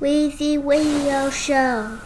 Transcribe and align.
Weezy 0.00 0.56
Radio 0.56 1.28
Show. 1.28 1.98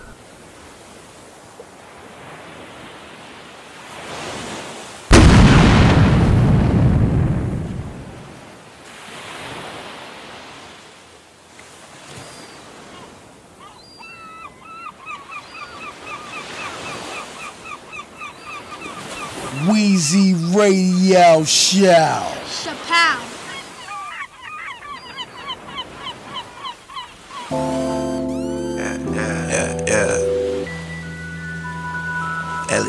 Weezy 19.69 20.35
Radio 20.53 21.45
Show. 21.45 22.25
Chappelle. 22.45 23.34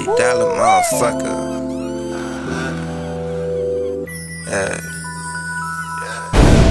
Dollar, 0.05 0.54
motherfucker. 0.54 1.34
Yeah. 4.46 4.77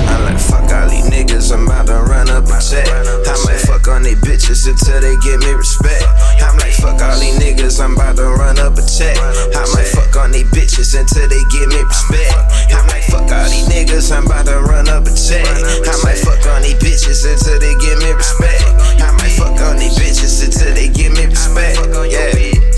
I'm 0.07 0.23
like, 0.23 0.39
fuck 0.39 0.71
all 0.71 0.87
these 0.89 1.11
niggas, 1.11 1.51
I'm 1.51 1.67
about 1.67 1.89
to 1.89 1.99
run 2.07 2.31
up 2.31 2.47
a 2.47 2.63
check. 2.63 2.87
I 2.87 3.35
might 3.43 3.59
fuck 3.59 3.89
on 3.89 4.05
these 4.05 4.23
bitches 4.23 4.71
until 4.71 5.01
they 5.01 5.17
give 5.27 5.41
me 5.41 5.51
respect. 5.51 6.07
I'm 6.47 6.57
like, 6.59 6.79
fuck 6.79 7.03
all 7.03 7.19
these 7.19 7.35
niggas, 7.43 7.83
I'm 7.83 7.95
about 7.95 8.15
to 8.23 8.31
run 8.39 8.61
up 8.61 8.79
a 8.79 8.87
check. 8.87 9.19
I 9.19 9.67
might 9.75 9.91
fuck 9.91 10.15
on 10.15 10.31
these 10.31 10.47
bitches 10.55 10.95
until 10.95 11.27
they 11.27 11.43
give 11.51 11.67
me 11.75 11.83
respect. 11.83 12.39
I'm 12.71 12.87
like, 12.87 13.03
fuck 13.11 13.27
all 13.35 13.51
these 13.51 13.67
niggas, 13.67 14.15
I'm 14.15 14.27
about 14.27 14.47
to 14.47 14.63
run 14.63 14.87
up 14.87 15.11
a 15.11 15.11
check. 15.11 15.43
I 15.43 15.95
might 16.07 16.23
fuck 16.23 16.47
on 16.55 16.63
these 16.63 16.79
bitches 16.79 17.27
until 17.27 17.59
they 17.59 17.75
give 17.83 17.99
me 17.99 18.15
respect. 18.15 18.63
I 19.03 19.11
might 19.19 19.35
fuck 19.35 19.59
on 19.59 19.83
these 19.83 19.99
bitches 19.99 20.39
until 20.39 20.71
they 20.73 20.87
give 20.87 21.11
me 21.19 21.27
respect. 21.27 21.83
Yeah. 22.15 22.74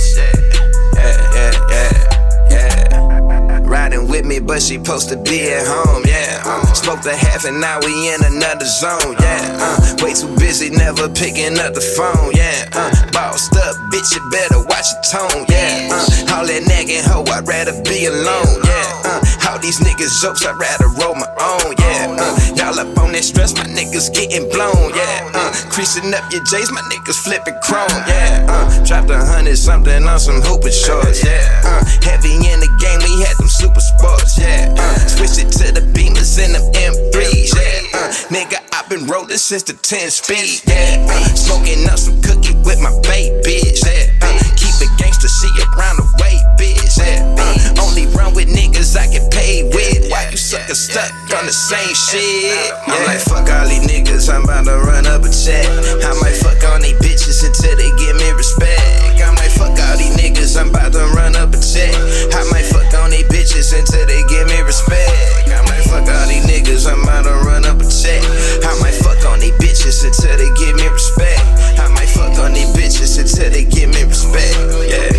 Yeah, 0.96 1.16
yeah, 1.34 1.52
yeah, 1.70 2.90
yeah. 2.90 3.60
Riding 3.64 4.08
with 4.08 4.24
me, 4.24 4.40
but 4.40 4.62
she 4.62 4.74
supposed 4.76 5.08
to 5.10 5.16
be 5.16 5.52
at 5.52 5.66
home, 5.66 6.02
yeah. 6.06 6.42
Uh, 6.44 6.64
smoked 6.74 7.06
a 7.06 7.14
half 7.14 7.44
and 7.44 7.60
now 7.60 7.78
we 7.84 8.08
in 8.08 8.20
another 8.24 8.64
zone, 8.64 9.14
yeah. 9.20 9.58
Uh, 9.60 9.96
way 10.02 10.14
too 10.14 10.34
busy, 10.36 10.70
never 10.70 11.08
picking 11.08 11.58
up 11.58 11.74
the 11.74 11.84
phone, 11.96 12.32
yeah. 12.34 12.68
Uh, 12.72 12.90
bossed 13.12 13.54
up, 13.56 13.76
bitch, 13.92 14.14
you 14.14 14.22
better 14.30 14.60
watch 14.64 14.86
your 14.92 15.02
tone, 15.06 15.44
yeah. 15.48 15.88
Uh, 15.90 16.34
all 16.34 16.46
that 16.46 16.62
nagging 16.66 17.04
hoe, 17.04 17.24
I'd 17.32 17.46
rather 17.46 17.74
be 17.82 18.06
alone, 18.06 18.60
yeah. 18.64 19.02
Uh, 19.04 19.50
all 19.50 19.58
these 19.58 19.78
niggas 19.80 20.20
jokes, 20.22 20.44
I'd 20.44 20.58
rather 20.58 20.88
roll 21.00 21.14
my 21.14 21.28
own, 21.40 21.74
yeah. 21.78 22.16
Uh, 22.18 22.34
y'all 22.54 22.78
up 22.78 22.90
on 22.98 23.12
that 23.12 23.24
stress, 23.24 23.54
my 23.54 23.64
niggas 23.64 24.12
getting 24.12 24.48
blown, 24.50 24.94
yeah. 24.94 25.30
Uh, 25.34 25.52
creasing 25.70 26.12
up 26.14 26.24
your 26.32 26.42
J's, 26.44 26.70
my 26.72 26.82
niggas 26.92 27.18
flipping 27.22 27.56
chrome, 27.62 27.88
yeah. 28.10 28.46
Uh, 28.48 28.84
dropped 28.84 29.10
a 29.10 29.18
hundred 29.18 29.56
something 29.56 30.04
on 30.04 30.18
some 30.18 30.40
hooping 30.42 30.72
shorts, 30.72 31.24
yeah. 31.24 31.40
Uh, 31.64 31.84
heavy 32.02 32.34
in 32.34 32.58
the 32.60 32.70
game, 32.80 33.00
we 33.02 33.22
had 33.24 33.36
them 33.38 33.48
super 33.48 33.80
sports, 33.80 34.38
yeah. 34.38 34.72
Uh, 34.76 34.96
switched 35.06 35.38
it 35.38 35.50
to 35.52 35.72
the 35.72 35.82
beamers 35.94 36.38
and 36.42 36.54
them 36.54 36.64
M3s, 36.72 37.54
yeah. 37.54 37.98
Uh, 37.98 38.08
nigga, 38.32 38.58
I've 38.72 38.88
been 38.88 39.06
rolling 39.06 39.38
since 39.38 39.62
the 39.62 39.72
10 39.72 40.10
speed, 40.10 40.62
yeah. 40.66 41.06
Uh, 41.08 41.24
smoking 41.34 41.88
up 41.88 41.98
some 41.98 42.20
cookie 42.22 42.54
with 42.64 42.80
my 42.80 42.92
baby, 43.02 43.40
bitch, 43.42 43.84
yeah. 43.86 44.15
Uh, 44.22 44.32
keep 44.56 44.74
it 44.80 44.92
gangster, 44.98 45.28
she 45.28 45.48
around 45.76 45.96
the 46.00 46.06
way, 46.22 46.36
bitch, 46.58 46.98
yeah. 46.98 47.24
Uh, 47.36 47.84
only 47.84 48.06
run 48.16 48.34
with 48.34 48.48
niggas 48.48 48.96
I 48.96 49.06
get 49.08 49.30
paid 49.32 49.74
with. 49.74 50.10
Why 50.10 50.28
you 50.30 50.36
suckers 50.36 50.80
stuck 50.80 51.12
on 51.36 51.46
the 51.46 51.52
same 51.52 51.94
shit? 51.94 52.72
I'm 52.86 53.04
like, 53.06 53.20
fuck 53.20 53.48
all 53.50 53.68
these 53.68 53.84
niggas, 53.86 54.32
I'm 54.32 54.44
about 54.44 54.64
to 54.64 54.78
run 54.80 55.06
up 55.06 55.22
a 55.24 55.30
check. 55.30 55.66
I 56.02 56.12
might 56.20 56.36
fuck 56.36 56.62
on 56.72 56.82
these 56.82 56.98
bitches 57.00 57.44
until 57.44 57.76
they 57.76 57.90
give 57.98 58.16
me 58.16 58.30
respect. 58.32 59.20
I'm 59.20 59.34
like, 59.36 59.52
fuck 59.52 59.76
all 59.76 59.96
these 59.96 60.14
niggas, 60.16 60.56
I'm 60.58 60.70
about 60.70 60.92
to 60.92 61.04
run 61.14 61.36
up 61.36 61.52
a 61.54 61.58
check. 61.60 61.92
I 62.32 62.42
might 62.50 62.66
fuck 62.66 62.92
on 63.00 63.10
these 63.10 63.26
bitches 63.28 63.72
until 63.76 64.06
they 64.06 64.22
give 64.28 64.46
me 64.48 64.60
respect. 64.62 65.50
I 65.50 65.62
might 65.68 65.84
fuck 65.84 66.08
all 66.08 66.26
these 66.28 66.46
niggas, 66.46 66.86
I'm 66.86 67.02
about 67.02 67.24
to 67.24 67.34
run 67.44 67.64
up 67.66 67.80
a 67.80 67.86
check. 67.88 68.22
I 68.64 68.72
might 68.80 68.94
fuck 68.94 69.20
on 69.26 69.40
these 69.40 69.56
bitches 69.58 70.04
until 70.04 70.36
they 70.36 70.50
give 70.58 70.76
me 70.76 70.86
respect. 70.88 71.40
I 71.78 71.88
might 71.94 72.05
fuck 72.16 72.38
on 72.38 72.52
these 72.54 72.68
bitches 72.68 73.18
until 73.20 73.50
they 73.50 73.64
give 73.64 73.90
me 73.90 74.02
respect. 74.04 74.56
Yeah. 74.88 75.12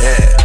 Yeah. 0.00 0.37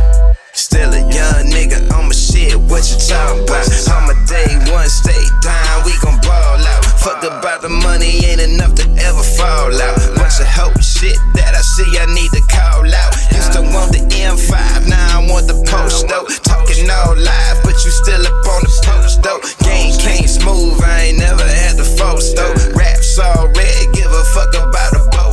Still 0.73 0.89
a 0.89 1.05
young 1.05 1.53
nigga 1.53 1.85
my 2.01 2.09
shit, 2.17 2.57
what 2.57 2.81
you 2.89 2.97
talking 2.97 3.45
about? 3.45 3.61
I'm 3.93 4.09
a 4.09 4.17
day 4.25 4.57
one, 4.73 4.89
stay 4.89 5.21
down, 5.45 5.85
we 5.85 5.93
gon' 6.01 6.17
ball 6.25 6.57
out. 6.65 6.81
Fuck 6.97 7.21
about 7.21 7.61
the 7.61 7.69
money, 7.69 8.25
ain't 8.25 8.41
enough 8.41 8.73
to 8.81 8.85
ever 8.97 9.21
fall 9.37 9.69
out. 9.69 9.93
Bunch 10.17 10.41
of 10.41 10.49
hope 10.49 10.73
shit 10.81 11.13
that 11.37 11.53
I 11.53 11.61
see, 11.61 11.85
I 11.93 12.09
need 12.09 12.33
to 12.33 12.41
call 12.49 12.89
out. 12.89 13.13
Used 13.37 13.53
to 13.53 13.61
want 13.69 13.93
the 13.93 14.01
M5, 14.17 14.89
now 14.89 15.21
I 15.21 15.29
want 15.29 15.45
the 15.45 15.61
post 15.69 16.09
though. 16.09 16.25
Talking 16.41 16.89
all 16.89 17.21
live, 17.21 17.57
but 17.61 17.77
you 17.85 17.93
still 17.93 18.25
up 18.25 18.45
on 18.57 18.65
the 18.65 18.73
post 18.81 19.21
though. 19.21 19.45
Game 19.61 19.93
came 20.01 20.25
smooth, 20.25 20.81
I 20.81 21.13
ain't 21.13 21.19
never 21.21 21.45
had 21.45 21.77
the 21.77 21.85
force 21.85 22.33
though. 22.33 22.49
Raps 22.73 23.19
all 23.21 23.45
red, 23.45 23.93
give 23.93 24.09
a 24.09 24.23
fuck 24.33 24.49
about 24.57 24.97
a 24.97 25.05
boat 25.13 25.32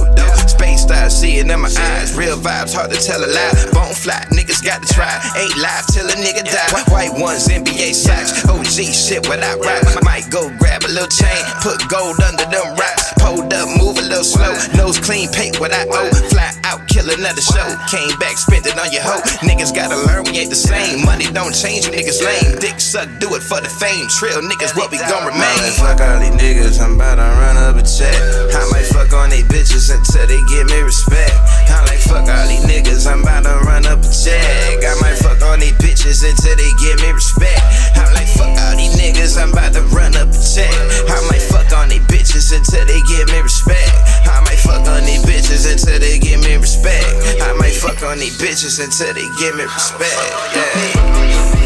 style, 0.81 1.11
see 1.11 1.37
it 1.39 1.51
in 1.51 1.61
my 1.61 1.69
eyes. 1.69 2.17
Real 2.17 2.37
vibes, 2.37 2.73
hard 2.73 2.91
to 2.91 2.99
tell 2.99 3.21
a 3.21 3.29
lie. 3.29 3.53
Bone 3.77 3.93
fly, 3.93 4.25
niggas 4.33 4.65
got 4.65 4.81
to 4.81 4.89
try. 4.89 5.13
Ain't 5.37 5.57
live 5.61 5.85
till 5.93 6.09
a 6.09 6.17
nigga 6.17 6.43
die. 6.49 6.71
White 6.89 7.13
ones, 7.21 7.47
NBA 7.49 7.93
socks. 7.93 8.33
OG 8.49 8.89
shit, 8.89 9.29
what 9.29 9.45
I 9.45 9.55
rock. 9.61 9.85
Might 10.03 10.33
go 10.33 10.49
grab 10.57 10.83
a 10.85 10.91
little 10.91 11.13
chain, 11.13 11.45
put 11.61 11.77
gold 11.93 12.17
under 12.25 12.49
them 12.49 12.73
rocks. 12.81 13.13
Pulled 13.21 13.53
up, 13.53 13.69
move 13.77 14.01
a 14.01 14.05
little 14.09 14.25
slow. 14.25 14.57
Nose 14.75 14.99
clean, 14.99 15.29
pay 15.29 15.53
what 15.61 15.73
I 15.77 15.85
owe. 15.85 16.11
Fly 16.33 16.49
out, 16.65 16.89
kill 16.89 17.05
another 17.05 17.45
show. 17.45 17.69
Came 17.93 18.17
back, 18.17 18.41
spent 18.41 18.65
it 18.65 18.79
on 18.81 18.89
your 18.91 19.05
hoe. 19.05 19.21
Niggas 19.45 19.77
gotta 19.77 20.01
learn 20.09 20.25
we 20.25 20.41
ain't 20.41 20.49
the 20.49 20.57
same. 20.57 21.05
Money 21.05 21.29
don't 21.37 21.53
change, 21.53 21.85
you 21.85 21.93
niggas 21.93 22.25
lame. 22.25 22.57
Dick 22.59 22.81
suck, 22.81 23.09
do 23.21 23.29
it 23.37 23.45
for 23.45 23.61
the 23.61 23.69
fame. 23.69 24.09
Trill 24.09 24.41
niggas, 24.41 24.73
what 24.73 24.91
we 24.91 24.97
gon' 24.97 25.29
remain. 25.29 25.61
Fuck 25.77 26.01
all 26.01 26.19
these 26.19 26.33
niggas, 26.41 26.81
I'm 26.81 26.97
about 26.97 27.21
to 27.21 27.29
run 27.29 27.57
up 27.61 27.77
a 27.77 27.85
check. 27.85 28.17
I 28.57 28.65
might 28.73 28.89
fuck 28.89 29.13
on 29.13 29.29
these 29.31 29.45
bitches 29.45 29.93
until 29.93 30.27
they 30.27 30.41
give 30.49 30.70
me 30.71 30.81
respect. 30.83 31.35
I 31.69 31.85
like 31.87 32.01
fuck 32.01 32.27
all 32.27 32.47
these 32.47 32.65
niggas, 32.65 33.07
I'm 33.07 33.23
about 33.23 33.45
to 33.45 33.59
run 33.67 33.87
up 33.87 34.01
a 34.01 34.11
check. 34.11 34.83
I 34.83 34.95
might 35.03 35.19
fuck 35.19 35.43
on 35.43 35.61
these 35.61 35.75
bitches 35.83 36.23
until 36.23 36.57
they 36.57 36.71
give 36.79 36.99
me 37.03 37.11
respect. 37.13 37.61
I 37.99 38.07
like 38.15 38.31
fuck 38.31 38.55
all 38.55 38.77
these 38.79 38.95
niggas, 38.95 39.37
I'm 39.41 39.53
about 39.53 39.75
to 39.75 39.83
run 39.91 40.15
up 40.17 40.31
a 40.31 40.41
check. 40.41 40.73
I 41.11 41.19
might 41.29 41.43
fuck 41.43 41.73
on 41.75 41.89
these 41.91 42.05
bitches 42.07 42.55
until 42.55 42.87
they 42.87 43.03
give 43.11 43.29
me 43.29 43.41
respect. 43.43 43.91
I 44.27 44.41
might 44.47 44.63
fuck 44.63 44.87
on 44.87 45.05
these 45.05 45.23
bitches 45.27 45.67
until 45.71 45.99
they 45.99 46.19
give 46.19 46.41
me 46.41 46.57
respect. 46.57 47.07
I 47.43 47.53
might 47.59 47.75
fuck 47.75 48.03
on 48.03 48.19
these 48.19 48.39
bitches 48.39 48.79
until 48.83 49.13
they 49.15 49.29
give 49.39 49.57
me 49.57 49.65
respect. 49.65 50.17
Yeah. 50.55 51.60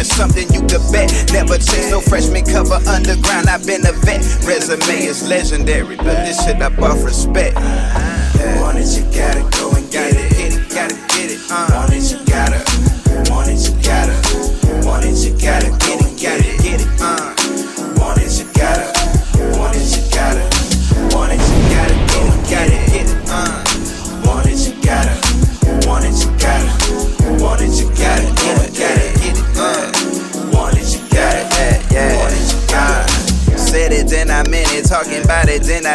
That's 0.00 0.16
something 0.16 0.50
you 0.50 0.60
could 0.62 0.80
bet. 0.90 1.12
Never 1.30 1.58
chase 1.58 1.90
no 1.90 2.00
freshman 2.00 2.44
cover 2.46 2.80
underground. 2.88 3.48
I've 3.48 3.66
been 3.66 3.84
a 3.84 3.92
vet. 3.92 4.24
Resume 4.46 5.04
is 5.04 5.28
legendary, 5.28 5.96
but 5.96 6.24
this 6.24 6.42
shit 6.42 6.62
up 6.62 6.78
off 6.78 7.04
respect. 7.04 7.56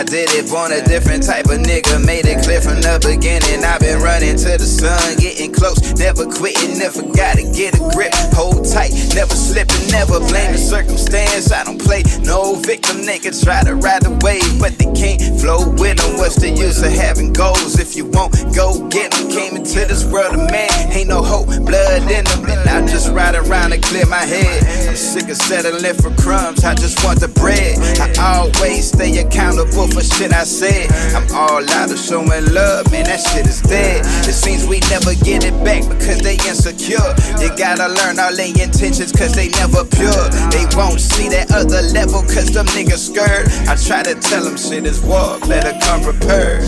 Did 0.05 0.29
it. 0.31 0.49
Born 0.49 0.71
a 0.71 0.81
different 0.85 1.23
type 1.23 1.45
of 1.45 1.59
nigga. 1.65 2.03
Made 2.05 2.25
it 2.25 2.43
clear 2.43 2.61
from 2.61 2.81
the 2.81 3.01
beginning. 3.01 3.65
I've 3.65 3.81
been 3.81 4.01
running 4.01 4.37
to 4.37 4.51
the 4.57 4.65
sun, 4.65 5.17
getting 5.17 5.51
close. 5.51 5.81
Never 5.97 6.25
quitting, 6.25 6.77
never 6.77 7.01
gotta 7.01 7.43
get 7.49 7.75
a 7.75 7.81
grip. 7.93 8.13
Hold 8.37 8.65
tight, 8.69 8.93
never 9.17 9.33
slipping, 9.33 9.89
never 9.89 10.19
blame 10.19 10.53
the 10.53 10.61
circumstance. 10.61 11.51
I 11.51 11.63
don't 11.63 11.81
play 11.81 12.03
no 12.21 12.44
victim. 12.75 12.97
niggas 13.07 13.43
try 13.43 13.63
to 13.63 13.75
ride 13.75 14.03
the 14.03 14.11
wave, 14.23 14.43
but 14.59 14.75
they 14.77 14.91
can't 14.91 15.21
flow 15.39 15.69
with 15.79 15.97
them. 15.97 16.17
What's 16.17 16.35
the 16.35 16.49
use 16.49 16.81
of 16.83 16.91
having 16.91 17.31
goals 17.31 17.79
if 17.79 17.95
you 17.95 18.05
won't 18.05 18.33
go 18.55 18.87
get 18.89 19.11
them? 19.11 19.29
Came 19.31 19.55
into 19.55 19.85
this 19.85 20.03
world 20.05 20.33
a 20.35 20.41
man, 20.51 20.71
ain't 20.91 21.09
no 21.09 21.21
hope, 21.23 21.47
blood 21.47 22.03
in 22.11 22.23
them. 22.25 22.39
And 22.45 22.67
I 22.67 22.85
just 22.87 23.11
ride 23.11 23.35
around 23.35 23.73
and 23.73 23.81
clear 23.83 24.05
my 24.05 24.23
head. 24.23 24.89
I'm 24.89 24.95
sick 24.95 25.29
of 25.29 25.37
settling 25.37 25.95
for 25.95 26.11
crumbs, 26.21 26.63
I 26.63 26.75
just 26.75 27.03
want 27.03 27.19
the 27.19 27.29
bread. 27.29 27.77
I 27.99 28.11
always 28.19 28.91
stay 28.91 29.17
accountable 29.19 29.87
for 29.87 30.03
shit 30.03 30.33
I 30.33 30.43
said. 30.43 30.91
I'm 31.15 31.27
all 31.31 31.63
out 31.79 31.91
of 31.91 31.99
showing 31.99 32.45
love, 32.51 32.91
man, 32.91 33.05
that 33.05 33.21
shit 33.21 33.47
is 33.47 33.61
dead. 33.61 34.03
It 34.27 34.35
seems 34.35 34.67
we 34.67 34.79
never 34.91 35.13
get 35.23 35.45
it 35.45 35.55
back 35.63 35.87
because 35.87 36.19
they 36.19 36.35
insecure. 36.49 37.07
You 37.39 37.49
gotta 37.55 37.87
learn 37.87 38.19
all 38.19 38.35
their 38.35 38.51
intentions 38.51 39.11
cause 39.11 39.33
they 39.33 39.49
never 39.61 39.85
pure. 39.85 40.25
They 40.51 40.65
won't 40.75 40.99
see 40.99 41.29
that 41.29 41.51
other 41.53 41.81
level 41.93 42.21
cause 42.25 42.55
them 42.65 42.85
niggas 42.85 43.11
scared. 43.11 43.47
I 43.67 43.75
try 43.75 44.03
to 44.03 44.19
tell 44.19 44.43
them 44.43 44.57
shit 44.57 44.85
is 44.85 45.01
war, 45.01 45.39
better 45.47 45.73
come 45.85 46.01
prepared. 46.01 46.63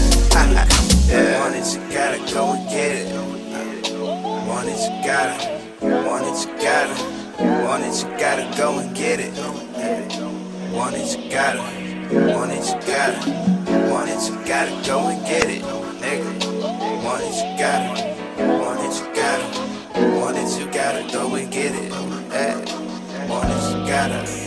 yeah. 1.08 1.40
Want 1.42 1.56
it, 1.56 1.74
you 1.74 1.82
gotta 1.94 2.34
go 2.34 2.54
and 2.54 2.70
get 2.70 2.92
it. 2.96 3.16
Want 4.48 4.68
it, 4.68 4.80
you 4.80 5.06
gotta. 5.06 5.58
Want 5.82 6.26
it, 6.26 6.48
you 6.48 6.54
gotta. 6.62 7.64
Want 7.66 7.84
it, 7.84 7.96
you 8.02 8.10
gotta 8.18 8.58
go 8.58 8.80
and 8.80 8.96
get 8.96 9.20
it. 9.20 9.34
Want 10.74 10.96
it, 10.96 11.18
you 11.18 11.32
gotta. 11.32 11.62
Want 12.34 12.52
it, 12.52 12.66
you 12.66 12.88
gotta. 12.88 13.92
Want 13.92 14.10
it, 14.10 14.30
you 14.30 14.36
gotta 14.46 14.88
go 14.88 15.08
and 15.08 15.26
get 15.26 15.50
it, 15.50 15.62
nigga. 16.02 17.04
Want 17.04 17.24
it, 17.24 17.36
you 17.36 17.58
gotta. 17.58 18.18
Want 18.38 18.80
it, 18.82 19.00
you 19.00 19.16
gotta. 19.16 20.18
Want 20.20 20.38
it, 20.38 20.60
you 20.60 20.72
gotta 20.72 21.12
go 21.12 21.36
and 21.36 21.52
get 21.52 21.74
it. 21.74 21.92
eh. 22.34 23.28
Want 23.28 23.50
it, 23.50 23.80
you 23.80 23.88
gotta. 23.88 24.47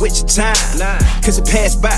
with 0.00 0.18
your 0.18 0.28
time. 0.28 0.54
Cause 1.22 1.38
it 1.38 1.46
passed 1.46 1.82
by 1.82 1.90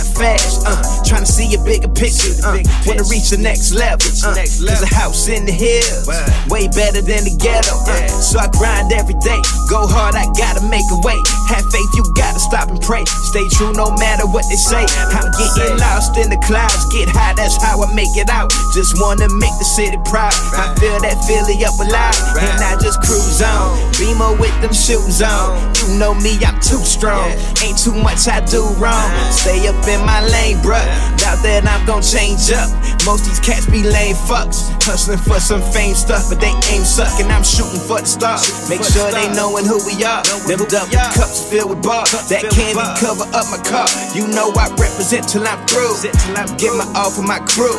see 1.40 1.56
a 1.56 1.62
bigger 1.64 1.88
picture. 1.88 2.36
Uh, 2.44 2.60
wanna 2.84 3.04
reach 3.08 3.32
the 3.32 3.40
next 3.40 3.72
level. 3.72 4.04
Uh, 4.20 4.36
Cause 4.36 4.82
a 4.84 4.92
house 4.92 5.28
in 5.28 5.46
the 5.48 5.52
hills. 5.52 6.04
Way 6.52 6.68
better 6.68 7.00
than 7.00 7.24
the 7.24 7.34
ghetto. 7.40 7.72
Uh, 7.88 8.08
so 8.20 8.36
I 8.38 8.48
grind 8.52 8.92
every 8.92 9.16
day. 9.24 9.40
Go 9.72 9.88
hard, 9.88 10.14
I 10.14 10.28
gotta 10.36 10.60
make 10.68 10.84
a 10.92 11.00
way. 11.00 11.16
Have 11.48 11.64
faith, 11.72 11.90
you 11.96 12.04
gotta 12.12 12.38
stop 12.38 12.68
and 12.68 12.80
pray. 12.82 13.04
Stay 13.32 13.46
true 13.56 13.72
no 13.72 13.88
matter 13.96 14.28
what 14.28 14.44
they 14.52 14.60
say. 14.60 14.84
I'm 15.16 15.30
getting 15.40 15.80
lost 15.80 16.18
in 16.20 16.28
the 16.28 16.40
clouds. 16.44 16.84
Get 16.92 17.08
high, 17.08 17.32
that's 17.34 17.56
how 17.56 17.80
I 17.80 17.88
make 17.94 18.12
it 18.20 18.28
out. 18.28 18.52
Just 18.76 19.00
wanna 19.00 19.28
make 19.40 19.54
the 19.56 19.64
city 19.64 19.96
proud. 20.04 20.34
I 20.52 20.74
feel 20.76 21.00
that 21.00 21.16
Philly 21.24 21.64
up 21.64 21.76
alive. 21.80 22.16
And 22.36 22.60
I 22.60 22.76
just 22.82 23.00
cruise 23.00 23.40
on. 23.40 23.78
Beamer 23.96 24.36
with 24.36 24.54
them 24.60 24.74
shoes 24.74 25.22
on. 25.22 25.56
You 25.80 25.96
know 25.96 26.12
me, 26.14 26.36
I'm 26.44 26.60
too 26.60 26.82
strong. 26.84 27.32
Ain't 27.64 27.78
too 27.78 27.94
much 27.94 28.28
I 28.28 28.44
do 28.44 28.66
wrong. 28.76 29.08
Stay 29.32 29.64
up 29.68 29.78
in 29.88 30.00
my 30.04 30.20
lane, 30.28 30.58
bruh. 30.60 30.84
Doubt 31.30 31.46
that 31.46 31.62
I'm 31.62 31.86
gon' 31.86 32.02
change 32.02 32.50
up. 32.50 32.66
Most 33.06 33.22
these 33.22 33.38
cats 33.38 33.62
be 33.62 33.86
lame 33.86 34.18
fucks. 34.26 34.66
Hustling 34.82 35.22
for 35.22 35.38
some 35.38 35.62
fame 35.70 35.94
stuff, 35.94 36.26
but 36.26 36.42
they 36.42 36.50
aim 36.74 36.82
suck. 36.82 37.06
And 37.22 37.30
I'm 37.30 37.46
shooting 37.46 37.78
for 37.78 38.02
the 38.02 38.10
stars. 38.10 38.66
Make 38.66 38.82
sure 38.82 39.06
they 39.14 39.30
knowin' 39.30 39.62
who 39.62 39.78
we 39.86 40.02
are. 40.02 40.26
Them 40.50 40.58
double 40.66 40.90
cups 41.14 41.46
filled 41.46 41.70
with 41.70 41.86
bars. 41.86 42.10
That 42.34 42.50
candy 42.50 42.82
cover 42.98 43.30
up 43.30 43.46
my 43.46 43.62
car. 43.62 43.86
You 44.10 44.26
know 44.34 44.50
I 44.58 44.74
represent 44.74 45.30
till 45.30 45.46
I'm 45.46 45.62
through. 45.70 46.02
Till 46.02 46.34
I 46.34 46.50
get 46.58 46.74
my 46.74 46.82
all 46.98 47.14
for 47.14 47.22
my 47.22 47.38
crew. 47.46 47.78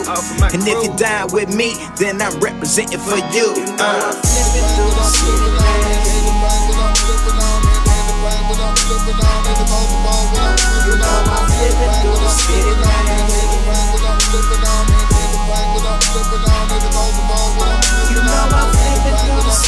And 0.55 0.63
if 0.63 0.79
you're 0.79 0.96
down 0.96 1.27
with 1.36 1.51
me, 1.51 1.75
then 2.00 2.24
I'm 2.24 2.39
representing 2.39 3.03
for 3.03 3.20
you. 3.36 3.51
Uh. 3.84 4.15
You 10.88 10.96
know 10.96 11.20
I'm 11.27 11.48
flipping 11.51 11.91
through 12.00 12.00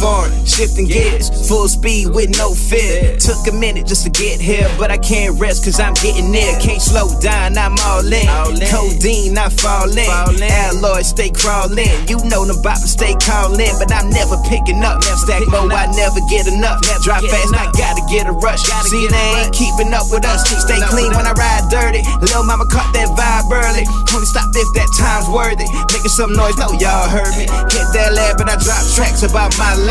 foreign. 0.00 0.32
shifting 0.48 0.88
gears, 0.88 1.28
full 1.46 1.68
speed 1.68 2.08
with 2.16 2.32
no 2.40 2.56
fear. 2.56 3.14
Took 3.20 3.44
a 3.52 3.52
minute 3.52 3.86
just 3.86 4.08
to 4.08 4.10
get 4.10 4.40
here, 4.40 4.66
but 4.80 4.90
I 4.90 4.96
can't 4.96 5.38
rest 5.38 5.68
cause 5.68 5.78
I'm 5.78 5.92
getting 6.00 6.32
there. 6.32 6.58
Can't 6.58 6.80
slow 6.80 7.12
down, 7.20 7.56
I'm 7.60 7.76
all 7.84 8.00
in. 8.00 8.26
Codeine, 8.72 9.36
I 9.36 9.52
fall 9.52 9.92
in. 9.92 10.08
Alloy, 10.40 11.04
stay 11.04 11.28
crawling. 11.28 11.92
You 12.08 12.16
know 12.32 12.48
the 12.48 12.56
bop 12.64 12.80
stay 12.80 13.12
calling, 13.20 13.76
but 13.76 13.92
I'm 13.92 14.08
never 14.08 14.40
picking 14.48 14.80
up. 14.82 15.04
Stack 15.04 15.44
low, 15.52 15.68
I 15.68 15.92
never 15.92 16.18
get 16.32 16.48
enough. 16.48 16.80
Drive 17.04 17.28
fast, 17.28 17.52
I 17.52 17.68
gotta 17.76 18.00
get 18.08 18.24
a 18.26 18.32
rush. 18.32 18.64
See, 18.88 19.04
they 19.06 19.28
ain't 19.44 19.52
keeping 19.52 19.92
up 19.92 20.08
with 20.08 20.24
us. 20.24 20.48
Stay 20.48 20.80
clean 20.88 21.12
when 21.12 21.28
I 21.28 21.36
ride 21.36 21.68
dirty. 21.68 22.00
Lil' 22.24 22.48
mama 22.48 22.64
caught 22.72 22.88
that 22.96 23.12
vibe 23.12 23.52
early. 23.52 23.84
Only 24.16 24.26
stop 24.26 24.48
if 24.56 24.68
that 24.80 24.88
time's 24.96 25.28
worthy. 25.28 25.68
Making 25.92 26.14
some 26.16 26.32
noise, 26.32 26.56
know 26.56 26.72
y'all 26.80 27.08
heard 27.12 27.36
me. 27.36 27.44
Hit 27.68 27.86
that 27.92 28.16
lab, 28.16 28.40
and 28.40 28.48
I 28.48 28.56
drop 28.56 28.80
tracks 28.96 29.22
about 29.22 29.52
my 29.60 29.76
life. 29.76 29.89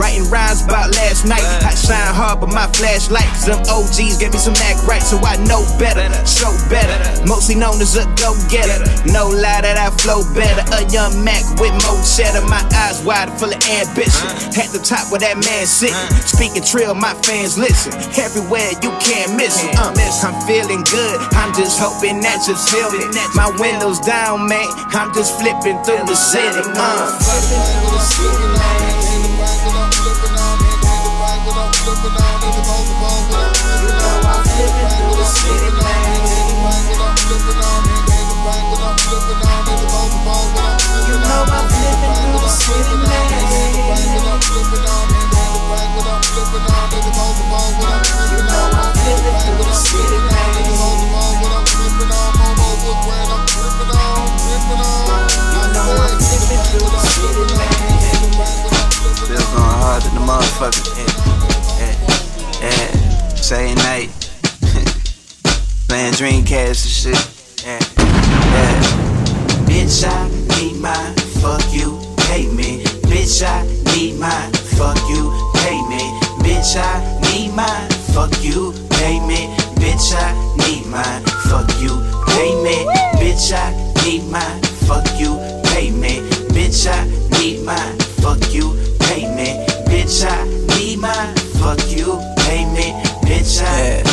Writing 0.00 0.24
rhymes 0.30 0.64
about 0.64 0.94
last 0.96 1.26
night. 1.26 1.44
I 1.60 1.74
shine 1.74 2.14
hard, 2.14 2.40
but 2.40 2.52
my 2.52 2.66
flashlight. 2.72 3.28
Some 3.36 3.60
OGs 3.68 4.16
gave 4.16 4.32
me 4.32 4.40
some 4.40 4.56
act 4.64 4.80
right, 4.88 5.02
so 5.02 5.18
I 5.20 5.36
know 5.44 5.60
better. 5.78 6.08
Show 6.24 6.56
better. 6.72 6.96
Mostly 7.26 7.54
known 7.54 7.78
as 7.80 7.96
a 7.96 8.04
go 8.16 8.34
getter. 8.48 8.80
No 9.12 9.28
lie 9.28 9.60
that 9.60 9.76
I 9.76 9.90
flow 10.00 10.24
better. 10.32 10.64
A 10.72 10.88
young 10.88 11.22
Mac 11.24 11.44
with 11.60 11.72
more 11.84 12.00
cheddar. 12.00 12.40
My 12.48 12.64
eyes 12.72 13.04
wide, 13.04 13.28
full 13.38 13.52
of 13.52 13.60
ambition. 13.68 14.28
At 14.56 14.72
the 14.72 14.80
top 14.80 15.12
where 15.12 15.20
that 15.20 15.36
man 15.36 15.66
sitting. 15.66 15.94
Speaking 16.24 16.64
trill, 16.64 16.94
my 16.94 17.12
fans 17.20 17.58
listen. 17.58 17.92
Everywhere 18.16 18.72
you 18.80 18.90
can't 19.04 19.36
miss 19.36 19.62
it. 19.62 19.76
Uh, 19.76 19.92
I'm 20.24 20.40
feeling 20.46 20.82
good. 20.88 21.20
I'm 21.36 21.52
just 21.54 21.78
hoping 21.78 22.20
that 22.20 22.48
you 22.48 22.56
feel 22.56 22.88
it. 22.92 23.14
My 23.34 23.50
windows 23.60 24.00
down, 24.00 24.48
man. 24.48 24.66
I'm 24.96 25.12
just 25.12 25.38
flipping 25.38 25.76
through 25.84 26.06
the 26.06 26.16
city. 26.16 26.62
Uh 26.74 28.89
slipping 31.80 32.12
on 32.12 32.40
I'm 33.40 33.64
slipping 33.64 33.96
on. 34.00 34.20
I'm 34.20 34.44
slipping 34.44 35.00
slipping 35.30 35.80
on 35.80 36.04
the 36.10 36.20
bank, 37.40 37.40
slipping 37.40 37.56
on 37.56 37.86
slipping 38.10 38.10
on. 38.10 38.10
Slipping 38.10 38.30
slipping 38.30 38.36
on 38.36 38.44
slipping 44.60 44.80
on 44.80 44.80
slipping 44.80 44.80
on. 44.80 45.00
Slipping 46.10 46.50
slipping 46.50 46.70
on, 46.70 46.92
slipping 47.22 47.64
on, 53.80 54.28
slipping 54.50 54.74
on. 54.74 54.90
Slipping 60.60 61.39
yeah. 62.60 62.90
Same 63.34 63.76
night. 63.76 64.10
Playing 65.88 66.14
Dreamcast 66.14 66.84
and 66.84 66.94
shit. 67.00 67.64
Yeah, 67.64 67.80
yeah. 68.54 69.10
Bitch, 69.66 70.04
I 70.06 70.28
need 70.56 70.80
my 70.80 71.14
Fuck 71.40 71.64
you, 71.72 71.98
pay 72.28 72.46
me. 72.48 72.82
Bitch, 73.10 73.42
I 73.42 73.64
need 73.92 74.18
my 74.18 74.50
Fuck 74.76 74.98
you, 75.08 75.32
pay 75.56 75.80
me. 75.88 76.02
Bitch, 76.44 76.76
I 76.76 77.00
need 77.22 77.54
my 77.54 77.88
Fuck 78.12 78.42
you, 78.42 78.72
pay 78.90 79.18
me. 79.26 79.48
Bitch, 79.80 80.14
I 80.14 80.32
need 80.58 80.86
my 80.86 81.02
Fuck 81.48 81.70
you, 81.80 82.02
pay 82.26 82.54
me. 82.62 82.86
Bitch, 83.18 83.52
I 83.52 83.72
need 84.04 84.30
my 84.30 84.40
Fuck 84.86 85.06
you, 85.18 85.38
pay 85.64 85.90
me. 85.90 86.20
Bitch, 86.54 86.86
I 86.86 87.04
need 87.38 87.64
mine. 87.64 87.89
yeah 93.60 94.09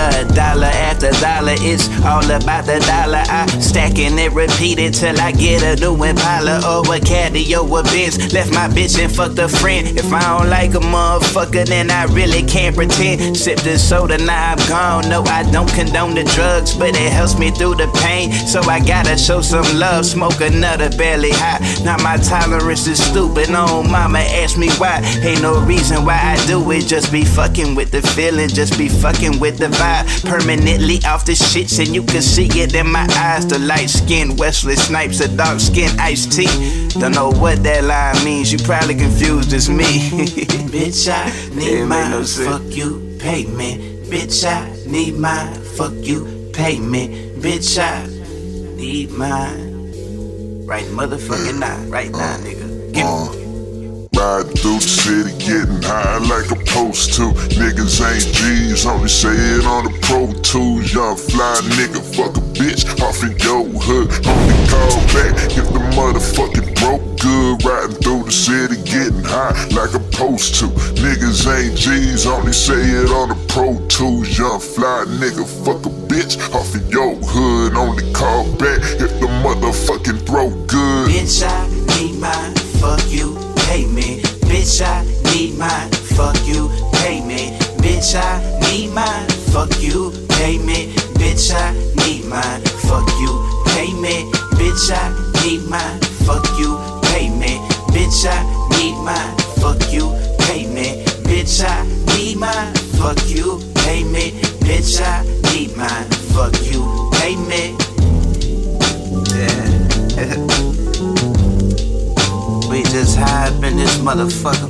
pay 0.00 0.24
dollar 0.34 0.72
after 0.88 1.10
dollar, 1.20 1.56
it's 1.58 1.88
all 2.04 2.24
about 2.24 2.64
the 2.64 2.78
dollar. 2.86 3.22
I 3.28 3.46
stacking 3.60 4.18
it, 4.18 4.32
repeat 4.32 4.78
it 4.78 4.94
till 4.94 5.18
I 5.20 5.32
get 5.32 5.62
a 5.62 5.80
new 5.80 5.94
Impala 6.02 6.60
or 6.64 6.94
a 6.94 7.00
caddy 7.00 7.54
or 7.54 7.66
a 7.78 7.82
Benz. 7.82 8.32
Left 8.32 8.52
my 8.52 8.68
bitch 8.68 8.98
and 8.98 9.12
fucked 9.12 9.38
a 9.38 9.48
friend. 9.48 9.86
If 9.98 10.12
I 10.12 10.20
don't 10.20 10.48
like 10.48 10.74
a 10.74 10.80
motherfucker, 10.80 11.66
then 11.66 11.90
I 11.90 12.04
really 12.04 12.42
can't 12.42 12.74
pretend. 12.74 13.36
Sip 13.36 13.58
the 13.60 13.78
soda, 13.78 14.18
now 14.18 14.52
I'm 14.52 14.68
gone. 14.68 15.08
No, 15.08 15.22
I 15.24 15.42
don't 15.50 15.70
condone 15.72 16.14
the 16.14 16.24
drugs, 16.24 16.74
but 16.74 16.90
it 16.90 17.12
helps 17.12 17.38
me 17.38 17.50
through 17.50 17.76
the 17.76 17.88
pain. 18.02 18.32
So 18.32 18.60
I 18.62 18.80
gotta 18.80 19.16
show 19.18 19.40
some 19.40 19.68
love, 19.78 20.06
smoke 20.06 20.40
another 20.40 20.90
belly 20.96 21.32
high. 21.32 21.60
Now 21.84 21.96
my 22.02 22.16
tolerance 22.16 22.86
is 22.86 23.02
stupid. 23.02 23.50
No, 23.50 23.82
mama 23.82 24.18
ask 24.18 24.56
me 24.56 24.70
why. 24.78 25.00
Ain't 25.22 25.42
no 25.42 25.60
reason 25.64 26.04
why 26.04 26.18
I 26.18 26.46
do 26.46 26.70
it. 26.70 26.86
Just 26.86 27.12
be 27.12 27.24
fucking 27.24 27.74
with 27.74 27.90
the 27.90 28.02
feeling, 28.02 28.48
just 28.48 28.78
be 28.78 28.88
fucking 28.88 29.38
with 29.38 29.58
the 29.58 29.66
vibe. 29.66 29.89
Permanently 30.24 30.98
off 31.04 31.24
the 31.24 31.32
shits, 31.32 31.78
and 31.78 31.94
you 31.94 32.02
can 32.02 32.22
see 32.22 32.48
it 32.60 32.74
in 32.74 32.90
my 32.90 33.06
eyes. 33.16 33.46
The 33.46 33.58
light 33.58 33.90
skin 33.90 34.36
Wesley 34.36 34.76
Snipes, 34.76 35.20
a 35.20 35.28
dark 35.36 35.60
skin 35.60 35.90
iced 35.98 36.32
tea. 36.32 36.88
Don't 37.00 37.12
know 37.12 37.30
what 37.30 37.62
that 37.62 37.84
line 37.84 38.24
means. 38.24 38.52
You 38.52 38.58
probably 38.58 38.94
confused 38.94 39.52
as 39.52 39.68
me. 39.68 40.10
Bitch, 40.70 41.08
I 41.08 41.26
need 41.54 41.84
my 41.84 42.22
fuck 42.22 42.62
you, 42.68 43.16
pay 43.18 43.46
me. 43.46 44.00
Bitch, 44.10 44.44
I 44.44 44.70
need 44.86 45.16
my 45.18 45.52
fuck 45.76 45.94
you, 45.94 46.50
pay 46.52 46.78
me. 46.78 47.30
Bitch, 47.38 47.78
I 47.78 48.06
need 48.76 49.10
mine. 49.12 49.70
Right 50.66 50.86
motherfucking 50.86 51.58
now, 51.58 51.78
right 51.88 52.10
now, 52.10 52.36
nigga. 52.38 52.92
Give 52.92 53.04
me. 53.04 53.46
Uh, 53.46 53.49
Riding 54.20 54.52
through 54.52 54.84
the 54.84 54.92
city, 55.00 55.32
getting 55.40 55.80
high 55.80 56.20
like 56.28 56.52
opposed 56.52 57.14
to 57.16 57.32
Niggas 57.56 58.04
ain't 58.04 58.28
G's, 58.36 58.84
only 58.84 59.08
say 59.08 59.32
it 59.32 59.64
on 59.64 59.88
the 59.88 59.94
Pro 60.04 60.28
Tools. 60.44 60.92
Young 60.92 61.16
fly 61.16 61.56
nigga, 61.80 62.04
fuck 62.04 62.36
a 62.36 62.44
bitch 62.52 62.84
off 63.00 63.24
in 63.24 63.32
your 63.40 63.64
hood. 63.80 64.12
Only 64.28 64.60
call 64.68 65.00
back 65.16 65.32
if 65.56 65.64
the 65.72 65.80
motherfucking 65.96 66.68
broke 66.76 67.00
good. 67.16 67.64
Riding 67.64 67.96
through 67.96 68.24
the 68.24 68.30
city, 68.30 68.76
getting 68.84 69.24
high 69.24 69.56
like 69.72 69.96
opposed 69.96 70.54
to 70.60 70.66
Niggas 71.00 71.48
ain't 71.48 71.78
G's, 71.80 72.26
only 72.26 72.52
say 72.52 72.76
it 72.76 73.08
on 73.08 73.30
the 73.32 73.40
Pro 73.48 73.80
Tools. 73.88 74.36
Young 74.36 74.60
fly 74.60 75.08
nigga, 75.16 75.48
fuck 75.64 75.80
a 75.86 75.92
bitch 76.12 76.36
off 76.52 76.76
in 76.76 76.84
your 76.92 77.16
hood. 77.24 77.72
Only 77.72 78.04
call 78.12 78.44
back 78.60 78.84
if 79.00 79.16
the 79.16 79.32
motherfucking 79.40 80.26
throw 80.28 80.50
good. 80.68 81.08
Bitch, 81.08 81.40
I 81.40 81.64
need 81.96 82.20
mine, 82.20 82.54
fuck 82.76 83.00
you, 83.08 83.32
pay 83.70 83.86
me. 83.86 84.20
Bitch, 84.50 84.82
I 84.82 85.04
need 85.30 85.56
mine, 85.56 85.90
fuck 86.16 86.36
you, 86.44 86.68
pay 86.98 87.20
me. 87.20 87.56
Bitch, 87.82 88.16
I 88.16 88.42
need 88.62 88.90
mine, 88.92 89.28
fuck 89.52 89.70
you, 89.80 90.10
pay 90.36 90.58
me. 90.58 90.92
Bitch, 91.20 91.54
I 91.54 91.70
need 91.98 92.24
mine, 92.24 92.62
fuck 92.88 93.08
you, 93.22 93.32
pay 93.70 93.92
me. 94.04 94.26
Bitch, 94.58 94.90
I 94.90 95.06
need 95.42 95.62
mine, 95.70 96.00
fuck 96.26 96.46
you, 96.58 96.70
pay 97.10 97.28
me. 97.30 97.52
Bitch, 97.94 98.26
I 98.26 98.38
need 98.74 98.96
mine, 99.06 99.36
fuck 99.62 99.80
you, 99.92 100.06
pay 100.44 100.66
me. 100.66 101.04
Bitch, 101.28 101.62
I 101.62 101.86
need 102.10 102.38
mine, 102.38 102.74
fuck 102.98 103.22
you, 103.28 103.60
pay 103.82 104.02
me. 104.02 104.32
Bitch, 104.66 105.00
I 105.00 105.22
need 105.52 105.76
mine, 105.76 106.10
fuck 106.34 106.56
you, 106.72 106.82
pay 107.12 107.36
High 113.00 113.48
up 113.48 113.64
in 113.64 113.78
this 113.78 113.96
motherfucker. 113.96 114.68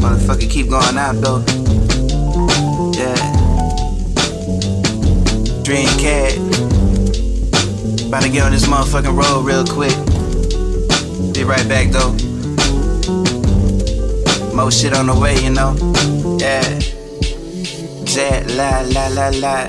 Motherfucker 0.00 0.50
keep 0.50 0.68
going 0.68 0.98
out 0.98 1.14
though. 1.14 1.44
Yeah. 2.98 3.14
Dream 5.62 5.86
cat. 5.96 6.36
About 8.08 8.22
to 8.22 8.28
get 8.28 8.42
on 8.42 8.50
this 8.50 8.66
motherfucking 8.66 9.16
road 9.16 9.44
real 9.46 9.64
quick. 9.64 9.94
Be 11.34 11.44
right 11.44 11.68
back 11.68 11.90
though. 11.92 12.12
More 14.54 14.72
shit 14.72 14.92
on 14.92 15.06
the 15.06 15.14
way, 15.16 15.38
you 15.40 15.50
know. 15.50 15.76
Yeah. 16.40 16.80
Jet 18.04 18.50
la 18.50 18.80
la 18.90 19.06
la 19.08 19.28
la. 19.38 19.68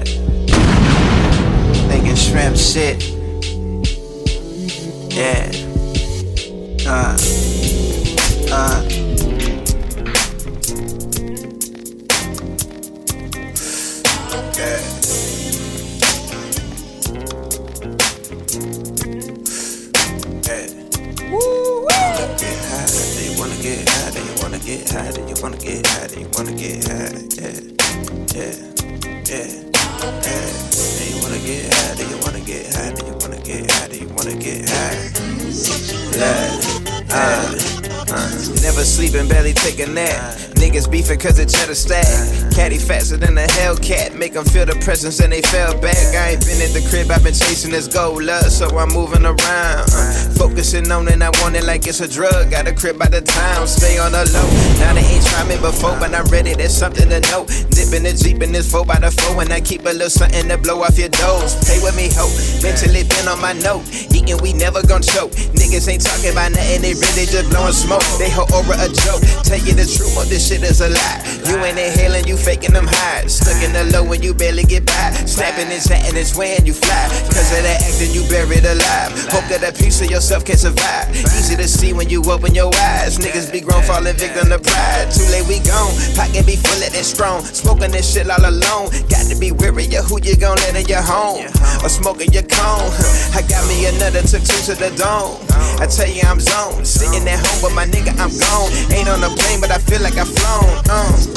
Thinking 1.88 2.16
shrimp 2.16 2.58
shit. 2.58 3.11
Yeah. 5.14 5.52
Uh. 6.88 7.18
Uh. 8.50 8.91
A 39.82 39.88
nap. 39.88 40.38
Niggas 40.62 40.90
beefing 40.90 41.20
cause 41.20 41.38
the 41.38 41.46
cheddar 41.46 41.76
stack. 41.76 42.06
Caddy 42.54 42.78
faster 42.78 43.18
than 43.18 43.38
a 43.38 43.48
Hellcat. 43.60 44.18
Make 44.18 44.34
them 44.34 44.46
feel 44.46 44.66
the 44.66 44.76
presence 44.84 45.20
and 45.20 45.34
they 45.34 45.42
fell 45.42 45.74
back. 45.80 45.98
I 46.16 46.32
ain't 46.32 46.46
been 46.46 46.62
at 46.62 46.74
the 46.74 46.86
crib, 46.90 47.10
I've 47.10 47.24
been 47.24 47.34
chasing 47.34 47.72
this 47.72 47.88
gold 47.88 48.24
love, 48.24 48.52
so 48.52 48.68
I'm 48.78 48.90
moving 48.90 49.26
around. 49.26 49.90
Focusing 50.38 50.92
on 50.92 51.08
it, 51.08 51.22
I 51.22 51.30
want 51.42 51.56
it 51.56 51.64
like 51.64 51.88
it's 51.88 52.00
a 52.00 52.08
drug. 52.08 52.52
Got 52.52 52.68
a 52.68 52.74
crib 52.74 53.00
by 53.00 53.08
the 53.08 53.22
town, 53.22 53.68
stay 53.68 53.98
on 53.98 54.12
the 54.12 54.24
low. 54.34 54.50
Now 54.80 54.94
they 54.94 55.02
ain't 55.02 55.26
tried 55.26 55.48
me 55.48 55.58
before, 55.58 55.98
but 56.00 56.14
I'm 56.14 56.26
ready, 56.26 56.54
there's 56.54 56.76
something 56.76 57.10
to 57.10 57.20
know. 57.32 57.46
Dipping 57.72 58.04
the 58.04 58.14
Jeep 58.14 58.44
in 58.44 58.52
this 58.52 58.70
4 58.72 58.86
by 58.86 59.00
the 59.00 59.12
4 59.12 59.42
and 59.42 59.52
I 59.54 59.62
keep 59.62 59.82
a 59.88 59.96
little 59.96 60.10
something 60.10 60.48
to 60.48 60.58
blow 60.58 60.84
off 60.84 60.98
your 60.98 61.10
doors. 61.10 61.56
Pay 61.66 61.80
with 61.80 61.96
me, 61.96 62.12
hope. 62.12 62.32
Mentally 62.62 63.04
been 63.08 63.28
on 63.28 63.40
my 63.42 63.54
note. 63.54 63.88
Eating, 64.12 64.38
we 64.44 64.54
never 64.54 64.84
gon' 64.86 65.02
choke. 65.02 65.32
Niggas 65.56 65.88
ain't 65.88 66.04
talking 66.04 66.32
about 66.32 66.52
nothing, 66.52 66.82
they 66.84 66.94
really 66.94 67.26
just 67.26 67.50
blowing 67.50 67.74
smoke. 67.74 68.04
They 68.20 68.30
whole 68.30 68.48
aura 68.52 68.76
a 68.78 68.88
joke. 68.92 69.24
Tell 69.48 69.60
you 69.60 69.74
the 69.74 69.88
truth, 69.88 70.14
but 70.16 70.28
this 70.28 70.48
shit 70.48 70.64
is 70.64 70.82
a 70.82 70.90
lie. 70.90 71.20
You 71.48 71.58
ain't 71.64 71.80
inhaling, 71.80 72.28
you 72.28 72.38
faking 72.38 72.74
them 72.74 72.88
highs. 72.88 73.40
Stuck 73.40 73.64
in 73.64 73.74
the 73.74 73.88
low 73.96 74.04
when 74.04 74.22
you 74.22 74.34
barely 74.34 74.64
get 74.64 74.86
by. 74.86 75.12
Snapping 75.26 75.72
and 75.72 75.82
chatting 75.82 76.16
and 76.16 76.28
swearing 76.28 76.66
you 76.66 76.74
fly. 76.74 77.08
Cause 77.32 77.52
of 77.56 77.64
that 77.64 77.82
acting, 77.82 78.12
you 78.12 78.28
buried 78.28 78.68
alive. 78.68 79.12
Hope 79.32 79.48
that 79.48 79.64
a 79.64 79.72
piece 79.72 80.02
of 80.02 80.12
yourself 80.12 80.46
can 80.46 80.58
survive. 80.58 81.10
Easy 81.16 81.56
to 81.56 81.68
see 81.68 81.94
when 81.94 82.10
you 82.10 82.22
open 82.30 82.54
your 82.54 82.72
eyes. 83.00 83.18
Niggas 83.18 83.52
be 83.52 83.62
grown, 83.62 83.84
falling 83.84 84.16
victim 84.16 84.50
to 84.50 84.60
pride. 84.60 85.10
Too 85.12 85.26
late, 85.32 85.48
we 85.48 85.60
gone. 85.64 85.92
Pocket 86.16 86.46
be 86.46 86.56
full 86.60 86.80
of 86.84 86.92
that 86.92 87.06
strong. 87.06 87.42
Smoking 87.62 87.92
this 87.92 88.12
shit 88.12 88.28
all 88.28 88.42
alone. 88.42 88.90
Got 89.08 89.30
to 89.30 89.36
be 89.40 89.52
weary 89.52 89.86
of 89.96 90.06
who 90.06 90.20
you 90.24 90.36
gon' 90.36 90.58
let 90.58 90.76
in 90.76 90.86
your 90.88 91.04
home. 91.04 91.46
Or 91.84 91.90
smoking 91.90 92.34
your 92.34 92.42
cone. 92.42 92.90
I 93.38 93.44
got 93.48 93.68
me 93.68 93.86
another, 93.86 94.22
took 94.24 94.42
two 94.42 94.74
to 94.74 94.74
the 94.74 94.90
dome. 94.98 95.38
I 95.80 95.86
tell 95.86 96.10
you, 96.10 96.24
I'm 96.26 96.40
zoned. 96.40 96.88
Sitting 96.88 97.28
at 97.30 97.38
home 97.38 97.62
with 97.62 97.76
my 97.76 97.86
nigga, 97.86 98.18
I'm 98.18 98.34
gone. 98.34 98.72
Ain't 98.92 99.08
on 99.08 99.24
a 99.24 99.30
plane, 99.30 99.62
but 99.62 99.70
I 99.70 99.78
feel 99.78 100.02
like 100.02 100.18
I've 100.18 100.28
flown. 100.28 100.82
Uh. 100.90 101.28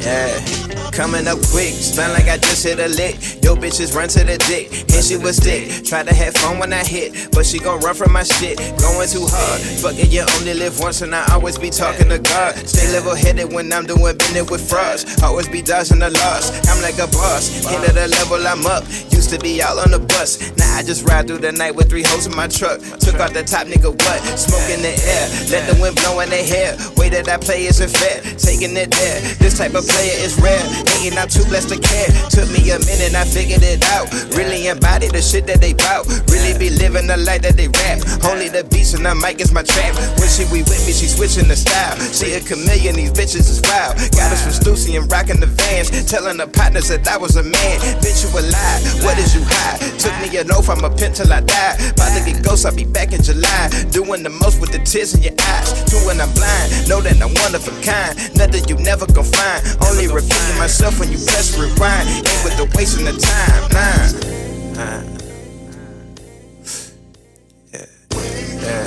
yeah. 0.00 0.69
Coming 1.00 1.26
up 1.28 1.40
quick, 1.48 1.72
spun 1.72 2.12
like 2.12 2.28
I 2.28 2.36
just 2.36 2.62
hit 2.62 2.78
a 2.78 2.86
lick. 2.88 3.16
Yo, 3.42 3.56
bitches 3.56 3.96
run 3.96 4.08
to 4.10 4.20
the 4.20 4.36
dick, 4.44 4.68
and 4.92 5.02
she 5.02 5.16
was 5.16 5.38
thick. 5.38 5.82
Tried 5.82 6.06
to 6.08 6.14
have 6.14 6.34
fun 6.34 6.58
when 6.58 6.74
I 6.74 6.84
hit, 6.84 7.32
but 7.32 7.46
she 7.46 7.58
gon' 7.58 7.80
run 7.80 7.94
from 7.94 8.12
my 8.12 8.22
shit. 8.22 8.58
Going 8.76 9.08
too 9.08 9.24
hard, 9.24 9.62
fucking 9.80 10.10
you 10.12 10.26
only 10.36 10.52
live 10.52 10.78
once, 10.78 11.00
and 11.00 11.14
I 11.14 11.24
always 11.32 11.56
be 11.56 11.70
talking 11.70 12.10
to 12.10 12.18
God. 12.18 12.54
Stay 12.68 12.92
level 12.92 13.14
headed 13.14 13.50
when 13.50 13.72
I'm 13.72 13.86
doing 13.86 14.14
business 14.18 14.50
with 14.50 14.60
frauds. 14.60 15.22
Always 15.22 15.48
be 15.48 15.62
dodging 15.62 16.00
the 16.00 16.10
loss. 16.10 16.52
I'm 16.68 16.82
like 16.82 16.98
a 17.00 17.08
boss, 17.08 17.48
hit 17.48 17.80
at 17.80 17.94
the 17.94 18.06
level 18.20 18.46
I'm 18.46 18.66
up. 18.66 18.84
Used 19.08 19.30
to 19.30 19.38
be 19.38 19.62
all 19.62 19.80
on 19.80 19.92
the 19.92 20.00
bus, 20.00 20.52
now 20.58 20.76
I 20.76 20.82
just 20.82 21.08
ride 21.08 21.28
through 21.28 21.38
the 21.38 21.52
night 21.52 21.74
with 21.74 21.88
three 21.88 22.04
hoes 22.04 22.26
in 22.26 22.36
my 22.36 22.46
truck. 22.46 22.78
Took 23.00 23.16
out 23.16 23.32
the 23.32 23.42
top 23.42 23.66
nigga, 23.66 23.88
what? 23.88 24.20
Smoke 24.36 24.68
in 24.68 24.84
the 24.84 24.92
air, 24.92 25.24
let 25.48 25.64
the 25.64 25.80
wind 25.80 25.96
blow 25.96 26.20
in 26.20 26.28
their 26.28 26.44
hair. 26.44 26.76
Way 27.00 27.08
that 27.08 27.26
I 27.26 27.38
play 27.38 27.64
isn't 27.64 27.88
fair, 27.88 28.20
taking 28.36 28.76
it 28.76 28.90
there. 28.92 29.20
This 29.40 29.56
type 29.56 29.72
of 29.72 29.88
player 29.88 30.20
is 30.20 30.36
rare. 30.44 30.60
Hating, 30.90 31.18
I'm 31.18 31.28
too 31.28 31.44
blessed 31.46 31.70
to 31.70 31.78
care. 31.78 32.10
Took 32.30 32.50
me 32.50 32.70
a 32.70 32.78
minute, 32.82 33.14
I 33.14 33.24
figured 33.24 33.62
it 33.62 33.82
out. 33.94 34.10
Really 34.34 34.66
embody 34.66 35.08
the 35.08 35.22
shit 35.22 35.46
that 35.46 35.60
they 35.60 35.74
bout. 35.74 36.06
Really 36.30 36.58
be 36.58 36.70
living 36.70 37.06
the 37.06 37.16
life 37.16 37.42
that 37.42 37.56
they 37.56 37.68
rap. 37.68 38.02
Only 38.26 38.48
the 38.48 38.64
beats 38.64 38.94
and 38.94 39.06
the 39.06 39.14
mic 39.14 39.40
is 39.40 39.52
my 39.52 39.62
trap. 39.62 39.94
When 40.18 40.28
she 40.28 40.44
we 40.50 40.66
with 40.66 40.82
me, 40.86 40.92
she 40.92 41.06
switching 41.06 41.48
the 41.48 41.56
style. 41.56 41.94
She 42.10 42.34
a 42.34 42.40
chameleon, 42.40 42.96
these 42.96 43.12
bitches 43.12 43.46
is 43.46 43.62
wild. 43.62 43.96
Got 44.18 44.34
us 44.34 44.42
from 44.42 44.54
Stussy 44.54 44.98
and 44.98 45.10
rocking 45.10 45.40
the 45.40 45.46
vans. 45.46 45.90
Telling 46.10 46.36
the 46.36 46.48
partners 46.48 46.88
that 46.88 47.06
I 47.06 47.16
was 47.16 47.36
a 47.36 47.42
man. 47.42 47.76
Bitch, 48.02 48.26
you 48.26 48.30
a 48.34 48.42
lie. 48.42 48.78
What 49.06 49.18
is 49.18 49.34
you 49.34 49.42
high? 49.46 49.78
Took 49.98 50.14
me 50.20 50.36
an 50.38 50.50
oath, 50.50 50.68
I'm 50.68 50.82
a 50.84 50.90
pimp 50.90 51.14
till 51.14 51.32
I 51.32 51.40
die. 51.40 51.76
About 51.94 52.18
to 52.18 52.20
get 52.24 52.42
ghost, 52.42 52.66
I'll 52.66 52.74
be 52.74 52.84
back 52.84 53.12
in 53.12 53.22
July. 53.22 53.70
Doing 53.90 54.22
the 54.22 54.30
most 54.30 54.60
with 54.60 54.72
the 54.72 54.80
tears 54.82 55.14
in 55.14 55.22
your 55.22 55.34
eyes. 55.38 55.70
When 56.06 56.20
I'm 56.20 56.32
blind. 56.32 56.88
Know 56.88 57.00
that 57.02 57.20
I'm 57.20 57.34
one 57.44 57.54
of 57.54 57.62
a 57.68 57.74
kind. 57.84 58.16
Nothing 58.34 58.64
you 58.66 58.76
never 58.82 59.06
gon' 59.06 59.26
find. 59.26 59.60
Only 59.84 60.08
repeating 60.08 60.56
myself 60.70 61.00
when 61.00 61.10
you 61.10 61.18
press 61.18 61.58
rewind. 61.58 62.08
Ain't 62.08 62.44
with 62.44 62.56
the 62.56 62.70
wasting 62.76 63.04
the 63.04 63.10
time. 63.18 63.62
Nah. 63.74 64.06
Nah. 64.78 65.02
Yeah. 67.74 67.86
Yeah. 68.62 68.86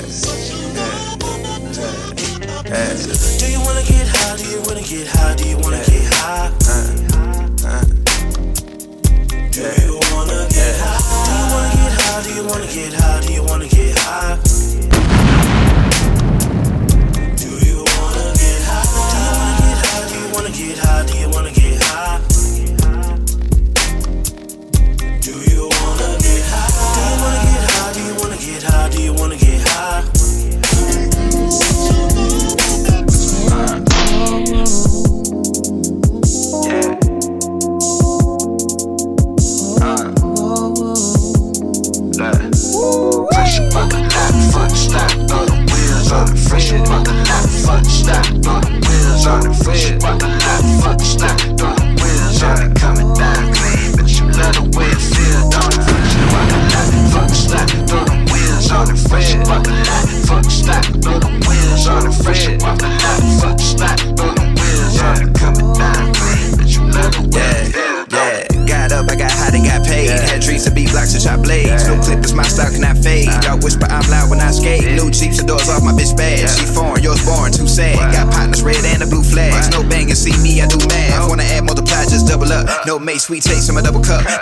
Yeah. 2.64 2.94
Do 3.38 3.46
you 3.52 3.60
wanna 3.60 3.84
get 3.84 4.08
high? 4.08 4.36
Do 4.40 4.44
you 4.48 4.60
wanna 4.64 4.80
get 4.80 5.06
high? 5.08 5.36
Do 5.36 5.44
you 5.46 5.58
wanna 5.58 5.84
get 5.84 6.06
high? 6.14 6.48
Do 9.52 9.60
you 9.84 10.00
wanna 10.16 10.48
get 10.48 10.76
high? 10.80 12.22
Do 12.24 12.32
you 12.32 12.44
wanna 12.48 12.66
get 12.66 12.94
high? 12.94 13.20
Do 13.20 13.32
you 13.34 13.42
wanna 13.44 13.68
get 13.68 13.98
high? 13.98 14.40
Do 14.40 14.93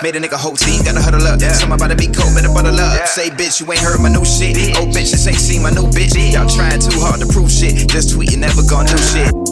Made 0.03 0.17
a 0.17 0.21
nigga 0.21 0.39
whole 0.39 0.57
team, 0.57 0.83
gotta 0.83 1.01
huddle 1.03 1.27
up. 1.27 1.41
Some 1.41 1.73
about 1.73 1.89
to 1.89 1.97
be 1.97 2.07
cold, 2.07 2.35
better 2.35 2.49
bundle 2.49 2.79
up. 2.79 3.07
Say 3.07 3.29
bitch, 3.31 3.61
you 3.61 3.71
ain't 3.73 3.83
heard 3.83 4.01
my 4.01 4.09
new 4.09 4.25
shit. 4.25 4.57
Oh 4.77 4.87
bitches 4.87 5.27
ain't 5.27 5.39
seen 5.39 5.63
my 5.63 5.71
new 5.71 5.91
bitch. 5.91 6.15
Y'all 6.33 6.49
trying 6.49 6.81
too 6.81 6.99
hard 7.01 7.21
to 7.21 7.27
prove 7.27 7.51
shit. 7.51 7.89
Just 7.89 8.17
tweeting, 8.17 8.39
never 8.39 8.63
gonna 8.63 8.89
do 8.89 8.99
shit. 8.99 9.52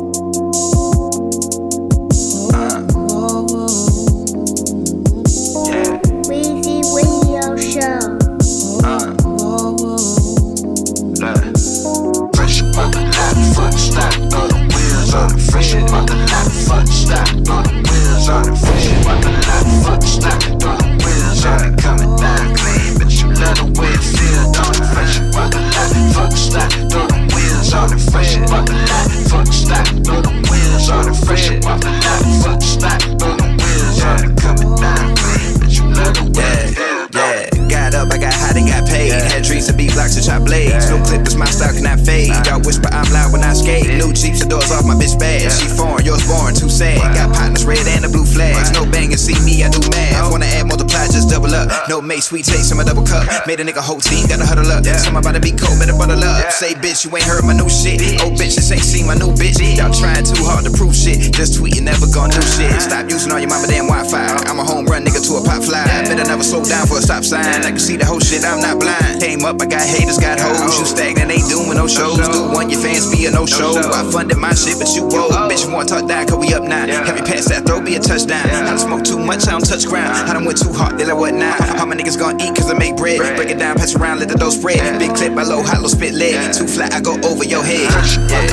Mate, 52.11 52.27
sweet 52.27 52.45
taste 52.45 52.75
in 52.75 52.77
my 52.77 52.83
double 52.83 53.07
cup. 53.07 53.23
Made 53.47 53.63
a 53.63 53.65
nigga 53.65 53.79
whole 53.79 54.03
team, 54.03 54.27
gotta 54.27 54.43
huddle 54.43 54.67
up. 54.67 54.83
Some 54.99 55.15
about 55.15 55.39
to 55.39 55.41
be 55.41 55.55
cold, 55.55 55.79
better 55.79 55.95
bundle 55.95 56.19
up. 56.19 56.51
Say, 56.51 56.75
bitch, 56.75 57.07
you 57.07 57.11
ain't 57.15 57.23
heard 57.23 57.47
my 57.47 57.55
new 57.55 57.71
shit. 57.71 58.03
Oh, 58.19 58.35
bitch, 58.35 58.59
this 58.59 58.75
ain't 58.75 58.83
seen 58.83 59.07
my 59.07 59.15
new 59.15 59.31
bitch. 59.39 59.63
Y'all 59.79 59.95
trying 59.95 60.27
too 60.27 60.43
hard 60.43 60.67
to 60.67 60.75
prove 60.75 60.91
shit. 60.91 61.31
Just 61.31 61.63
tweeting, 61.63 61.87
never 61.87 62.11
gonna 62.11 62.35
do 62.35 62.43
shit. 62.43 62.75
Stop 62.83 63.07
using 63.07 63.31
all 63.31 63.39
your 63.39 63.49
mama 63.49 63.71
damn 63.71 63.87
Wi 63.87 64.03
Fi. 64.11 64.27
I'm 64.51 64.59
a 64.59 64.67
home 64.67 64.91
run 64.91 65.07
nigga 65.07 65.23
to 65.23 65.39
a 65.39 65.43
pop 65.47 65.63
fly. 65.63 65.87
Better 65.87 66.27
never 66.27 66.43
slow 66.43 66.67
down 66.67 66.91
for 66.91 66.99
a 66.99 67.03
stop 67.03 67.23
sign. 67.23 67.47
I 67.63 67.71
can 67.71 67.79
see 67.79 67.95
the 67.95 68.05
whole 68.05 68.19
shit, 68.19 68.43
I'm 68.43 68.59
not 68.59 68.83
blind. 68.83 69.23
Came 69.23 69.47
up, 69.47 69.63
I 69.63 69.71
got 69.71 69.87
haters, 69.87 70.19
got 70.19 70.43
hoes. 70.43 70.83
You 70.83 70.87
stagnant, 70.91 71.31
ain't 71.31 71.47
doing 71.47 71.79
no 71.79 71.87
shows. 71.87 72.19
Do 72.19 72.51
one, 72.51 72.75
your 72.75 72.83
fans 72.83 73.07
be 73.07 73.27
a 73.27 73.31
no 73.31 73.47
show. 73.47 73.71
I 73.79 74.03
funded 74.11 74.39
my 74.43 74.51
shit, 74.59 74.83
but 74.83 74.91
you 74.99 75.07
woke. 75.07 75.31
Oh. 75.31 75.47
Bitch, 75.47 75.63
you 75.63 75.71
wanna 75.71 75.87
talk 75.87 76.11
down, 76.11 76.27
cause 76.27 76.43
we 76.43 76.51
up 76.59 76.67
now. 76.67 76.91
Have 76.91 77.15
me 77.15 77.23
pass 77.23 77.47
that, 77.55 77.63
throw 77.71 77.79
be 77.79 77.95
a 77.95 78.03
touchdown. 78.03 78.43
I 78.51 78.67
done 78.67 78.83
smoke 78.83 79.07
too 79.07 79.23
much, 79.23 79.47
I 79.47 79.55
don't 79.55 79.63
touch 79.63 79.87
ground. 79.87 80.11
I 80.27 80.35
done 80.35 80.43
went 80.45 80.59
too 80.59 80.75
hard, 80.75 80.99
they 80.99 81.07
like 81.07 81.15
what 81.15 81.35
now? 81.39 81.55
How 81.79 81.87
my 81.87 82.00
niggas 82.01 82.19
gonna 82.19 82.43
eat, 82.43 82.55
cause 82.57 82.71
I 82.71 82.75
make 82.75 82.97
bread. 82.97 83.19
Break 83.37 83.51
it 83.51 83.59
down, 83.59 83.77
pass 83.77 83.95
around, 83.95 84.21
let 84.21 84.29
the 84.29 84.35
dough 84.35 84.51
spread. 84.51 84.99
Big 84.99 85.15
clip, 85.15 85.37
I 85.37 85.43
low, 85.43 85.63
hollow, 85.63 85.89
spit 85.89 86.15
leg. 86.15 86.53
Too 86.55 86.67
flat, 86.67 86.95
I 86.95 87.01
go 87.01 87.19
over 87.29 87.45
your 87.45 87.63
head. 87.63 87.91
Yeah. 88.31 88.49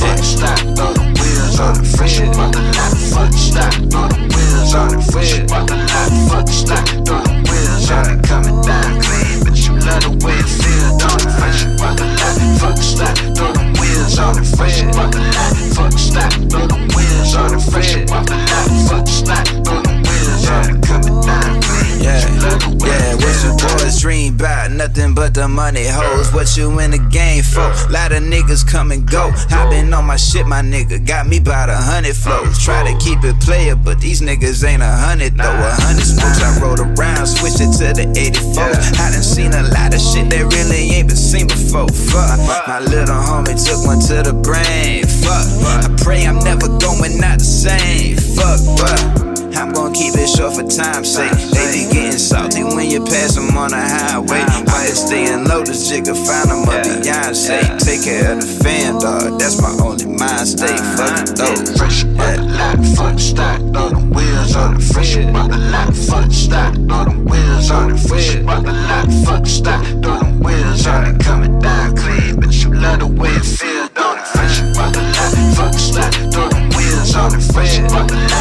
Fuck 0.00 0.18
stop, 0.18 0.58
throw 0.74 0.92
the 0.94 1.06
wheels 1.14 1.60
on 1.60 1.74
the 1.78 1.84
fresh 1.96 2.18
about 2.18 2.52
the 2.52 2.62
lot. 2.74 2.92
Fuck 3.14 3.32
stop, 3.34 3.72
throw 3.90 4.08
the 4.10 4.18
wheels 4.34 4.74
on 4.74 4.88
the 4.90 5.00
fresh 5.12 5.38
the 5.38 5.46
lot. 5.46 5.70
Fuck 6.30 6.48
stop, 6.48 6.86
throw 7.06 7.22
the 7.22 7.34
wheels 7.46 7.90
on 7.90 8.06
it 8.10 8.20
coming 8.26 8.58
down 8.66 8.90
clean, 8.98 9.38
but 9.44 9.54
you 9.54 9.72
love 9.86 10.02
the 10.02 10.12
way 10.26 10.34
it 10.34 10.50
feel. 10.50 10.90
Don't 10.98 11.22
fresh 11.38 11.62
the 11.62 11.70
lot. 11.78 11.94
Fuck 12.58 12.78
stop, 12.82 13.14
throw 13.38 13.52
the 13.54 13.64
wheels 13.78 14.18
on 14.18 14.34
the 14.34 14.44
fresh 14.56 14.82
the 14.82 14.90
lot. 14.98 15.14
Fuck 15.78 15.94
stop, 15.94 16.32
throw 16.50 16.66
the 16.66 16.78
wheels 16.90 17.34
on 17.38 17.54
the 17.54 17.60
fresh 17.70 17.94
the 17.94 18.02
lot. 18.10 18.26
Fuck 18.90 19.06
stop, 19.06 19.46
throw 19.62 19.78
the 19.78 19.94
wheels 20.02 20.44
on 20.50 20.74
it 20.74 20.82
coming 20.82 21.20
down. 21.22 21.59
Yeah, 22.00 22.24
yeah, 22.80 23.14
what 23.14 23.36
you 23.44 23.52
boys 23.60 24.00
dream 24.00 24.34
about? 24.34 24.70
Nothing 24.72 25.14
but 25.14 25.34
the 25.34 25.48
money 25.48 25.84
hoes. 25.86 26.32
What 26.32 26.56
you 26.56 26.78
in 26.80 26.92
the 26.92 26.98
game 26.98 27.42
for? 27.42 27.68
Lot 27.92 28.12
of 28.12 28.22
niggas 28.22 28.66
come 28.66 28.90
and 28.90 29.08
go. 29.08 29.30
I 29.50 29.68
been 29.68 29.92
on 29.92 30.06
my 30.06 30.16
shit, 30.16 30.46
my 30.46 30.62
nigga. 30.62 31.06
Got 31.06 31.26
me 31.26 31.38
about 31.38 31.68
a 31.68 31.76
hundred 31.76 32.16
flows. 32.16 32.62
Try 32.62 32.90
to 32.90 32.96
keep 32.98 33.22
it 33.24 33.38
player, 33.40 33.76
but 33.76 34.00
these 34.00 34.22
niggas 34.22 34.64
ain't 34.64 34.82
a 34.82 34.86
hundred 34.86 35.36
though. 35.36 35.44
A 35.44 35.72
hundred 35.84 36.06
smokes, 36.06 36.42
I 36.42 36.58
rode 36.60 36.80
around, 36.80 37.26
switched 37.26 37.60
it 37.60 37.72
to 37.78 37.92
the 37.92 38.08
84. 38.16 38.64
I 38.64 39.12
done 39.12 39.22
seen 39.22 39.52
a 39.52 39.62
lot 39.68 39.94
of 39.94 40.00
shit 40.00 40.30
that 40.30 40.44
really 40.56 40.96
ain't 40.96 41.08
been 41.08 41.16
seen 41.16 41.46
before. 41.46 41.88
Fuck, 41.88 42.40
my 42.66 42.80
little 42.80 43.14
homie 43.14 43.58
took 43.60 43.84
one 43.84 44.00
to 44.08 44.22
the 44.24 44.32
brain. 44.32 45.04
Fuck, 45.04 45.46
I 45.84 45.94
pray 46.02 46.26
I'm 46.26 46.38
never 46.40 46.68
going 46.80 47.22
out 47.22 47.38
the 47.38 47.44
same. 47.44 48.16
Fuck, 48.16 48.60
but. 48.80 49.29
I'm 49.56 49.72
gonna 49.72 49.94
keep 49.94 50.14
it 50.14 50.28
short 50.28 50.54
for 50.54 50.62
time's 50.62 51.14
sake. 51.14 51.32
They 51.50 51.86
be 51.86 51.92
getting 51.92 52.18
salty 52.18 52.64
when 52.64 52.90
you 52.90 53.04
pass 53.04 53.34
them 53.34 53.56
on 53.56 53.70
the 53.70 53.80
highway. 53.80 54.42
I 54.46 54.62
been 54.64 54.94
staying 54.94 55.44
low, 55.44 55.62
this 55.62 55.88
jigger 55.88 56.14
found 56.14 56.50
them 56.50 56.68
up 56.68 56.84
Beyonce. 56.84 57.78
Take 57.78 58.04
care 58.04 58.32
of 58.32 58.40
the 58.40 58.46
fam, 58.62 58.98
dog. 58.98 59.38
That's 59.38 59.60
my 59.60 59.70
only 59.84 60.06
mind 60.06 60.48
state. 60.48 60.78
Uh-huh. 60.78 60.96
Fuck 60.96 61.28
it 61.28 61.36
though. 61.36 61.76
Fresh 61.78 62.04
about 62.04 62.36
the 62.36 62.44
lot, 62.58 62.78
fuck 62.96 63.18
stop, 63.18 63.58
throw 63.72 63.88
them 63.90 64.10
wheels 64.10 64.56
on 64.56 64.74
the 64.74 64.80
fresh 64.80 65.16
about 65.16 65.50
the 65.50 65.58
lot, 65.58 65.94
fuck 65.94 66.30
stop, 66.30 66.74
throw 66.74 67.04
them 67.04 67.24
wheels 67.24 67.70
on 67.70 67.92
the 67.92 67.98
fresh 67.98 68.34
about 68.34 68.64
the 68.64 68.72
lot, 68.72 69.06
fuck 69.24 69.46
stop, 69.46 69.84
throw 70.02 70.18
them 70.18 70.40
wheels 70.40 70.86
on 70.86 71.14
it. 71.14 71.20
Coming 71.22 71.58
down 71.58 71.96
clean, 71.96 72.40
but 72.40 72.52
you 72.52 72.72
love 72.74 73.00
the 73.00 73.06
way 73.06 73.30
it 73.30 73.44
feel, 73.44 73.88
don't 73.94 74.18
it? 74.18 74.26
Fresh 74.34 74.60
about 74.60 74.92
the 74.94 75.02
lot, 75.02 75.32
fuck 75.56 75.74
stop, 75.74 76.12
throw 76.32 76.48
them 76.48 76.68
wheels 76.76 77.14
on 77.14 77.30
the 77.32 77.40
fresh 77.52 77.78
about 77.78 78.08
the 78.08 78.16
lot, 78.16 78.39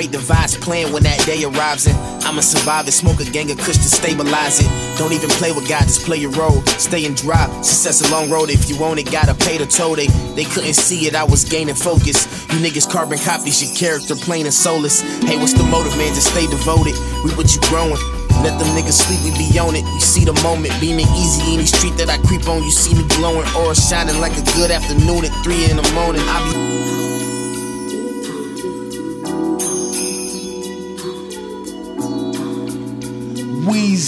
great 0.00 0.12
device 0.12 0.56
plan 0.56 0.90
when 0.94 1.02
that 1.02 1.20
day 1.26 1.44
arrives, 1.44 1.86
and 1.86 1.94
I'ma 2.24 2.40
survive 2.40 2.88
it. 2.88 2.92
Smoke 2.92 3.20
a 3.20 3.28
gang 3.28 3.50
of 3.50 3.58
kush 3.58 3.76
to 3.76 3.90
stabilize 4.00 4.56
it. 4.64 4.68
Don't 4.96 5.12
even 5.12 5.28
play 5.36 5.52
with 5.52 5.68
God, 5.68 5.84
just 5.84 6.06
play 6.06 6.16
your 6.16 6.32
role. 6.40 6.64
Stay 6.80 7.04
and 7.04 7.14
drive. 7.14 7.52
Success 7.60 8.00
a 8.00 8.10
long 8.10 8.30
road. 8.30 8.48
If 8.48 8.70
you 8.70 8.80
want 8.80 8.98
it, 8.98 9.12
gotta 9.12 9.34
pay 9.34 9.58
the 9.58 9.66
toll. 9.66 9.96
They 9.96 10.06
they 10.40 10.44
couldn't 10.44 10.72
see 10.72 11.04
it. 11.04 11.14
I 11.14 11.24
was 11.24 11.44
gaining 11.44 11.74
focus. 11.74 12.24
You 12.48 12.64
niggas 12.64 12.88
carbon 12.88 13.18
copies, 13.18 13.60
your 13.60 13.76
character 13.76 14.16
plain 14.16 14.46
and 14.46 14.54
soulless. 14.54 15.02
Hey, 15.28 15.36
what's 15.36 15.52
the 15.52 15.64
motive, 15.64 15.92
man? 15.98 16.14
Just 16.14 16.32
stay 16.32 16.46
devoted. 16.46 16.96
We 17.20 17.36
what 17.36 17.52
you 17.52 17.60
growing. 17.68 18.00
Let 18.40 18.56
them 18.56 18.72
niggas 18.72 19.04
sleep, 19.04 19.20
we 19.20 19.36
be 19.36 19.58
on 19.58 19.76
it. 19.76 19.84
We 19.84 20.00
see 20.00 20.24
the 20.24 20.32
moment, 20.40 20.72
beaming 20.80 21.12
easy 21.12 21.52
in 21.52 21.60
the 21.60 21.68
street 21.68 22.00
that 22.00 22.08
I 22.08 22.16
creep 22.24 22.48
on. 22.48 22.64
You 22.64 22.72
see 22.72 22.96
me 22.96 23.04
glowing, 23.20 23.44
aura 23.52 23.76
shining 23.76 24.16
like 24.16 24.32
a 24.32 24.44
good 24.56 24.70
afternoon 24.70 25.28
at 25.28 25.34
3 25.44 25.68
in 25.68 25.76
the 25.76 25.84
morning. 25.92 26.24
I 26.24 26.40
be. 26.48 26.99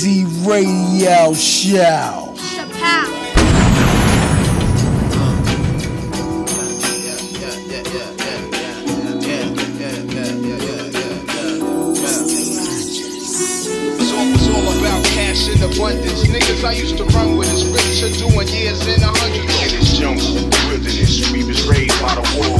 Weezy 0.02 0.26
Radio 0.44 1.32
Show. 1.32 2.34
Chappelle. 2.34 3.06
It's 13.94 14.12
all, 14.12 14.26
it's 14.26 14.48
all 14.48 14.78
about 14.78 15.04
cash 15.04 15.48
in 15.48 15.62
abundance. 15.62 16.26
Niggas 16.26 16.64
I 16.64 16.72
used 16.72 16.96
to 16.96 17.04
run 17.04 17.36
with 17.36 17.52
is 17.52 17.64
rich 17.66 18.02
are 18.02 18.28
doing 18.28 18.48
years 18.48 18.84
in 18.88 19.02
a 19.02 19.06
hundred. 19.06 19.42
In 19.42 19.78
this 19.78 19.98
jungle, 19.98 20.50
wilderness, 20.66 21.30
we 21.30 21.44
was 21.44 21.64
raised 21.68 22.02
by 22.02 22.16
the 22.16 22.22
war 22.36 22.58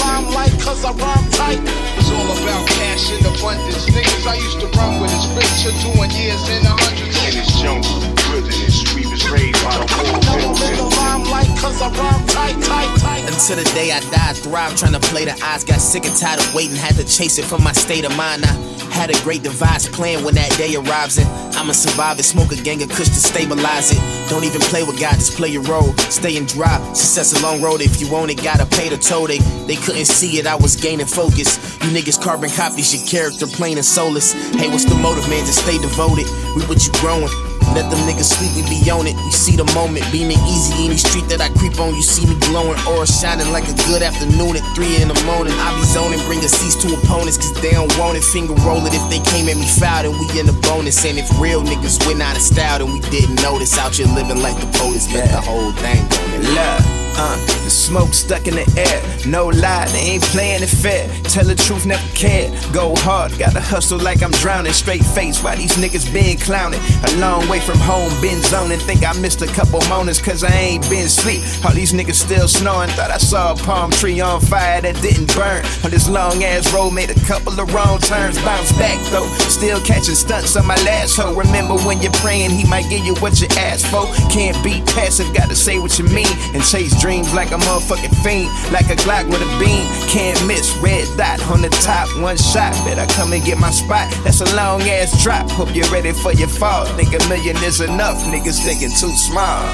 rhyme 0.00 0.32
like 0.34 0.58
cause 0.60 0.84
I 0.86 0.92
rhyme 0.92 1.30
tight. 1.32 2.01
It's 2.12 2.20
all 2.20 2.44
about 2.44 2.68
cash 2.68 3.10
in 3.10 3.24
abundance. 3.24 3.88
Niggas 3.88 4.26
I 4.26 4.34
used 4.34 4.60
to 4.60 4.66
run 4.76 5.00
with 5.00 5.08
is 5.16 5.24
rich 5.32 5.64
are 5.64 5.76
doing 5.80 6.10
years 6.12 6.44
in 6.52 6.60
a 6.60 6.76
hundred. 6.76 7.08
In 7.08 7.40
this 7.40 7.56
jungle, 7.56 7.88
wilderness, 8.28 8.84
we 8.92 9.08
was 9.08 9.24
raised 9.32 9.56
by 9.64 9.80
the 9.80 9.88
war 9.88 10.92
rhyme 10.92 11.24
like 11.32 11.48
cause 11.56 11.80
I 11.80 11.88
rhyme 11.88 12.26
tight, 12.28 12.60
tight, 12.68 12.92
tight. 13.00 13.24
Until 13.24 13.56
the 13.56 13.64
day 13.72 13.92
I 13.92 14.00
died, 14.12 14.36
thrive 14.36 14.76
trying 14.76 14.92
to 14.92 15.00
play 15.00 15.24
the 15.24 15.32
odds. 15.40 15.64
Got 15.64 15.80
sick 15.80 16.04
and 16.04 16.14
tired 16.14 16.38
of 16.38 16.54
waiting, 16.54 16.76
had 16.76 16.96
to 16.96 17.04
chase 17.08 17.38
it 17.38 17.46
from 17.46 17.64
my 17.64 17.72
state 17.72 18.04
of 18.04 18.14
mind. 18.14 18.44
I 18.44 18.52
had 18.92 19.08
a 19.08 19.16
great 19.24 19.42
device 19.42 19.88
plan 19.88 20.22
when 20.22 20.34
that 20.34 20.52
day 20.58 20.76
arrives, 20.76 21.16
and 21.16 21.26
I'ma 21.56 21.72
survive 21.72 22.18
it. 22.18 22.24
Smoke 22.24 22.52
a 22.52 22.56
gang 22.56 22.82
of 22.82 22.88
kush 22.90 23.08
to 23.08 23.20
stabilize 23.20 23.92
it. 23.92 24.00
Don't 24.28 24.44
even 24.44 24.60
play 24.60 24.82
with 24.82 24.98
God, 24.98 25.14
just 25.14 25.36
play 25.36 25.48
your 25.48 25.62
role. 25.62 25.92
Stay 26.10 26.36
and 26.36 26.48
drive. 26.48 26.80
Success 26.96 27.38
a 27.38 27.42
long 27.42 27.60
road. 27.62 27.80
If 27.80 28.00
you 28.00 28.10
want 28.10 28.30
it, 28.30 28.42
gotta 28.42 28.66
pay 28.66 28.88
the 28.88 28.98
toll. 28.98 29.26
They 29.26 29.38
they 29.66 29.76
couldn't 29.76 30.06
see 30.06 30.38
it. 30.38 30.46
I 30.46 30.56
was 30.56 30.76
gaining 30.76 31.06
focus. 31.06 31.58
You 31.84 31.90
niggas 31.90 32.22
carbon 32.22 32.50
copies, 32.50 32.94
your 32.94 33.04
character 33.06 33.46
plain 33.46 33.76
and 33.76 33.84
soulless. 33.84 34.32
Hey, 34.54 34.68
what's 34.68 34.84
the 34.84 34.94
motive, 34.96 35.28
man? 35.28 35.44
Just 35.44 35.62
stay 35.64 35.78
devoted. 35.78 36.26
We 36.56 36.62
what 36.66 36.84
you 36.86 36.92
growing. 37.00 37.51
Let 37.72 37.88
them 37.88 38.02
niggas 38.04 38.34
sleep, 38.34 38.52
we 38.58 38.62
be 38.68 38.90
on 38.90 39.06
it. 39.06 39.16
We 39.16 39.30
see 39.30 39.56
the 39.56 39.64
moment, 39.72 40.04
beaming 40.10 40.40
easy 40.44 40.86
in 40.86 40.90
the 40.92 40.98
street 40.98 41.28
that 41.30 41.40
I 41.40 41.48
creep 41.54 41.78
on. 41.78 41.94
You 41.94 42.02
see 42.02 42.26
me 42.26 42.36
glowing, 42.50 42.78
aura 42.86 43.06
shining 43.06 43.50
like 43.54 43.64
a 43.70 43.76
good 43.86 44.02
afternoon 44.02 44.58
at 44.58 44.64
3 44.74 45.02
in 45.02 45.08
the 45.08 45.18
morning. 45.24 45.54
I 45.56 45.72
be 45.78 45.84
zoning, 45.86 46.20
bring 46.26 46.40
a 46.40 46.50
cease 46.50 46.76
to 46.82 46.88
opponents, 46.98 47.38
cause 47.38 47.54
they 47.62 47.72
don't 47.72 47.92
want 47.98 48.18
it. 48.18 48.24
Finger 48.24 48.54
roll 48.66 48.84
it 48.86 48.94
if 48.94 49.04
they 49.08 49.22
came 49.30 49.48
at 49.48 49.56
me 49.56 49.66
foul, 49.66 50.02
then 50.04 50.14
we 50.18 50.26
in 50.38 50.46
the 50.46 50.56
bonus. 50.68 50.98
And 51.04 51.18
if 51.18 51.28
real 51.40 51.62
niggas 51.62 52.02
went 52.06 52.20
out 52.20 52.36
of 52.36 52.42
style, 52.42 52.84
then 52.84 52.92
we 52.92 53.00
didn't 53.10 53.40
notice. 53.42 53.78
Out 53.78 53.94
here 53.94 54.06
living 54.12 54.42
like 54.42 54.58
the 54.60 54.68
POTUS, 54.78 55.12
bet 55.12 55.30
the 55.30 55.40
whole 55.40 55.72
thing 55.78 56.02
on 56.02 56.28
it. 56.36 56.42
Love. 56.54 57.01
Uh, 57.16 57.36
the 57.64 57.70
smoke 57.70 58.14
stuck 58.14 58.46
in 58.46 58.54
the 58.54 58.66
air. 58.76 59.00
No 59.26 59.46
lie, 59.46 59.86
they 59.92 60.16
ain't 60.16 60.22
playing 60.24 60.62
it 60.62 60.68
fair. 60.68 61.08
Tell 61.24 61.44
the 61.44 61.54
truth, 61.54 61.86
never 61.86 62.06
cared. 62.14 62.52
Go 62.72 62.94
hard, 62.96 63.36
gotta 63.38 63.60
hustle 63.60 63.98
like 63.98 64.22
I'm 64.22 64.30
drowning. 64.42 64.72
Straight 64.72 65.04
face, 65.04 65.42
why 65.42 65.56
these 65.56 65.76
niggas 65.76 66.12
been 66.12 66.38
clowning? 66.38 66.80
A 67.04 67.16
long 67.20 67.48
way 67.48 67.60
from 67.60 67.78
home, 67.78 68.10
been 68.20 68.40
zoning. 68.42 68.78
Think 68.80 69.04
I 69.06 69.12
missed 69.20 69.42
a 69.42 69.46
couple 69.46 69.80
moments 69.88 70.20
cause 70.20 70.42
I 70.42 70.52
ain't 70.52 70.88
been 70.88 71.08
sleep. 71.08 71.42
All 71.64 71.72
these 71.72 71.92
niggas 71.92 72.14
still 72.14 72.48
snoring. 72.48 72.90
Thought 72.90 73.10
I 73.10 73.18
saw 73.18 73.52
a 73.52 73.56
palm 73.56 73.90
tree 73.90 74.20
on 74.20 74.40
fire 74.40 74.80
that 74.80 74.96
didn't 75.02 75.34
burn. 75.34 75.64
On 75.84 75.90
this 75.90 76.08
long 76.08 76.42
ass 76.44 76.72
road, 76.72 76.90
made 76.90 77.10
a 77.10 77.20
couple 77.26 77.58
of 77.58 77.72
wrong 77.74 77.98
turns. 77.98 78.40
Bounce 78.42 78.72
back 78.72 78.98
though, 79.10 79.28
still 79.48 79.80
catching 79.80 80.14
stunts 80.14 80.56
on 80.56 80.66
my 80.66 80.76
last 80.84 81.16
hoe. 81.16 81.34
Remember 81.34 81.76
when 81.84 82.00
you're 82.00 82.18
praying, 82.24 82.50
he 82.50 82.64
might 82.68 82.88
give 82.88 83.04
you 83.04 83.14
what 83.16 83.40
you 83.40 83.48
asked 83.58 83.86
for. 83.86 84.06
Can't 84.30 84.56
be 84.64 84.82
passive, 84.92 85.32
gotta 85.34 85.54
say 85.54 85.78
what 85.78 85.98
you 85.98 86.04
mean 86.06 86.32
and 86.54 86.62
chase 86.64 87.01
dreams 87.02 87.34
like 87.34 87.50
a 87.50 87.58
motherfucking 87.58 88.14
fiend, 88.22 88.46
like 88.70 88.86
a 88.86 88.96
Glock 89.02 89.26
with 89.26 89.42
a 89.42 89.50
beam. 89.58 89.82
Can't 90.08 90.38
miss, 90.46 90.70
red 90.78 91.04
dot 91.18 91.42
on 91.50 91.60
the 91.60 91.68
top, 91.82 92.06
one 92.22 92.36
shot. 92.36 92.72
Better 92.86 93.04
come 93.12 93.32
and 93.32 93.44
get 93.44 93.58
my 93.58 93.70
spot. 93.70 94.06
That's 94.22 94.40
a 94.40 94.54
long 94.54 94.80
ass 94.82 95.20
drop. 95.22 95.50
Hope 95.50 95.74
you're 95.74 95.90
ready 95.90 96.12
for 96.12 96.32
your 96.32 96.48
fall. 96.48 96.86
Think 96.94 97.10
a 97.12 97.28
million 97.28 97.56
is 97.64 97.80
enough. 97.80 98.22
Niggas 98.30 98.62
thinking 98.62 98.94
too 98.94 99.10
small. 99.18 99.66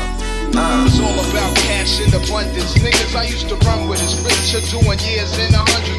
Uh. 0.56 0.88
It's 0.88 0.98
all 0.98 1.20
about 1.28 1.54
cash 1.68 2.00
in 2.00 2.08
abundance. 2.08 2.72
Niggas 2.78 3.14
I 3.14 3.24
used 3.24 3.48
to 3.50 3.56
run 3.68 3.86
with 3.88 4.00
is 4.00 4.16
richer, 4.24 4.64
doing 4.72 4.98
years 5.00 5.36
in 5.38 5.52
a 5.52 5.58
hundred. 5.58 5.97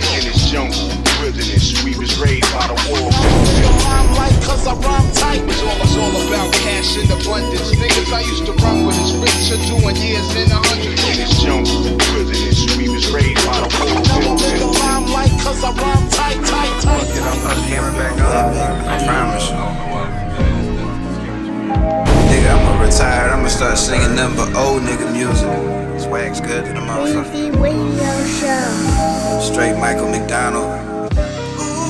Nigga 24.90 25.14
music. 25.14 26.02
Swag's 26.02 26.42
good 26.42 26.66
to 26.66 26.74
the 26.74 26.80
motherfucker. 26.80 27.30
Weezy 27.30 27.62
Radio 27.62 28.14
Show. 28.42 29.40
Straight 29.40 29.78
Michael 29.78 30.10
McDonald. 30.10 30.68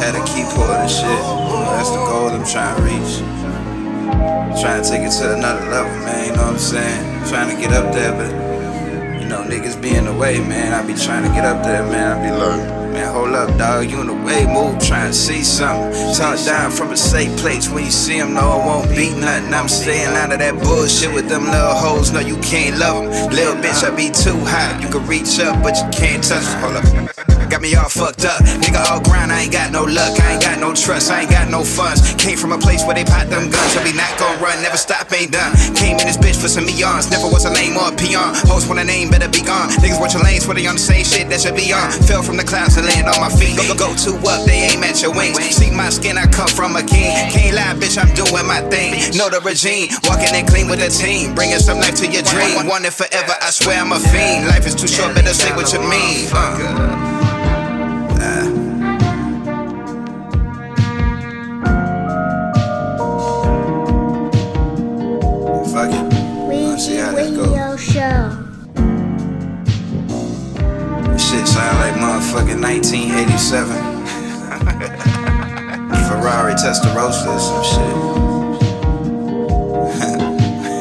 Had 0.03 0.15
a 0.15 0.23
keyboard 0.25 0.69
and 0.69 0.91
shit. 0.91 1.07
You 1.07 1.55
know, 1.55 1.71
that's 1.75 1.89
the 1.89 2.01
goal 2.07 2.29
I'm 2.29 2.43
trying 2.43 2.75
to 2.75 2.81
reach. 2.83 3.13
Trying 4.59 4.83
to 4.83 4.89
take 4.89 5.03
it 5.07 5.12
to 5.19 5.35
another 5.35 5.69
level, 5.69 5.91
man. 6.03 6.27
You 6.27 6.35
know 6.35 6.43
what 6.43 6.53
I'm 6.53 6.59
saying? 6.59 7.27
Trying 7.29 7.55
to 7.55 7.62
get 7.62 7.71
up 7.71 7.93
there, 7.93 8.12
but 8.12 8.31
you 9.21 9.27
know, 9.27 9.43
niggas 9.43 9.81
be 9.81 9.95
in 9.95 10.05
the 10.05 10.13
way, 10.13 10.39
man. 10.39 10.73
I 10.73 10.85
be 10.85 10.93
trying 10.93 11.23
to 11.23 11.29
get 11.29 11.45
up 11.45 11.63
there, 11.63 11.83
man. 11.83 12.17
I 12.17 12.23
be 12.23 12.31
like, 12.35 12.79
man, 12.91 13.13
hold 13.13 13.36
up, 13.36 13.58
dog. 13.58 13.89
You 13.89 14.02
in 14.02 14.08
the 14.08 14.13
way, 14.13 14.45
move, 14.45 14.80
trying 14.80 15.12
to 15.12 15.13
see 15.13 15.43
something. 15.43 16.13
Talk 16.15 16.43
down 16.45 16.71
from 16.71 16.91
a 16.91 16.97
safe 16.97 17.36
place 17.38 17.69
when 17.69 17.86
you 17.86 17.91
see 17.91 18.19
them, 18.19 18.34
no, 18.34 18.41
I 18.41 18.65
won't 18.65 18.89
be 18.89 19.10
nothing. 19.15 19.54
I'm 19.54 19.67
staying 19.67 20.15
out 20.15 20.32
of 20.32 20.39
that 20.39 20.56
bullshit 20.62 21.13
with 21.13 21.28
them 21.30 21.45
little 21.45 21.75
hoes. 21.75 22.12
No, 22.12 22.19
you 22.19 22.38
can't 22.38 22.78
love 22.78 23.04
them. 23.04 23.30
Little 23.32 23.56
bitch, 23.56 23.84
I 23.84 23.95
be 23.95 24.10
too 24.10 24.39
hot. 24.45 24.82
You 24.82 24.89
can 24.89 25.06
reach 25.08 25.39
up, 25.39 25.62
but 25.63 25.75
you 25.78 25.89
can't 25.91 26.23
touch. 26.23 26.45
Hold 26.62 26.78
up. 26.78 27.38
Got 27.49 27.65
me 27.65 27.73
all 27.73 27.89
fucked 27.89 28.25
up. 28.29 28.38
Nigga, 28.62 28.77
all 28.93 29.01
grind, 29.01 29.33
I 29.33 29.49
ain't 29.49 29.51
got 29.51 29.73
no 29.73 29.81
luck. 29.81 30.13
I 30.21 30.38
ain't 30.38 30.43
got 30.43 30.59
no 30.62 30.69
trust, 30.77 31.09
I 31.09 31.25
ain't 31.25 31.31
got 31.33 31.49
no 31.49 31.65
funds. 31.65 32.13
Came 32.21 32.38
from 32.38 32.53
a 32.53 32.62
place 32.62 32.85
where 32.85 32.93
they 32.93 33.03
pop 33.03 33.25
them 33.25 33.49
guns. 33.49 33.73
So 33.73 33.81
we 33.81 33.89
not 33.97 34.13
gon' 34.21 34.38
run, 34.38 34.62
never 34.62 34.77
stop, 34.77 35.09
ain't 35.09 35.33
done. 35.33 35.57
Came 35.73 35.97
in 35.97 36.05
this 36.05 36.15
bitch 36.15 36.38
for 36.38 36.47
some 36.47 36.69
eons. 36.69 37.09
Never 37.09 37.25
was 37.25 37.49
a 37.49 37.51
lame 37.51 37.73
or 37.73 37.89
a 37.89 37.95
peon. 37.97 38.38
Host 38.45 38.69
when 38.69 38.77
a 38.77 38.85
name 38.85 39.09
better 39.09 39.27
be 39.27 39.41
gone. 39.41 39.73
Niggas 39.81 39.99
watch 39.99 40.13
your 40.13 40.21
lanes, 40.21 40.45
where 40.45 40.53
they 40.53 40.67
on 40.69 40.77
the 40.77 40.85
same 40.93 41.03
shit 41.03 41.25
that 41.33 41.41
should 41.41 41.57
be 41.57 41.73
on. 41.73 41.89
Fell 42.05 42.21
from 42.21 42.38
the 42.38 42.45
clouds 42.45 42.77
and 42.77 42.85
land 42.85 43.09
on 43.09 43.17
my 43.17 43.33
feet. 43.33 43.57
Go, 43.57 43.65
go, 43.73 43.73
go 43.73 43.89
two 43.97 44.13
up, 44.29 44.45
they 44.45 44.69
aim 44.69 44.85
at 44.85 45.01
your 45.01 45.09
wings. 45.17 45.41
See 45.49 45.73
my 45.73 45.89
skin, 45.89 46.21
I 46.21 46.29
come 46.29 46.53
from 46.53 46.77
a 46.77 46.85
king. 46.85 47.09
Can't 47.33 47.57
lie, 47.57 47.73
bitch, 47.81 47.97
I'm 47.97 48.13
doing 48.13 48.45
my 48.45 48.62
thing. 48.69 48.93
Know 49.17 49.25
the 49.33 49.41
regime, 49.41 49.89
walking 50.05 50.38
in 50.38 50.45
clean 50.45 50.69
with 50.69 50.85
a 50.85 50.91
team. 50.93 51.33
Bringing 51.33 51.57
some 51.57 51.81
life 51.81 51.97
to 51.97 52.05
your 52.05 52.21
dream. 52.29 52.69
Want 52.69 52.85
it 52.85 52.93
forever, 52.93 53.33
I 53.41 53.49
swear 53.49 53.81
I'm 53.81 53.89
a 53.89 53.97
fiend. 53.97 54.45
Life 54.45 54.69
is 54.69 54.77
too 54.77 54.88
short, 54.88 55.17
better 55.17 55.33
say 55.33 55.49
what 55.57 55.73
you 55.73 55.81
mean. 55.81 56.29
Uh. 56.29 57.09
Let's 66.80 66.88
see 66.88 66.96
how 66.96 67.12
this 67.12 67.36
go. 67.36 67.44
Radio 67.44 67.76
Show. 67.76 68.32
Shit 71.18 71.46
sound 71.46 71.78
like 71.84 71.96
motherfucking 72.00 72.62
1987. 72.62 73.68
Ferrari 76.08 76.54
Testarossa 76.54 77.28
or 77.28 77.39
some 77.44 77.63
shit. 77.68 77.96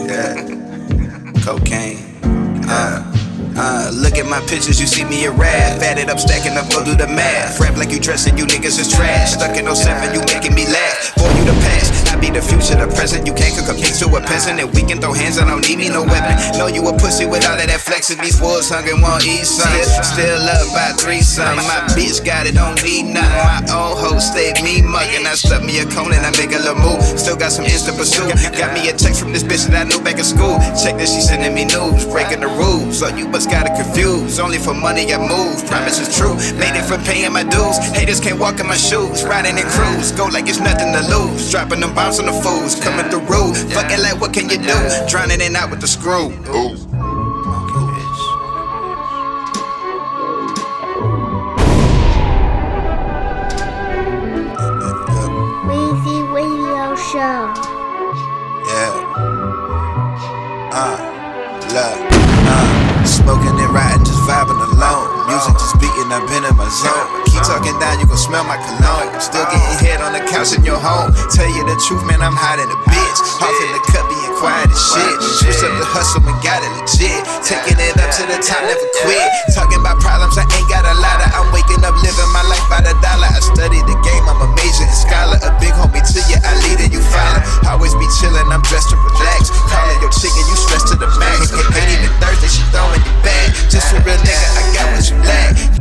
yeah. 0.08 0.34
Cocaine. 1.44 1.98
Uh. 2.68 3.02
Uh, 3.56 3.77
look 3.92 4.18
at 4.18 4.26
my 4.26 4.40
pictures, 4.46 4.80
you 4.80 4.86
see 4.86 5.04
me 5.04 5.24
a 5.24 5.32
rap. 5.32 5.80
Fatted 5.80 6.10
up, 6.10 6.18
stacking 6.18 6.56
up, 6.56 6.68
go 6.70 6.84
do 6.84 6.94
the 6.94 7.06
math. 7.06 7.60
Rap 7.60 7.76
like 7.76 7.90
you 7.90 8.00
dressing, 8.00 8.36
you 8.36 8.46
niggas 8.46 8.78
is 8.78 8.88
trash. 8.92 9.32
Stuck 9.34 9.56
in 9.56 9.64
07, 9.64 10.14
you 10.14 10.20
making 10.26 10.54
me 10.54 10.66
laugh. 10.66 11.14
For 11.16 11.28
you 11.38 11.44
the 11.44 11.56
past, 11.64 12.12
I 12.12 12.20
be 12.20 12.30
the 12.30 12.42
future, 12.42 12.76
the 12.76 12.88
present. 12.94 13.26
You 13.26 13.34
can't 13.34 13.54
cook 13.56 13.68
a 13.70 13.76
piece 13.78 13.98
to 14.00 14.06
a 14.14 14.20
peasant, 14.20 14.60
and 14.60 14.72
we 14.74 14.82
can 14.82 15.00
throw 15.00 15.12
hands, 15.12 15.38
I 15.38 15.46
don't 15.48 15.66
need 15.66 15.78
me 15.78 15.88
no 15.88 16.02
weapon. 16.02 16.36
Know 16.58 16.66
you 16.66 16.86
a 16.88 16.92
pussy 16.96 17.26
with 17.26 17.46
all 17.48 17.58
of 17.58 17.66
that 17.66 17.80
flexing. 17.80 18.18
These 18.18 18.40
boys 18.40 18.68
hungry, 18.68 18.94
won't 18.94 19.24
eat. 19.24 19.46
Still 19.46 20.42
up 20.42 20.68
by 20.74 20.92
three 20.98 21.22
some. 21.22 21.56
My 21.56 21.84
bitch 21.96 22.24
got 22.24 22.46
it, 22.46 22.54
don't 22.54 22.76
need 22.82 23.14
nothing. 23.14 23.30
My 23.44 23.62
old 23.72 23.98
hoe 23.98 24.18
stayed 24.18 24.60
me 24.62 24.82
mugging. 24.82 25.26
I 25.26 25.34
stuck 25.34 25.62
me 25.62 25.80
a 25.80 25.86
cone 25.86 26.12
and 26.12 26.24
I 26.24 26.30
make 26.36 26.52
a 26.52 26.60
little 26.60 26.80
move. 26.80 27.00
Still 27.18 27.36
got 27.36 27.52
some 27.52 27.64
insta 27.64 27.96
pursuit. 27.96 28.34
Got 28.58 28.74
me 28.74 28.88
a 28.88 28.92
text 28.92 29.20
from 29.20 29.32
this 29.32 29.42
bitch 29.42 29.66
that 29.68 29.76
I 29.76 29.84
knew 29.88 30.00
back 30.02 30.18
in 30.18 30.24
school. 30.24 30.58
Check 30.76 30.96
this, 30.98 31.14
she 31.14 31.20
sending 31.20 31.54
me 31.54 31.64
news, 31.64 32.04
breaking 32.06 32.40
the 32.40 32.48
rules. 32.48 32.98
So 32.98 33.08
you 33.14 33.28
must 33.28 33.50
got 33.50 33.66
it 33.66 33.77
confused. 33.78 34.40
Only 34.40 34.58
for 34.58 34.74
money 34.74 35.12
I 35.14 35.18
move. 35.18 35.64
Promise 35.66 36.00
is 36.00 36.10
true. 36.16 36.34
Made 36.58 36.74
it 36.74 36.84
from 36.84 37.02
paying 37.04 37.32
my 37.32 37.44
dues. 37.44 37.78
Haters 37.94 38.20
can't 38.20 38.38
walk 38.38 38.60
in 38.60 38.66
my 38.66 38.76
shoes. 38.76 39.24
Riding 39.24 39.56
in 39.56 39.66
cruise. 39.70 40.12
Go 40.12 40.26
like 40.26 40.48
it's 40.48 40.58
nothing 40.58 40.92
to 40.92 41.02
lose. 41.14 41.50
Dropping 41.50 41.80
them 41.80 41.94
bombs 41.94 42.18
on 42.18 42.26
the 42.26 42.32
fools. 42.32 42.74
Coming 42.74 43.08
through 43.10 43.26
rude. 43.30 43.56
Fucking 43.72 44.02
like 44.02 44.20
what 44.20 44.32
can 44.34 44.48
you 44.48 44.58
do? 44.58 44.78
Drowning 45.08 45.40
in 45.40 45.56
out 45.56 45.70
with 45.70 45.80
the 45.80 45.88
screw. 45.88 46.34
Ooh. 46.54 46.76
Show. 57.12 57.54
Yeah. 58.66 58.92
Uh, 60.74 60.98
love. 61.72 62.07
Beating, 66.08 66.16
I've 66.16 66.28
been 66.28 66.44
in 66.44 66.56
my 66.56 66.68
zone. 66.68 67.24
Keep 67.28 67.44
talking 67.44 67.76
down, 67.78 68.00
you 68.00 68.06
gon' 68.08 68.16
smell 68.16 68.44
my 68.44 68.56
cologne. 68.56 69.12
Still 69.20 69.44
getting 69.44 69.76
head 69.84 70.00
on 70.00 70.12
the 70.12 70.24
couch 70.24 70.56
in 70.56 70.64
your 70.64 70.80
home. 70.80 71.12
Tell 71.32 71.48
you 71.48 71.62
the 71.64 71.76
truth, 71.86 72.04
man, 72.08 72.24
I'm 72.24 72.36
hot 72.36 72.58
in 72.58 72.68
the 72.68 72.78
bitch. 72.88 73.18
Off 73.44 73.56
in 73.60 73.70
the 73.76 73.82
cut, 73.92 74.04
being 74.08 74.34
quiet 74.40 74.68
as 74.72 74.80
shit. 74.80 75.14
Switch 75.44 75.60
up 75.64 75.72
the 75.76 75.84
hustle 75.84 76.24
and 76.24 76.38
got 76.40 76.64
it 76.64 76.72
legit. 76.80 77.20
Taking 77.44 77.78
it 77.78 77.94
up 78.00 78.10
to 78.16 78.22
the 78.24 78.38
top, 78.40 78.62
never 78.64 78.88
quit. 79.04 79.28
Talking 79.52 79.80
about 79.80 80.00
problems, 80.00 80.40
I 80.40 80.48
ain't 80.48 80.68
got 80.72 80.88
a 80.88 80.96
lot 80.96 81.18
of. 81.20 81.28
I'm 81.36 81.48
waking 81.52 81.84
up, 81.84 81.94
living 82.00 82.32
my 82.32 82.44
life 82.48 82.64
by 82.72 82.80
the 82.80 82.96
dollar. 83.04 83.28
I 83.28 83.40
study 83.44 83.80
the 83.84 83.96
game, 84.00 84.24
I'm 84.24 84.40
a 84.40 84.48
major 84.56 84.88
and 84.88 84.96
scholar. 84.96 85.38
A 85.44 85.50
big 85.60 85.74
homie 85.76 86.00
to 86.00 86.20
you, 86.32 86.38
I 86.40 86.52
lead 86.66 86.80
and 86.80 86.92
you 86.92 87.02
follow. 87.12 87.40
Always 87.68 87.92
be 87.94 88.06
chillin', 88.18 88.48
I'm 88.48 88.64
dressed 88.66 88.90
to 88.90 88.96
relax. 88.96 89.52
Calling 89.68 90.00
your 90.00 90.12
chicken, 90.14 90.44
you 90.48 90.56
stressed 90.56 90.88
to 90.90 90.96
the 90.96 91.08
max. 91.20 91.52
Ain't 91.52 91.92
even 91.92 92.12
Thursday, 92.18 92.48
she 92.48 92.62
throwing 92.72 92.96
it 92.96 93.16
back. 93.20 93.52
Just 93.68 93.92
a 93.92 94.00
real 94.02 94.16
nigga, 94.24 94.48
I 94.56 94.62
got 94.72 94.86
what 94.94 95.04
you 95.04 95.16
lack. 95.22 95.77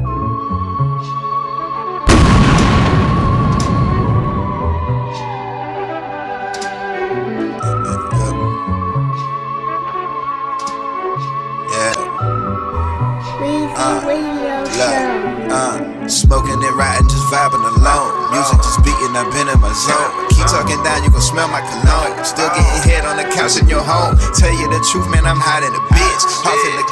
Smoking 16.09 16.59
and 16.59 16.75
riding, 16.75 17.07
just 17.07 17.27
vibing 17.27 17.63
alone. 17.63 18.11
Music 18.31 18.59
just 18.63 18.79
beating, 18.83 19.13
I've 19.15 19.31
been 19.31 19.47
in 19.47 19.59
my 19.59 19.71
zone. 19.71 20.11
Keep 20.31 20.47
talking 20.47 20.79
down, 20.83 21.03
you 21.03 21.11
gon' 21.11 21.21
smell 21.21 21.47
my 21.47 21.61
cologne. 21.63 22.15
Still 22.23 22.49
getting 22.51 22.81
head 22.87 23.03
on 23.05 23.17
the 23.19 23.27
couch 23.31 23.59
in 23.59 23.67
your 23.67 23.83
home. 23.83 24.15
Tell 24.35 24.51
you 24.51 24.67
the 24.71 24.79
truth, 24.91 25.07
man, 25.11 25.27
I'm 25.27 25.39
hot 25.39 25.63
in 25.63 25.71
a 25.71 25.83
bitch. 25.91 26.23
Off 26.47 26.61
in 26.63 26.73
the 26.79 26.87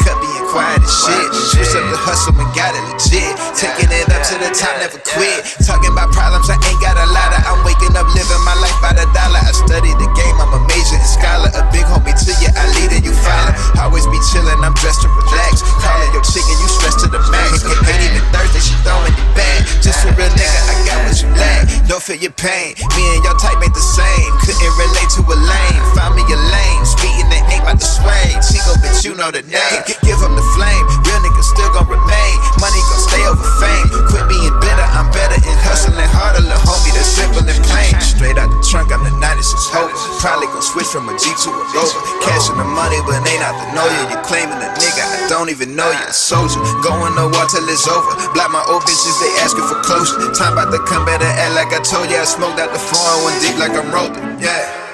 as 0.86 0.94
shit. 0.94 1.28
Switch 1.34 1.74
up 1.74 1.84
the 1.90 1.98
hustle 1.98 2.38
and 2.38 2.52
got 2.54 2.78
it 2.78 2.86
legit. 2.86 3.34
Taking 3.58 3.90
it 3.90 4.06
up 4.14 4.22
to 4.30 4.36
the 4.38 4.50
top, 4.54 4.78
never 4.78 5.02
quit. 5.02 5.42
Talking 5.66 5.92
about 5.92 6.14
problems, 6.14 6.48
I 6.48 6.62
ain't 6.62 6.80
got 6.80 6.96
a 7.02 7.08
lot 7.10 7.34
of. 7.34 7.42
I'm 7.50 7.60
waking 7.66 7.98
up, 7.98 8.06
living 8.14 8.44
my 8.46 8.54
life 8.62 8.78
by 8.80 8.94
the 8.94 9.10
dollar. 9.12 9.42
I 9.42 9.52
study 9.52 9.92
the 9.98 10.10
game, 10.14 10.38
I'm 10.38 10.54
a 10.54 10.62
major 10.70 11.02
and 11.02 11.10
scholar. 11.10 11.50
A 11.58 11.66
big 11.74 11.84
homie 11.90 12.14
to 12.14 12.32
you, 12.38 12.50
I 12.54 12.64
lead 12.78 12.94
and 12.94 13.04
you 13.04 13.14
follow. 13.26 13.52
Always 13.82 14.06
be 14.08 14.22
chillin', 14.30 14.62
I'm 14.62 14.78
dressed 14.78 15.02
to 15.02 15.10
relax. 15.10 15.66
Calling 15.82 16.12
your 16.14 16.24
chicken, 16.24 16.56
you 16.62 16.70
stressed 16.70 17.02
to 17.02 17.08
the 17.10 17.22
max. 17.34 17.66
Ain't 17.66 18.06
even 18.06 18.24
Thursday, 18.30 18.62
she 18.62 18.76
throwing 18.86 19.12
it 19.12 19.30
back. 19.34 19.66
Just 19.82 20.06
a 20.06 20.14
real 20.14 20.30
nigga, 20.38 20.60
I 20.70 20.76
got 20.86 20.98
what 21.02 21.18
you 21.18 21.30
lack. 21.34 21.66
Don't 21.90 22.02
feel 22.02 22.18
your 22.22 22.34
pain. 22.38 22.78
Me 22.98 23.04
and 23.18 23.22
your 23.26 23.38
type 23.42 23.58
ain't 23.62 23.74
the 23.74 23.82
same. 23.82 24.32
Couldn't 24.46 24.76
relate 24.78 25.10
to 25.18 25.22
a 25.26 25.38
lame. 25.38 25.82
Find 25.98 26.14
me 26.14 26.24
a 26.30 26.38
lane. 26.38 26.82
Speeding 26.86 27.30
that 27.34 27.45
about 27.66 27.82
to 27.82 27.90
sway. 27.90 28.30
Chico, 28.46 28.78
bitch, 28.78 29.02
you 29.02 29.18
know 29.18 29.34
the 29.34 29.42
name. 29.50 29.82
Give 30.06 30.22
him 30.22 30.38
the 30.38 30.46
flame. 30.54 30.86
Real 31.02 31.20
niggas 31.26 31.50
still 31.50 31.72
gon' 31.74 31.90
remain. 31.90 32.36
Money 32.62 32.78
gon' 32.94 33.02
stay 33.02 33.24
over 33.26 33.42
fame. 33.58 33.90
Quit 34.14 34.30
being 34.30 34.54
bitter, 34.62 34.88
I'm 34.94 35.10
better 35.10 35.42
and 35.42 35.60
hustling 35.66 35.98
harder. 36.14 36.46
Little 36.46 36.62
homie, 36.62 36.94
that's 36.94 37.10
simple 37.10 37.42
and 37.42 37.58
plain. 37.66 37.98
Straight 37.98 38.38
out 38.38 38.54
the 38.54 38.62
trunk, 38.62 38.94
I'm 38.94 39.02
the 39.02 39.12
96 39.18 39.74
Hover. 39.74 39.98
Probably 40.22 40.46
gon' 40.54 40.62
switch 40.62 40.90
from 40.94 41.10
a 41.10 41.18
G 41.18 41.26
to 41.26 41.50
a 41.50 41.64
Rover. 41.74 42.00
Cashing 42.22 42.62
the 42.62 42.70
money, 42.70 43.02
but 43.10 43.26
ain't 43.26 43.42
out 43.42 43.58
to 43.58 43.66
know 43.74 43.90
you. 43.90 44.14
You 44.14 44.18
claiming 44.22 44.62
a 44.62 44.70
nigga, 44.78 45.02
I 45.02 45.26
don't 45.26 45.50
even 45.50 45.74
know 45.74 45.90
you. 45.90 46.06
A 46.06 46.14
soldier. 46.14 46.62
Going 46.86 47.18
to 47.18 47.26
war 47.34 47.50
till 47.50 47.66
it's 47.66 47.90
over. 47.90 48.14
Block 48.38 48.54
my 48.54 48.62
old 48.70 48.86
bitches, 48.86 49.18
they 49.18 49.34
asking 49.42 49.66
for 49.66 49.82
closure. 49.82 50.22
Time 50.38 50.54
about 50.54 50.70
to 50.70 50.80
come, 50.86 51.02
better 51.10 51.26
act 51.26 51.58
like 51.58 51.74
I 51.74 51.82
told 51.82 52.14
you. 52.14 52.18
I 52.22 52.30
smoked 52.30 52.62
out 52.62 52.70
the 52.70 52.80
foreign 52.80 53.26
one 53.26 53.36
deep 53.42 53.58
like 53.58 53.74
I'm 53.74 53.90
rolling. 53.90 54.38
Yeah. 54.38 54.86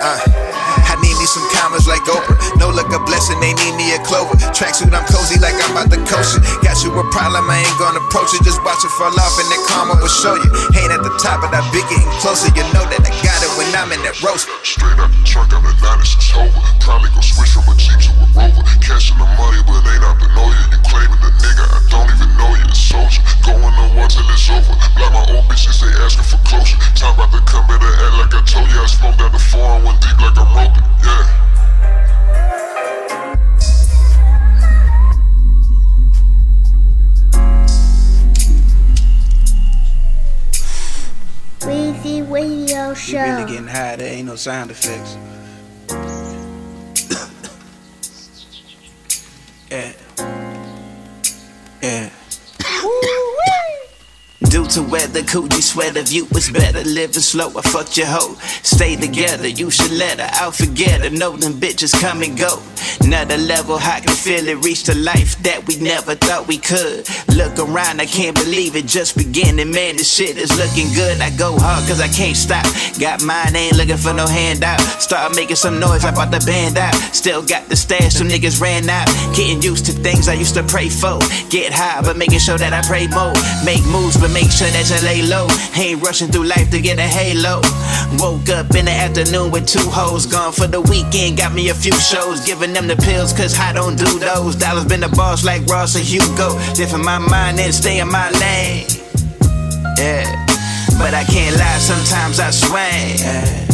Uh, 0.00 0.47
like 1.86 2.02
Oprah. 2.08 2.34
No 2.58 2.72
luck 2.72 2.90
a 2.90 2.98
blessing, 3.04 3.38
they 3.38 3.54
need 3.54 3.74
me 3.76 3.94
a 3.94 4.00
clover. 4.02 4.34
Tracksuit, 4.56 4.90
I'm 4.90 5.04
cozy 5.06 5.38
like 5.38 5.54
I'm 5.62 5.76
about 5.76 5.92
to 5.92 6.00
coast 6.08 6.40
it. 6.40 6.42
Got 6.64 6.82
you 6.82 6.90
a 6.96 7.04
problem, 7.12 7.46
I 7.46 7.62
ain't 7.62 7.78
gonna 7.78 8.00
approach 8.02 8.34
it. 8.34 8.42
Just 8.42 8.64
watch 8.64 8.82
it 8.82 8.92
fall 8.98 9.14
off 9.14 9.34
and 9.38 9.48
that 9.52 9.62
karma 9.68 9.94
will 10.00 10.10
show 10.10 10.34
you. 10.34 10.48
Ain't 10.80 10.90
at 10.90 11.04
the 11.04 11.12
top, 11.22 11.44
but 11.44 11.54
I 11.54 11.62
be 11.70 11.84
getting 11.86 12.08
closer. 12.18 12.50
You 12.56 12.64
know 12.74 12.82
that 12.88 13.04
I 13.04 13.12
got 13.22 13.38
it 13.44 13.52
when 13.54 13.68
I'm 13.76 13.92
in 13.94 14.00
that 14.02 14.18
roast. 14.24 14.50
Straight 14.66 14.98
out 14.98 15.12
the 15.12 15.20
trunk, 15.22 15.54
I'm 15.54 15.62
the 15.62 15.74
96 15.78 16.34
Hover. 16.34 16.60
Probably 16.82 17.12
gon' 17.14 17.22
switch 17.22 17.52
from 17.54 17.68
a 17.70 17.74
Jeep 17.78 18.00
to 18.08 18.10
a 18.18 18.26
Rover. 18.34 18.64
Cashing 18.82 19.20
the 19.20 19.28
money, 19.36 19.60
but 19.68 19.84
ain't 19.84 20.02
out 20.02 20.16
to 20.18 20.28
know 20.34 20.48
you. 20.48 20.64
You 20.72 20.80
claiming 20.88 21.20
the 21.20 21.30
nigga, 21.38 21.64
I 21.68 21.78
don't 21.92 22.08
even 22.08 22.30
know 22.40 22.52
you. 22.56 22.66
Soldier. 22.72 23.20
Going 23.44 23.60
to 23.60 23.86
war 23.94 24.08
till 24.08 24.24
it's 24.32 24.48
over. 24.48 24.74
Like 24.96 25.12
my 25.12 25.24
old 25.36 25.44
bitches, 25.46 25.78
they 25.84 25.92
asking 26.00 26.24
for 26.24 26.40
closure. 26.48 26.80
Time 26.96 27.14
about 27.14 27.30
to 27.36 27.40
come, 27.44 27.66
better 27.68 27.84
act 27.84 28.14
like 28.16 28.34
I 28.34 28.42
told 28.48 28.68
you. 28.72 28.80
I 28.80 28.88
smoked 28.88 29.20
out 29.20 29.32
the 29.32 29.38
foreign 29.38 29.84
one 29.84 29.98
deep 30.00 30.16
like 30.20 30.36
I'm 30.40 30.48
roping. 30.56 30.84
Yeah. 31.04 31.24
Weezy 41.60 42.28
Radio 42.30 42.90
You 42.90 42.94
Show. 42.94 43.22
really 43.22 43.50
getting 43.50 43.66
high, 43.66 43.96
there 43.96 44.12
ain't 44.14 44.26
no 44.26 44.36
sound 44.36 44.70
effects. 44.70 45.16
yeah. 49.70 49.92
Yeah. 51.82 52.10
Due 54.46 54.64
to 54.66 54.82
weather, 54.82 55.22
coochie 55.22 55.60
sweater, 55.60 56.00
view 56.02 56.24
was 56.30 56.48
better. 56.48 56.84
Living 56.84 57.20
slow, 57.20 57.50
I 57.58 57.62
fucked 57.62 57.96
your 57.98 58.06
hoe. 58.06 58.34
Stay 58.62 58.94
together, 58.94 59.48
you 59.48 59.68
should 59.68 59.90
let 59.90 60.20
her. 60.20 60.30
I'll 60.34 60.52
forget 60.52 61.00
her. 61.02 61.10
Know 61.10 61.36
them 61.36 61.54
bitches 61.54 61.92
come 62.00 62.22
and 62.22 62.38
go. 62.38 62.62
Another 63.00 63.36
level, 63.36 63.74
I 63.82 63.98
can 63.98 64.14
feel 64.14 64.46
it. 64.46 64.62
Reach 64.64 64.84
the 64.84 64.94
life 64.94 65.42
that 65.42 65.66
we 65.66 65.76
never 65.80 66.14
thought 66.14 66.46
we 66.46 66.56
could. 66.56 67.08
Look 67.34 67.58
around, 67.58 68.00
I 68.00 68.06
can't 68.06 68.36
believe 68.36 68.76
it. 68.76 68.86
Just 68.86 69.16
beginning, 69.16 69.72
man. 69.72 69.96
This 69.96 70.10
shit 70.14 70.38
is 70.38 70.56
looking 70.56 70.94
good. 70.94 71.20
I 71.20 71.30
go 71.36 71.58
hard 71.58 71.88
cause 71.88 72.00
I 72.00 72.06
can't 72.06 72.36
stop. 72.36 72.64
Got 73.00 73.24
mine, 73.24 73.56
ain't 73.56 73.76
looking 73.76 73.98
for 73.98 74.14
no 74.14 74.26
handout. 74.28 74.78
Start 75.02 75.34
making 75.34 75.56
some 75.56 75.80
noise, 75.80 76.04
I 76.04 76.14
bought 76.14 76.30
the 76.30 76.38
band 76.46 76.78
out. 76.78 76.94
Still 77.12 77.42
got 77.42 77.68
the 77.68 77.74
stash, 77.74 78.14
some 78.14 78.28
niggas 78.28 78.60
ran 78.60 78.88
out. 78.88 79.08
Getting 79.34 79.60
used 79.62 79.86
to 79.86 79.92
things 79.92 80.28
I 80.28 80.34
used 80.34 80.54
to 80.54 80.62
pray 80.62 80.88
for. 80.88 81.18
Get 81.50 81.72
high, 81.72 82.02
but 82.02 82.16
making 82.16 82.38
sure 82.38 82.56
that 82.56 82.72
I 82.72 82.86
pray 82.86 83.08
more. 83.08 83.34
Make 83.66 83.84
moves, 83.90 84.16
but 84.16 84.27
make 84.32 84.50
sure 84.50 84.68
that 84.68 84.88
you 84.90 85.00
lay 85.04 85.22
low. 85.22 85.46
Ain't 85.76 86.02
rushing 86.02 86.28
through 86.28 86.44
life 86.44 86.70
to 86.70 86.80
get 86.80 86.98
a 86.98 87.08
halo. 87.08 87.60
Woke 88.18 88.48
up 88.50 88.74
in 88.74 88.86
the 88.86 88.94
afternoon 88.94 89.50
with 89.50 89.66
two 89.66 89.84
hoes 89.90 90.26
gone 90.26 90.52
for 90.52 90.66
the 90.66 90.80
weekend. 90.80 91.38
Got 91.38 91.54
me 91.54 91.68
a 91.68 91.74
few 91.74 91.94
shows, 91.98 92.44
giving 92.44 92.72
them 92.72 92.86
the 92.86 92.96
pills, 92.96 93.32
cause 93.32 93.58
I 93.58 93.72
don't 93.72 93.96
do 93.96 94.18
those. 94.18 94.56
Dollars 94.56 94.86
been 94.86 95.00
the 95.00 95.08
boss 95.08 95.44
like 95.44 95.66
Ross 95.66 95.96
or 95.96 96.00
Hugo. 96.00 96.58
In 96.78 97.04
my 97.04 97.18
mind 97.18 97.58
and 97.60 97.74
stay 97.74 98.00
in 98.00 98.08
my 98.10 98.30
lane. 98.42 98.86
Yeah, 99.98 100.24
but 100.98 101.12
I 101.14 101.24
can't 101.24 101.56
lie, 101.56 101.78
sometimes 101.78 102.40
I 102.40 102.50
swing. 102.50 103.18
Yeah, 103.18 103.66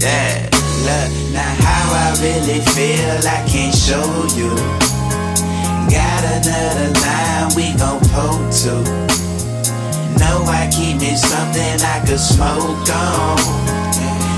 yeah. 0.00 0.54
Look, 0.84 1.32
now 1.32 1.54
how 1.64 1.92
I 1.92 2.16
really 2.20 2.60
feel, 2.60 3.18
I 3.26 3.44
can't 3.48 3.74
show 3.74 4.04
you. 4.36 4.50
Got 5.90 6.24
another 6.24 6.90
line 7.00 7.54
we 7.56 7.72
gon' 7.78 8.00
poke 8.10 8.50
to. 8.62 9.23
Know 10.18 10.44
I 10.46 10.68
keep 10.70 11.00
me 11.00 11.16
something 11.16 11.80
I 11.82 12.02
could 12.06 12.20
smoke 12.20 12.88
on. 12.90 13.38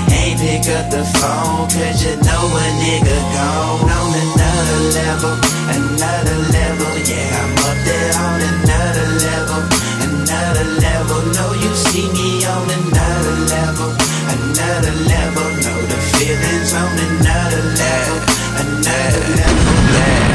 Ain't 0.09 0.39
pick 0.39 0.65
up 0.73 0.89
the 0.89 1.03
phone, 1.19 1.67
cause 1.69 2.03
you 2.03 2.15
know 2.25 2.43
a 2.49 2.65
nigga 2.81 3.17
gone 3.35 3.85
on 3.85 4.11
another 4.23 4.79
level, 4.97 5.33
another 5.69 6.37
level. 6.49 6.91
Yeah, 7.05 7.41
I'm 7.41 7.53
up 7.69 7.77
there 7.85 8.13
on 8.17 8.37
another 8.51 9.07
level, 9.21 9.61
another 10.07 10.67
level. 10.81 11.19
Know 11.35 11.51
you 11.53 11.71
see 11.75 12.07
me 12.13 12.45
on 12.45 12.65
another 12.69 13.35
level, 13.53 13.89
another 14.33 14.95
level. 15.05 15.47
Know 15.63 15.79
the 15.91 15.99
feelings 16.15 16.73
on 16.73 16.91
another 17.07 17.63
level, 17.77 18.17
another 18.63 19.25
level. 19.35 20.26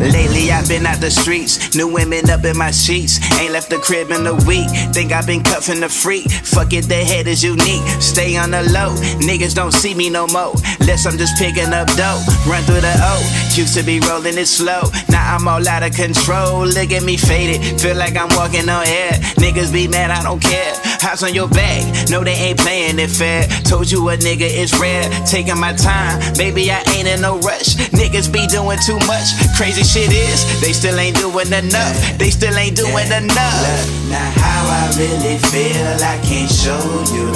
Lately 0.00 0.50
I've 0.50 0.68
been 0.68 0.86
out 0.86 1.00
the 1.00 1.10
streets, 1.10 1.74
new 1.74 1.88
women 1.88 2.30
up 2.30 2.44
in 2.44 2.56
my 2.56 2.70
sheets. 2.70 3.18
Ain't 3.40 3.52
left 3.52 3.70
the 3.70 3.78
crib 3.78 4.10
in 4.10 4.26
a 4.26 4.34
week. 4.46 4.68
Think 4.94 5.12
I've 5.12 5.26
been 5.26 5.42
cuffing 5.42 5.80
the 5.80 5.88
freak. 5.88 6.30
Fuck 6.30 6.72
it, 6.72 6.88
the 6.88 6.94
head 6.94 7.26
is 7.26 7.42
unique. 7.42 7.82
Stay 8.00 8.36
on 8.36 8.52
the 8.52 8.62
low, 8.70 8.94
niggas 9.26 9.54
don't 9.54 9.72
see 9.72 9.94
me 9.94 10.08
no 10.08 10.26
more. 10.28 10.54
Less 10.86 11.06
I'm 11.06 11.18
just 11.18 11.36
picking 11.36 11.72
up 11.72 11.88
dope. 11.98 12.22
Run 12.46 12.62
through 12.62 12.82
the 12.82 12.94
O, 13.02 13.16
used 13.54 13.76
to 13.76 13.82
be 13.82 13.98
rolling 14.00 14.38
it 14.38 14.46
slow. 14.46 14.82
Now 15.08 15.36
I'm 15.36 15.48
all 15.48 15.66
out 15.66 15.82
of 15.82 15.92
control. 15.92 16.66
Look 16.66 16.92
at 16.92 17.02
me 17.02 17.16
faded, 17.16 17.80
feel 17.80 17.96
like 17.96 18.16
I'm 18.16 18.30
walking 18.36 18.68
on 18.68 18.86
air. 18.86 19.12
Niggas 19.42 19.72
be 19.72 19.88
mad, 19.88 20.10
I 20.10 20.22
don't 20.22 20.40
care. 20.40 20.74
House 21.00 21.22
on 21.22 21.34
your 21.34 21.48
back, 21.48 22.10
no 22.10 22.22
they 22.22 22.34
ain't 22.34 22.58
playing 22.58 22.98
it 22.98 23.10
fair. 23.10 23.46
Told 23.64 23.90
you 23.90 24.08
a 24.10 24.16
nigga 24.16 24.48
is 24.48 24.72
rare, 24.78 25.08
taking 25.26 25.58
my 25.58 25.72
time. 25.74 26.20
Baby 26.36 26.70
I 26.70 26.82
ain't 26.94 27.08
in 27.08 27.20
no 27.20 27.38
rush. 27.40 27.74
Niggas 27.90 28.32
be 28.32 28.46
doing 28.46 28.78
too 28.86 28.98
much. 29.06 29.26
Crazy 29.56 29.87
shit 29.88 30.12
is, 30.12 30.44
they 30.60 30.72
still 30.72 30.98
ain't 31.00 31.16
doing 31.16 31.48
enough. 31.48 31.96
They 32.18 32.28
still 32.28 32.54
ain't 32.56 32.76
doing 32.76 33.08
enough. 33.08 33.56
Look, 33.64 34.12
now 34.12 34.30
how 34.36 34.62
I 34.68 34.84
really 35.00 35.40
feel, 35.48 35.96
I 36.04 36.20
can't 36.20 36.52
show 36.52 36.84
you. 37.08 37.32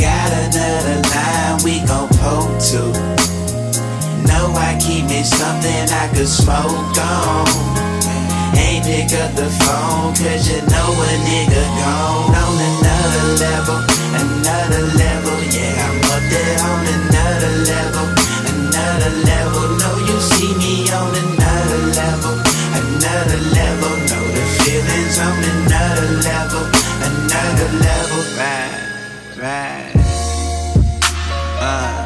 Got 0.00 0.30
another 0.48 1.04
line 1.12 1.60
we 1.60 1.84
gon' 1.84 2.08
poke 2.24 2.56
to. 2.72 2.82
Know 4.24 4.48
I 4.56 4.80
keep 4.80 5.04
me 5.12 5.20
something 5.20 5.84
I 5.92 6.08
could 6.16 6.28
smoke 6.28 6.96
on. 6.96 7.44
Ain't 8.56 8.84
pick 8.88 9.12
up 9.20 9.36
the 9.36 9.52
phone, 9.60 10.16
cause 10.16 10.48
you 10.48 10.64
know 10.72 10.88
a 10.88 11.12
nigga 11.28 11.64
gone 11.84 12.32
on 12.32 12.56
another 12.72 13.26
level, 13.44 13.78
another 14.16 14.84
level. 14.96 15.36
Yeah, 15.52 15.84
I'm 15.84 16.00
up 16.16 16.24
there 16.32 16.58
on 16.64 16.80
another 16.96 17.52
level, 17.68 18.19
feelings 25.10 25.18
on 25.18 25.44
another 25.44 26.06
level, 26.22 26.66
another 27.02 27.68
level. 27.78 28.22
Right, 28.36 29.36
right. 29.38 29.92
Uh. 31.60 31.99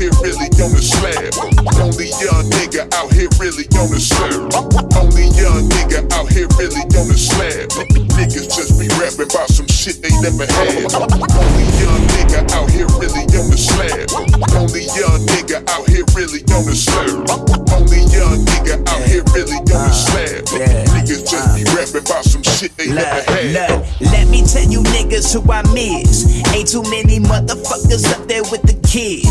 Here 0.00 0.16
really 0.24 0.48
on 0.64 0.72
the 0.72 0.80
slab. 0.80 1.28
Only 1.76 2.08
young 2.24 2.48
nigga 2.56 2.88
out 2.96 3.12
here 3.12 3.28
really 3.36 3.68
on 3.76 3.92
the 3.92 4.00
slab. 4.00 4.48
Only 4.96 5.28
young 5.36 5.68
nigga 5.68 6.08
out 6.16 6.32
here 6.32 6.48
really 6.56 6.80
on 6.96 7.12
the 7.12 7.20
slab. 7.20 7.68
Niggas 8.16 8.48
just 8.48 8.80
be 8.80 8.88
rapping 8.96 9.28
about 9.28 9.52
some 9.52 9.68
shit 9.68 10.00
they 10.00 10.08
never 10.24 10.48
had. 10.48 10.88
Only 10.96 11.68
young 11.84 12.00
nigga 12.16 12.48
out 12.56 12.72
here 12.72 12.88
really 12.96 13.28
on 13.36 13.52
the 13.52 13.60
slab. 13.60 14.08
Only 14.56 14.88
young 14.96 15.20
nigga 15.36 15.60
out 15.68 15.84
here 15.84 16.08
really 16.16 16.40
on 16.48 16.64
the 16.64 16.72
slab. 16.72 17.28
Only 17.76 18.00
young 18.08 18.40
nigga 18.48 18.80
out 18.88 19.04
here 19.04 19.24
really 19.36 19.60
on 19.68 19.84
the 19.84 19.92
uh, 19.92 19.92
slab. 19.92 20.48
Niggas 20.96 21.28
just 21.28 21.48
be 21.52 21.60
uh, 21.68 21.76
rapping 21.76 22.08
about 22.08 22.24
some 22.24 22.42
shit 22.56 22.72
they 22.80 22.88
never 22.88 23.20
had. 23.28 23.52
Look, 23.52 23.84
let 24.00 24.24
me 24.32 24.48
tell 24.48 24.64
you 24.64 24.80
niggas 24.96 25.28
who 25.36 25.44
I 25.52 25.60
miss. 25.76 26.24
Ain't 26.56 26.72
too 26.72 26.88
many 26.88 27.20
motherfuckers 27.20 28.08
up 28.16 28.24
there 28.24 28.48
with 28.48 28.64
the 28.64 28.80
kid. 28.88 29.28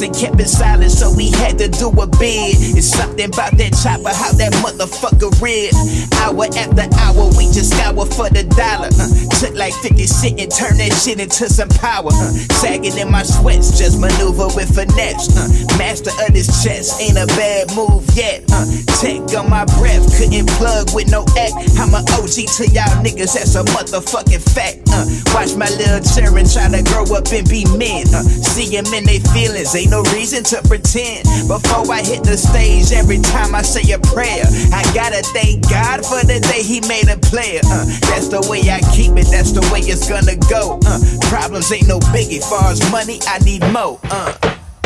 Cousin 0.00 0.14
kept 0.14 0.40
it 0.40 0.48
silent, 0.48 0.90
so 0.90 1.12
we 1.14 1.30
had 1.30 1.58
to 1.58 1.68
do 1.68 1.88
a 1.90 2.06
bid. 2.06 2.56
It's 2.72 2.88
something 2.88 3.28
about 3.28 3.52
that 3.60 3.76
chopper, 3.76 4.08
how 4.08 4.32
that 4.32 4.56
motherfucker 4.64 5.28
read. 5.44 5.76
Hour 6.24 6.48
after 6.56 6.88
hour, 7.04 7.28
we 7.36 7.44
just 7.52 7.76
scour 7.76 8.08
for 8.08 8.32
the 8.32 8.48
dollar. 8.56 8.88
Uh, 8.96 9.12
took 9.36 9.52
like 9.60 9.74
50 9.84 10.06
cent 10.06 10.40
and 10.40 10.48
turned 10.48 10.80
that 10.80 10.96
shit 10.96 11.20
into 11.20 11.52
some 11.52 11.68
power. 11.68 12.08
Uh, 12.08 12.32
sagging 12.56 12.96
in 12.96 13.12
my 13.12 13.24
sweats, 13.24 13.76
just 13.76 14.00
maneuver 14.00 14.48
with 14.56 14.72
finesse. 14.72 15.28
Uh, 15.36 15.44
master 15.76 16.16
of 16.24 16.32
this 16.32 16.48
chest, 16.64 16.96
ain't 16.96 17.20
a 17.20 17.28
bad 17.36 17.68
move 17.76 18.08
yet. 18.16 18.40
Uh, 18.48 18.64
tech 19.04 19.20
on 19.36 19.52
my 19.52 19.68
breath, 19.76 20.00
couldn't 20.16 20.48
plug 20.56 20.96
with 20.96 21.12
no 21.12 21.28
act. 21.36 21.52
I'm 21.76 21.92
a 21.92 22.00
OG 22.16 22.48
to 22.56 22.64
y'all 22.72 22.88
niggas, 23.04 23.36
that's 23.36 23.52
a 23.52 23.68
motherfucking 23.76 24.48
fact. 24.48 24.80
Uh, 24.88 25.04
watch 25.36 25.52
my 25.60 25.68
little 25.76 26.00
children 26.00 26.48
try 26.48 26.72
to 26.72 26.80
grow 26.88 27.04
up 27.12 27.28
and 27.36 27.44
be 27.52 27.68
men. 27.76 28.08
Uh, 28.16 28.24
see 28.24 28.72
them 28.72 28.88
in 28.96 29.04
their 29.04 29.20
feelings, 29.36 29.76
ain't 29.76 29.89
no 29.90 30.02
reason 30.14 30.44
to 30.44 30.62
pretend. 30.68 31.26
Before 31.50 31.90
I 31.90 32.00
hit 32.02 32.22
the 32.22 32.38
stage, 32.38 32.92
every 32.96 33.18
time 33.18 33.54
I 33.54 33.62
say 33.62 33.92
a 33.92 33.98
prayer, 33.98 34.46
I 34.72 34.82
gotta 34.94 35.22
thank 35.34 35.68
God 35.68 36.06
for 36.06 36.22
the 36.24 36.38
day 36.38 36.62
He 36.62 36.80
made 36.86 37.10
a 37.10 37.18
player. 37.18 37.60
Uh, 37.66 37.84
that's 38.08 38.28
the 38.28 38.46
way 38.48 38.62
I 38.70 38.80
keep 38.94 39.18
it, 39.18 39.26
that's 39.26 39.52
the 39.52 39.66
way 39.72 39.80
it's 39.80 40.08
gonna 40.08 40.38
go. 40.48 40.78
Uh, 40.86 41.02
problems 41.28 41.70
ain't 41.72 41.88
no 41.88 41.98
biggie, 42.14 42.40
far 42.40 42.70
as 42.70 42.80
money, 42.90 43.18
I 43.26 43.38
need 43.40 43.62
more. 43.72 43.98
Uh, 44.04 44.32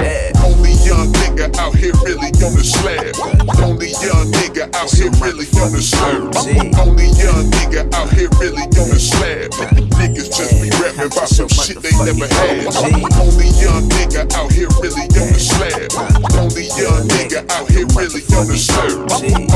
yeah. 0.00 0.32
Only 0.44 0.72
young 0.84 1.12
nigga 1.35 1.59
out 1.59 1.74
here 1.74 1.93
really 2.05 2.30
on 2.47 2.55
the 2.55 2.62
slab. 2.62 3.14
Only 3.62 3.91
young 3.99 4.30
nigga 4.30 4.70
out 4.74 4.91
here 4.91 5.11
really 5.18 5.47
on 5.59 5.72
the 5.74 5.82
slab. 5.82 6.30
Only 6.78 7.11
young 7.18 7.51
nigga 7.51 7.91
out 7.95 8.11
here 8.14 8.30
really 8.39 8.62
on 8.62 8.89
the 8.91 8.99
slab. 8.99 9.51
Niggas 9.99 10.30
just 10.30 10.62
be 10.62 10.70
rapping 10.78 11.11
about 11.11 11.28
some 11.28 11.49
shit 11.49 11.82
they 11.82 11.91
never 12.07 12.26
had. 12.26 12.70
Only 13.18 13.51
young 13.59 13.82
nigga 13.91 14.30
out 14.35 14.53
here 14.53 14.70
really 14.78 15.07
on 15.11 15.26
the 15.35 15.41
slab. 15.43 15.91
Only 16.39 16.70
young 16.78 17.03
nigga 17.11 17.43
out 17.51 17.68
here 17.70 17.87
really 17.99 18.22
on 18.39 18.47
the 18.47 18.59
slab. 18.59 18.95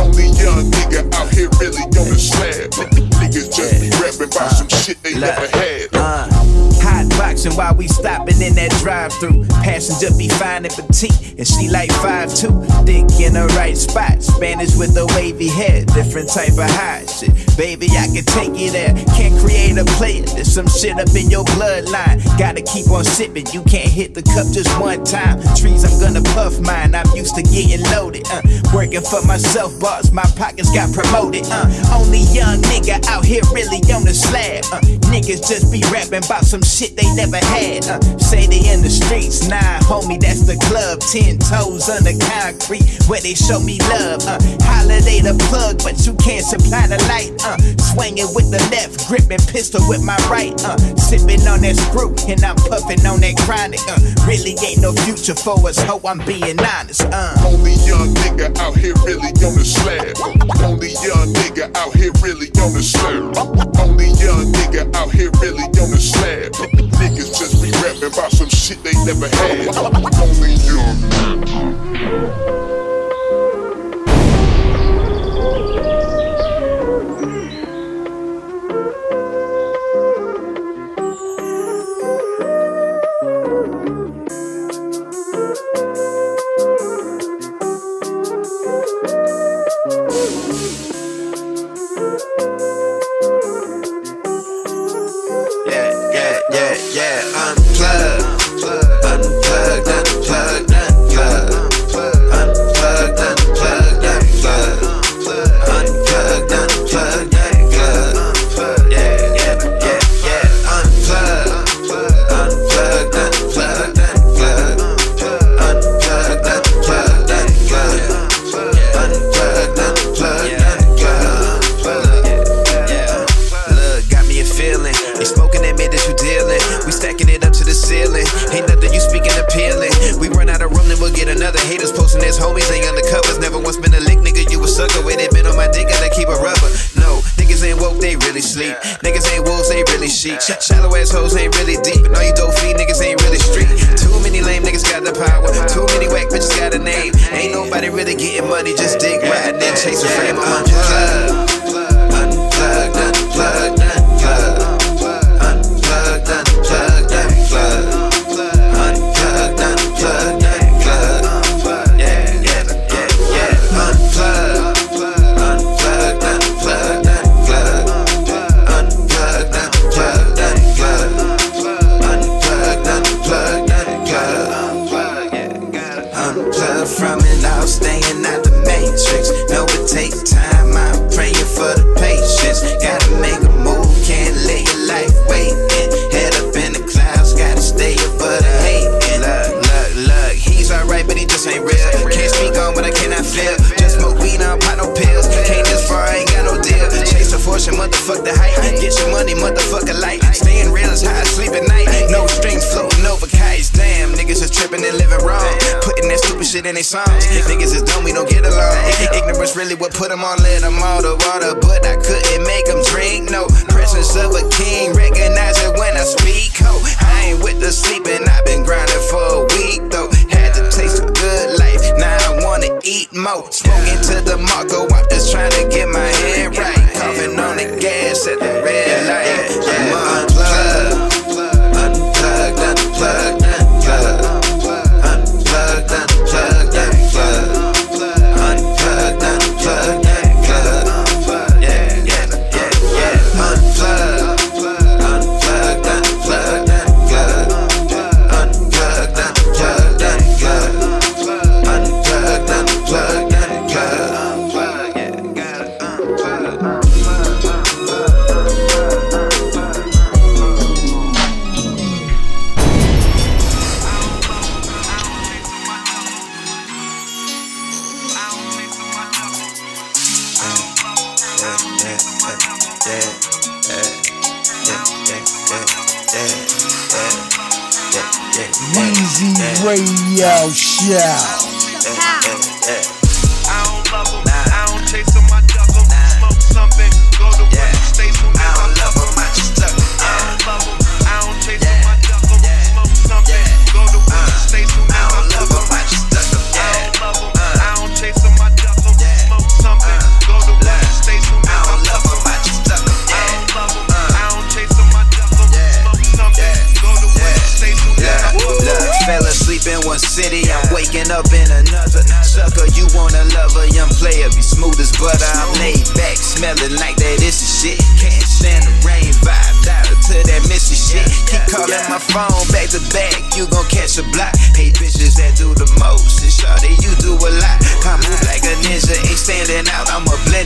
Only 0.03 0.26
young 0.35 0.66
nigga 0.74 1.07
out 1.14 1.31
here 1.31 1.51
really 1.62 1.83
on 1.95 2.07
the 2.11 2.18
slab. 2.18 2.70
Niggas 3.22 3.55
just 3.55 3.81
be 3.81 3.91
rapping 4.03 4.35
about 4.35 4.51
some 4.51 4.68
shit 4.68 5.01
they 5.03 5.14
never 5.14 5.47
had. 5.55 6.28
Boxing 7.18 7.52
while 7.54 7.74
we 7.74 7.88
stopping 7.88 8.40
in 8.40 8.54
that 8.54 8.70
drive 8.78 9.12
through. 9.14 9.44
Passenger 9.66 10.14
be 10.16 10.28
fine 10.28 10.64
and 10.64 10.72
petite, 10.72 11.34
and 11.34 11.46
she 11.46 11.68
like 11.68 11.90
5'2. 11.98 12.86
Thick 12.86 13.10
in 13.18 13.34
the 13.34 13.50
right 13.58 13.76
spot. 13.76 14.22
Spanish 14.22 14.78
with 14.78 14.96
a 14.96 15.04
wavy 15.18 15.48
hair, 15.48 15.84
different 15.98 16.30
type 16.30 16.54
of 16.54 16.70
hot 16.70 17.10
shit. 17.10 17.34
Baby, 17.58 17.90
I 17.98 18.06
can 18.06 18.22
take 18.22 18.54
you 18.54 18.70
there. 18.70 18.94
Can't 19.18 19.34
create 19.42 19.74
a 19.78 19.84
player. 19.98 20.22
There's 20.30 20.46
some 20.46 20.68
shit 20.68 20.94
up 20.94 21.10
in 21.18 21.28
your 21.28 21.42
bloodline. 21.58 22.22
Gotta 22.38 22.62
keep 22.62 22.86
on 22.88 23.02
sipping. 23.02 23.50
You 23.50 23.66
can't 23.66 23.90
hit 23.90 24.14
the 24.14 24.22
cup 24.22 24.46
just 24.54 24.70
one 24.78 25.02
time. 25.02 25.42
Trees, 25.58 25.82
I'm 25.82 25.98
gonna 25.98 26.22
puff 26.38 26.60
mine. 26.60 26.94
I'm 26.94 27.10
used 27.18 27.34
to 27.34 27.42
getting 27.42 27.82
loaded. 27.90 28.30
Uh, 28.30 28.46
working 28.72 29.02
for 29.02 29.26
myself, 29.26 29.74
boss. 29.80 30.12
My 30.12 30.26
pockets 30.38 30.70
got 30.70 30.94
promoted. 30.94 31.42
Uh, 31.50 31.66
only 31.98 32.22
young 32.30 32.62
nigga 32.70 33.02
out 33.10 33.24
here 33.24 33.42
really 33.50 33.82
on 33.90 34.06
the 34.06 34.14
slab. 34.14 34.62
Uh, 34.70 34.78
niggas 35.10 35.42
just 35.50 35.72
be 35.74 35.82
rapping 35.90 36.22
about 36.22 36.46
some 36.46 36.62
shit 36.62 36.94
they 36.94 37.07
never 37.14 37.38
had. 37.52 37.86
Uh, 37.86 38.00
say 38.18 38.46
they 38.46 38.64
in 38.72 38.82
the 38.82 38.90
streets, 38.90 39.48
nah, 39.48 39.78
homie, 39.84 40.20
that's 40.20 40.46
the 40.46 40.56
club. 40.68 41.00
Ten 41.00 41.38
toes 41.38 41.88
the 42.04 42.14
concrete 42.16 42.84
where 43.09 43.20
they 43.20 43.34
show 43.34 43.61
me 43.61 43.78
love. 43.92 44.20
Uh, 44.24 44.38
holiday 44.64 45.20
the 45.20 45.36
plug, 45.48 45.80
but 45.84 45.96
you 46.06 46.14
can't 46.20 46.44
supply 46.44 46.86
the 46.86 47.00
light. 47.09 47.32
Uh, 47.44 47.56
swinging 47.92 48.28
with 48.34 48.50
the 48.50 48.61
left, 48.72 49.09
gripping 49.09 49.42
pistol 49.48 49.80
with 49.88 50.04
my 50.04 50.16
right. 50.28 50.54
Uh, 50.64 50.76
sipping 50.96 51.42
on 51.48 51.61
that 51.64 51.76
screw, 51.76 52.14
and 52.28 52.40
I'm 52.44 52.56
puffing 52.68 53.04
on 53.06 53.20
that 53.20 53.36
chronic. 53.44 53.80
Uh, 53.88 54.00
really 54.26 54.56
ain't 54.64 54.80
no 54.80 54.92
future 55.04 55.34
for 55.34 55.56
us, 55.68 55.78
ho, 55.82 56.00
I'm 56.04 56.20
being 56.24 56.59
honest. 56.61 57.04
Uh. 57.09 57.34
Only 57.44 57.74
young 57.84 58.12
nigga 58.24 58.52
out 58.61 58.76
here 58.76 58.96
really 59.04 59.32
on 59.44 59.56
the 59.56 59.64
slab. 59.64 60.16
Only 60.61 60.92
young 61.04 61.32
nigga 61.32 61.72
out 61.76 61.94
here 61.94 62.12
really 62.22 62.48
on 62.61 62.72
the 62.72 62.82
slab. 62.82 63.36
Only 63.80 64.12
young 64.20 64.52
nigga 64.52 64.88
out 64.94 65.11
here 65.11 65.30
really 65.40 65.64
on 65.80 65.88
the 65.92 66.00
slab. 66.00 66.52
Niggas 66.99 67.30
just 67.38 67.62
be 67.62 67.70
rapping 67.70 68.12
about 68.12 68.32
some 68.32 68.49
shit 68.49 68.82
they 68.82 68.92
never 69.05 69.28
had. 69.28 69.68
Only 70.18 70.55
young 70.66 70.99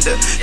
I'm 0.04 0.41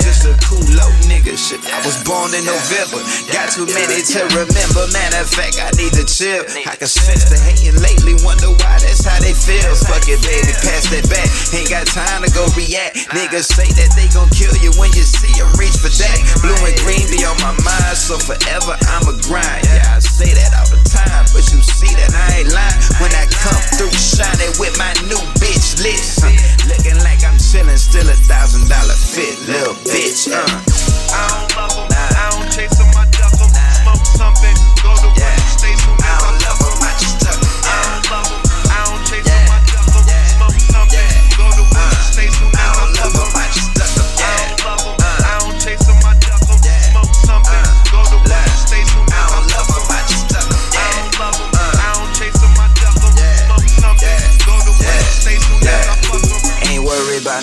I 1.50 1.82
was 1.82 1.98
born 2.06 2.30
in 2.30 2.46
November, 2.46 3.02
got 3.34 3.50
too 3.50 3.66
many 3.66 4.06
to 4.14 4.22
remember. 4.38 4.86
Matter 4.94 5.26
of 5.26 5.30
fact, 5.34 5.58
I 5.58 5.74
need 5.74 5.90
to 5.98 6.06
chill. 6.06 6.46
I 6.62 6.78
can 6.78 6.86
sense 6.86 7.26
the 7.26 7.42
hating 7.42 7.74
lately, 7.82 8.14
wonder 8.22 8.54
why 8.54 8.78
that's 8.78 9.02
how 9.02 9.18
they 9.18 9.34
feel. 9.34 9.66
Fuck 9.82 10.06
it, 10.06 10.22
baby, 10.22 10.54
pass 10.62 10.86
that 10.94 11.10
back. 11.10 11.26
Ain't 11.50 11.66
got 11.66 11.90
time 11.90 12.22
to 12.22 12.30
go 12.30 12.46
react. 12.54 13.10
Niggas 13.10 13.50
say 13.50 13.66
that 13.66 13.90
they 13.98 14.06
gon' 14.14 14.30
kill 14.30 14.54
you 14.62 14.70
when 14.78 14.94
you 14.94 15.02
see 15.02 15.34
them 15.34 15.50
reach 15.58 15.74
for 15.74 15.90
that. 15.90 16.16
Blue 16.38 16.54
and 16.54 16.78
green 16.86 17.02
be 17.10 17.18
on 17.26 17.34
my 17.42 17.50
mind, 17.66 17.98
so 17.98 18.14
forever 18.14 18.78
I'ma 18.86 19.18
grind. 19.26 19.66
Yeah, 19.66 19.90
I 19.90 19.98
say 19.98 20.30
that 20.30 20.54
all 20.54 20.70
the 20.70 20.78
time, 20.86 21.26
but 21.34 21.42
you 21.50 21.58
see 21.66 21.90
that 21.98 22.14
I 22.14 22.46
ain't 22.46 22.54
lying. 22.54 22.78
When 23.02 23.10
I 23.10 23.26
come 23.26 23.58
through 23.74 23.90
shining 23.98 24.54
with 24.62 24.78
my 24.78 24.94
new 25.10 25.18
bitch 25.42 25.82
list. 25.82 26.22
Looking 26.70 27.02
like 27.02 27.26
I'm 27.26 27.42
chillin', 27.42 27.74
still 27.74 28.06
a 28.06 28.14
thousand 28.30 28.70
dollar 28.70 28.94
fit, 28.94 29.34
little 29.50 29.74
bitch. 29.90 30.30
Uh. 30.30 30.89
I 31.12 31.28
don't 31.28 31.56
love 31.56 31.78
'em, 31.78 31.89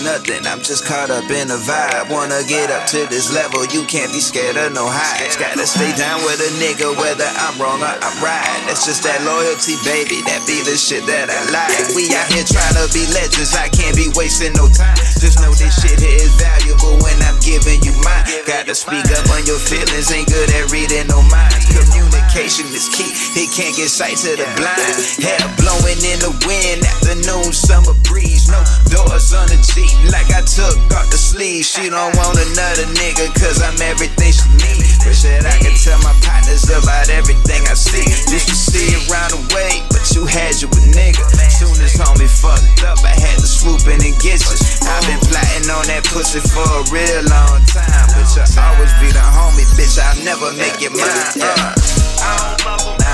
nothing, 0.04 0.46
I'm 0.46 0.62
just 0.62 0.86
caught 0.86 1.10
up 1.10 1.30
in 1.30 1.48
the 1.48 1.60
vibe. 1.64 2.10
Wanna 2.12 2.44
get 2.46 2.70
up 2.70 2.86
to 2.92 3.06
this 3.08 3.32
level, 3.34 3.66
you 3.72 3.86
can't 3.86 4.12
be 4.12 4.20
scared 4.20 4.58
of 4.58 4.74
no 4.74 4.86
heights. 4.86 5.38
Gotta 5.38 5.66
stay 5.66 5.94
down 5.96 6.22
with 6.26 6.42
a 6.42 6.52
nigga, 6.60 6.92
whether 6.98 7.26
I'm 7.26 7.56
wrong 7.62 7.80
or 7.82 7.94
I'm 7.94 8.18
right. 8.20 8.60
That's 8.68 8.84
just 8.86 9.04
that 9.08 9.24
loyalty, 9.24 9.80
baby, 9.88 10.20
that 10.28 10.44
be 10.44 10.60
the 10.66 10.76
shit 10.76 11.06
that 11.08 11.30
I 11.30 11.40
like. 11.54 11.96
We 11.96 12.10
out 12.14 12.28
here 12.30 12.44
trying 12.44 12.78
to 12.78 12.86
be 12.92 13.06
legends, 13.14 13.56
I 13.56 13.70
can't 13.70 13.96
be 13.96 14.12
wasting 14.14 14.54
no 14.60 14.68
time. 14.68 14.98
Just 15.18 15.40
know 15.40 15.54
this 15.56 15.74
shit 15.80 15.98
here 15.98 16.20
is 16.20 16.34
valuable 16.36 17.00
when 17.02 17.18
I'm 17.24 17.40
giving 17.40 17.80
you 17.86 17.96
mine. 18.04 18.26
Gotta 18.44 18.76
speak 18.76 19.08
up 19.16 19.26
on 19.32 19.46
your 19.48 19.62
feelings, 19.62 20.12
ain't 20.12 20.28
good 20.28 20.50
at 20.58 20.68
reading 20.74 21.08
no 21.08 21.24
minds. 21.32 21.70
Communication 21.72 22.68
is 22.76 22.90
key, 22.92 23.10
it 23.40 23.50
can't 23.56 23.74
get 23.78 23.90
sight 23.90 24.18
to 24.26 24.36
the 24.36 24.48
blind. 24.60 24.96
Hair 25.24 25.42
blowing 25.62 26.02
in 26.04 26.20
the 26.20 26.34
wind, 26.44 26.84
afternoon, 26.84 27.54
summer 27.54 27.96
breeze, 28.04 28.52
no 28.52 28.60
doors 28.92 29.34
on 29.34 29.48
the 29.48 29.58
Like 30.12 30.30
I 30.32 30.42
took 30.44 30.78
off 30.96 31.10
the 31.12 31.20
sleeve. 31.20 31.66
She 31.66 31.90
don't 31.90 32.16
want 32.16 32.38
another 32.40 32.88
nigga, 32.96 33.32
cause 33.36 33.62
I'm 33.62 33.76
everything 33.82 34.32
she 34.32 34.48
need. 34.60 34.88
Wish 35.08 35.24
that 35.24 35.48
I 35.48 35.56
could 35.60 35.76
tell 35.80 36.00
my 36.04 36.16
partners 36.24 36.68
about 36.68 37.08
everything 37.10 37.64
I 37.68 37.76
see. 37.76 38.04
Used 38.32 38.50
to 38.50 38.56
see 38.56 38.96
it 38.96 39.08
round 39.08 39.34
but 39.90 40.06
you 40.14 40.26
had 40.26 40.60
you 40.62 40.68
a 40.68 40.82
nigga. 40.94 41.24
Soon 41.50 41.76
as 41.84 41.96
homie 41.96 42.30
fucked 42.30 42.84
up, 42.84 43.00
I 43.04 43.16
had 43.16 43.40
to 43.40 43.48
swoop 43.48 43.84
in 43.88 44.00
and 44.04 44.16
get 44.20 44.40
you. 44.44 44.56
I've 44.88 45.04
been 45.08 45.20
plotting 45.28 45.68
on 45.72 45.86
that 45.90 46.06
pussy 46.12 46.40
for 46.40 46.64
a 46.64 46.82
real 46.94 47.24
long 47.28 47.64
time, 47.66 48.08
but 48.14 48.28
you'll 48.36 48.48
always 48.60 48.94
be 49.02 49.10
the 49.12 49.24
homie, 49.24 49.66
bitch. 49.76 49.98
I'll 50.00 50.20
never 50.24 50.54
make 50.56 50.80
you 50.80 50.92
mine. 50.92 51.42
Uh. 51.42 51.74
I 52.20 52.56
don't 52.60 52.88
love 52.88 53.07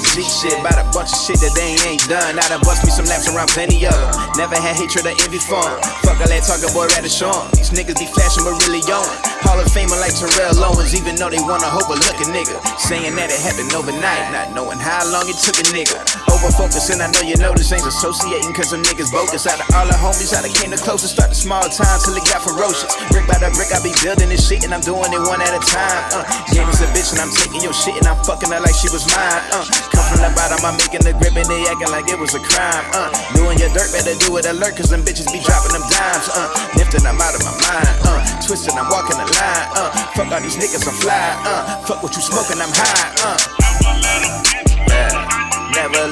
that 0.00 0.14
G 0.16 0.24
shit, 0.24 0.56
about 0.58 0.80
a 0.80 0.86
bunch 0.96 1.12
of 1.12 1.20
shit 1.20 1.38
that 1.44 1.52
they 1.52 1.76
ain't 1.84 2.04
done. 2.08 2.38
I 2.38 2.44
done 2.48 2.60
bust 2.64 2.84
me 2.84 2.90
some 2.90 3.04
laps 3.06 3.28
around 3.28 3.48
plenty 3.52 3.84
of 3.84 3.92
them. 3.92 4.12
Never 4.36 4.56
had 4.56 4.76
hatred 4.76 5.04
or 5.04 5.14
envy 5.20 5.38
for 5.38 5.60
'em. 5.60 5.80
Fuck 6.04 6.20
all 6.20 6.28
that 6.28 6.42
talking, 6.44 6.72
boy, 6.72 6.88
rather 6.96 7.08
show. 7.08 7.32
These 7.56 7.70
niggas 7.70 7.98
be 7.98 8.06
flashing, 8.06 8.44
but 8.44 8.56
really 8.64 8.80
on. 8.88 9.08
Hall 9.44 9.58
of 9.60 9.68
Famer 9.72 9.98
like 10.00 10.14
Terrell 10.16 10.56
Owens, 10.64 10.94
even 10.94 11.16
though 11.16 11.30
they 11.30 11.40
wanna 11.40 11.68
overlook 11.68 12.16
a 12.20 12.24
lookin' 12.24 12.32
nigga. 12.32 12.56
Saying 12.78 13.14
that 13.16 13.30
it 13.30 13.40
happened 13.40 13.72
overnight, 13.74 14.32
not 14.32 14.54
knowing 14.54 14.78
how 14.78 15.04
long 15.10 15.28
it 15.28 15.36
took 15.38 15.58
a 15.58 15.66
nigga. 15.72 15.98
Over 16.40 16.72
and 16.72 17.04
I 17.04 17.12
know 17.12 17.20
you 17.20 17.36
know 17.36 17.52
this 17.52 17.68
ain't 17.68 17.84
associating, 17.84 18.56
cause 18.56 18.72
them 18.72 18.80
niggas 18.80 19.12
bogus. 19.12 19.44
Out 19.44 19.60
of 19.60 19.68
all 19.76 19.84
the 19.84 19.92
homies, 19.92 20.32
I 20.32 20.40
done 20.40 20.56
came 20.56 20.72
the 20.72 20.80
closest, 20.80 21.12
start 21.12 21.28
the 21.28 21.36
small 21.36 21.60
time 21.68 22.00
till 22.00 22.16
it 22.16 22.24
got 22.24 22.40
ferocious. 22.40 22.88
Brick 23.12 23.28
by 23.28 23.36
the 23.36 23.52
brick, 23.52 23.68
I 23.76 23.78
be 23.84 23.92
building 24.00 24.32
this 24.32 24.48
shit, 24.48 24.64
and 24.64 24.72
I'm 24.72 24.80
doing 24.80 25.12
it 25.12 25.20
one 25.28 25.44
at 25.44 25.52
a 25.52 25.60
time. 25.60 26.00
Uh, 26.16 26.24
game 26.48 26.64
is 26.72 26.80
a 26.80 26.88
bitch, 26.96 27.12
and 27.12 27.20
I'm 27.20 27.28
taking 27.28 27.60
your 27.60 27.76
shit, 27.76 27.92
and 28.00 28.08
I'm 28.08 28.16
fucking 28.24 28.48
her 28.48 28.56
like 28.56 28.72
she 28.72 28.88
was 28.88 29.04
mine. 29.12 29.44
Uh, 29.52 29.68
come 29.92 30.06
from 30.08 30.20
the 30.24 30.32
bottom, 30.32 30.64
I'm 30.64 30.80
making 30.80 31.04
the 31.04 31.12
grip, 31.12 31.36
and 31.36 31.44
they 31.44 31.68
acting 31.68 31.92
like 31.92 32.08
it 32.08 32.16
was 32.16 32.32
a 32.32 32.40
crime. 32.40 32.88
Uh, 32.96 33.12
doing 33.36 33.60
your 33.60 33.68
dirt, 33.76 33.92
better 33.92 34.16
do 34.16 34.40
it 34.40 34.48
alert, 34.48 34.80
cause 34.80 34.88
them 34.88 35.04
bitches 35.04 35.28
be 35.28 35.44
dropping 35.44 35.76
them 35.76 35.84
dimes. 35.92 36.24
Uh, 36.32 36.48
lifting, 36.72 37.04
I'm 37.04 37.20
out 37.20 37.36
of 37.36 37.44
my 37.44 37.52
mind. 37.68 37.92
Uh, 38.00 38.16
twisting, 38.40 38.80
I'm 38.80 38.88
walking 38.88 39.20
the 39.20 39.28
line. 39.28 39.66
Uh, 39.76 39.92
fuck 40.16 40.32
all 40.32 40.40
these 40.40 40.56
niggas, 40.56 40.88
I'm 40.88 40.96
fly. 41.04 41.20
Uh, 41.44 41.84
fuck 41.84 42.00
what 42.00 42.16
you 42.16 42.24
smoking, 42.24 42.64
I'm 42.64 42.72
high. 42.72 43.12
Uh, 43.28 43.59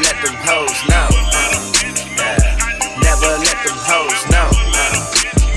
let 0.02 0.16
them 0.22 0.34
hoes 0.46 0.78
know. 0.88 1.08
Uh, 1.10 1.58
yeah, 2.16 2.38
never 3.02 3.32
let 3.42 3.58
them 3.66 3.78
hoes 3.82 4.22
know. 4.30 4.48
Uh, 4.74 4.94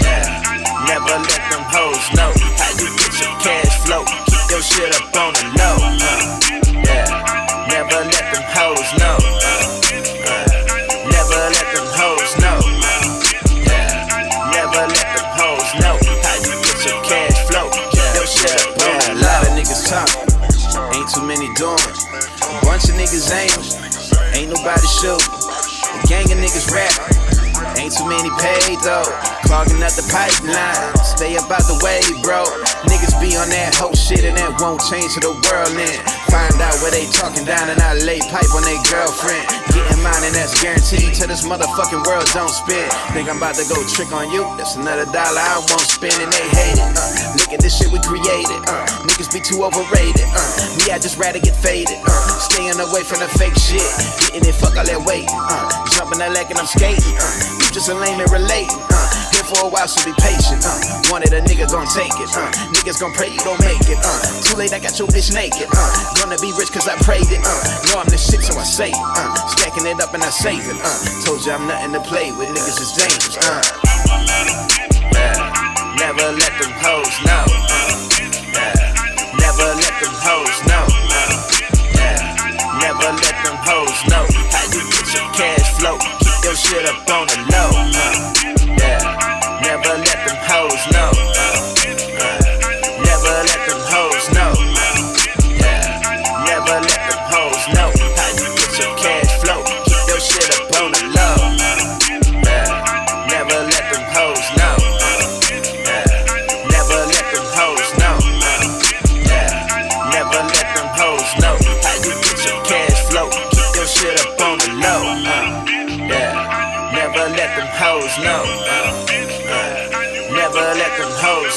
yeah, 0.01 0.41
never 0.87 1.15
let 1.29 1.43
them 1.51 1.63
hoes 1.69 2.05
know 2.17 2.31
how 2.57 2.71
you 2.81 2.89
get 2.97 3.13
your 3.21 3.35
cash 3.39 3.75
flow. 3.85 4.03
Keep 4.25 4.49
your 4.49 4.61
shit 4.61 4.95
up 4.95 5.15
on 5.15 5.33
the 5.33 5.43
low. 5.57 5.61
Shoot. 24.91 25.23
A 25.95 25.99
gang 26.07 26.27
of 26.27 26.37
niggas 26.37 26.67
rap, 26.67 26.91
ain't 27.79 27.95
too 27.95 28.03
many 28.03 28.27
paid 28.43 28.79
though. 28.83 29.07
Clogging 29.47 29.83
up 29.83 29.91
the 29.95 30.03
pipeline, 30.11 30.79
stay 31.03 31.35
up 31.35 31.47
the 31.47 31.77
way, 31.83 32.03
bro. 32.23 32.43
Niggas 32.87 33.15
be 33.19 33.35
on 33.35 33.47
that 33.51 33.75
whole 33.75 33.95
shit 33.95 34.23
and 34.23 34.35
that 34.35 34.59
won't 34.59 34.79
change 34.91 35.15
to 35.15 35.19
the 35.19 35.31
world 35.31 35.71
then. 35.75 35.99
Find 36.31 36.55
out 36.63 36.75
where 36.79 36.91
they 36.91 37.07
talking 37.11 37.43
down 37.43 37.67
and 37.67 37.79
I 37.79 37.95
lay 38.03 38.19
pipe 38.31 38.47
on 38.55 38.63
their 38.63 38.79
girlfriend. 38.87 39.43
Getting 39.75 39.99
mine 40.03 40.23
and 40.23 40.35
that's 40.35 40.55
guaranteed 40.59 41.15
till 41.15 41.27
this 41.27 41.43
motherfucking 41.43 42.03
world 42.07 42.27
don't 42.31 42.51
spin. 42.51 42.87
Think 43.11 43.27
I'm 43.27 43.43
about 43.43 43.55
to 43.59 43.67
go 43.67 43.79
trick 43.91 44.11
on 44.11 44.31
you? 44.31 44.43
That's 44.55 44.75
another 44.75 45.05
dollar 45.11 45.43
I 45.43 45.59
won't 45.71 45.87
spend 45.87 46.15
and 46.19 46.31
they 46.31 46.47
hate 46.55 46.79
it. 46.79 46.91
Uh, 46.95 47.30
this 47.59 47.75
shit 47.75 47.91
we 47.91 47.99
created. 47.99 48.61
Uh, 48.71 48.87
niggas 49.03 49.27
be 49.27 49.43
too 49.43 49.67
overrated. 49.67 50.23
Uh, 50.31 50.79
me, 50.79 50.95
I 50.95 50.99
just 51.01 51.19
rather 51.19 51.39
get 51.39 51.55
faded. 51.59 51.99
Uh, 52.07 52.39
staying 52.39 52.79
away 52.79 53.03
from 53.03 53.19
the 53.19 53.27
fake 53.35 53.57
shit. 53.59 53.83
Getting 54.23 54.47
it, 54.47 54.55
fuck 54.55 54.79
all 54.79 54.87
that 54.87 55.01
weight. 55.03 55.27
Uh, 55.27 55.67
jumping 55.91 56.23
that 56.23 56.31
leg 56.31 56.47
and 56.47 56.59
I'm 56.59 56.69
skating. 56.69 57.17
Uh, 57.19 57.59
you 57.59 57.67
just 57.75 57.91
a 57.91 57.95
lame 57.95 58.23
and 58.23 58.31
relating. 58.31 58.79
Uh, 58.87 59.07
here 59.35 59.43
for 59.43 59.67
a 59.67 59.69
while, 59.69 59.87
so 59.87 59.99
be 60.07 60.15
patient. 60.23 60.63
Uh, 60.63 60.79
wanted 61.11 61.35
a 61.35 61.43
nigga 61.43 61.67
gon' 61.67 61.87
take 61.91 62.15
it. 62.15 62.31
Uh, 62.31 62.47
niggas 62.71 63.03
gon' 63.03 63.11
pray 63.11 63.27
you 63.27 63.41
don't 63.43 63.59
make 63.59 63.83
it. 63.91 63.99
Uh, 63.99 64.21
too 64.47 64.55
late, 64.55 64.71
I 64.71 64.79
got 64.79 64.95
your 64.95 65.11
bitch 65.11 65.35
naked. 65.35 65.67
Uh, 65.75 65.91
gonna 66.23 66.39
be 66.39 66.55
rich 66.55 66.71
cause 66.71 66.87
I 66.87 66.95
prayed 67.03 67.27
it. 67.27 67.43
Uh, 67.43 67.59
know 67.91 67.99
I'm 67.99 68.07
the 68.07 68.17
shit, 68.17 68.39
so 68.45 68.55
I 68.55 68.63
say 68.63 68.95
it. 68.95 69.07
Uh, 69.19 69.35
stacking 69.59 69.89
it 69.89 69.99
up 69.99 70.13
and 70.15 70.23
I 70.23 70.31
save 70.31 70.63
it. 70.63 70.77
Uh, 70.79 70.97
told 71.27 71.43
you 71.43 71.51
I'm 71.51 71.67
nothing 71.67 71.91
to 71.97 72.01
play 72.07 72.31
with. 72.31 72.47
Niggas 72.47 72.79
is 72.79 72.91
dangerous. 72.95 73.35
Uh, 73.43 73.90
never 76.01 76.33
let 76.33 76.53
them 76.57 76.73
hoes 76.81 77.13
know. 77.29 77.45
Uh, 77.45 77.93
yeah, 78.57 78.73
never 79.37 79.69
let 79.77 79.95
them 80.01 80.15
hoes 80.25 80.57
know. 80.65 80.85
Uh, 81.13 81.29
yeah, 81.93 82.17
never 82.81 83.09
let 83.21 83.37
them 83.45 83.57
hoes 83.61 84.01
know 84.09 84.25
how 84.49 84.65
you 84.73 84.81
get 84.89 85.07
your 85.13 85.29
cash 85.37 85.77
flow. 85.77 85.97
Keep 86.25 86.43
your 86.43 86.55
shit 86.55 86.89
up 86.89 87.07
on 87.07 87.27
the 87.27 87.37
low. 87.53 87.69
Uh, 87.77 88.70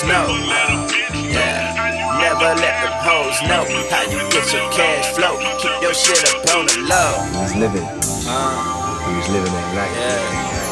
know. 0.07 0.27
Uh, 0.29 0.89
yeah, 1.15 2.19
never 2.21 2.51
let 2.61 2.75
them 2.83 2.95
hoes 3.05 3.39
know 3.49 3.65
how 3.91 4.03
you 4.11 4.21
get 4.31 4.47
your 4.53 4.67
cash 4.73 5.07
flow. 5.17 5.37
Keep 5.61 5.83
your 5.83 5.95
shit 5.95 6.23
up 6.31 6.57
on 6.57 6.67
the 6.67 6.79
low. 6.89 7.13
He 7.33 7.39
was 7.43 7.55
living. 7.57 7.87
Uh, 8.27 9.07
He 9.07 9.13
was 9.17 9.29
living 9.29 9.53
that 9.53 9.69
life. 9.77 9.95
yeah. 9.97 10.64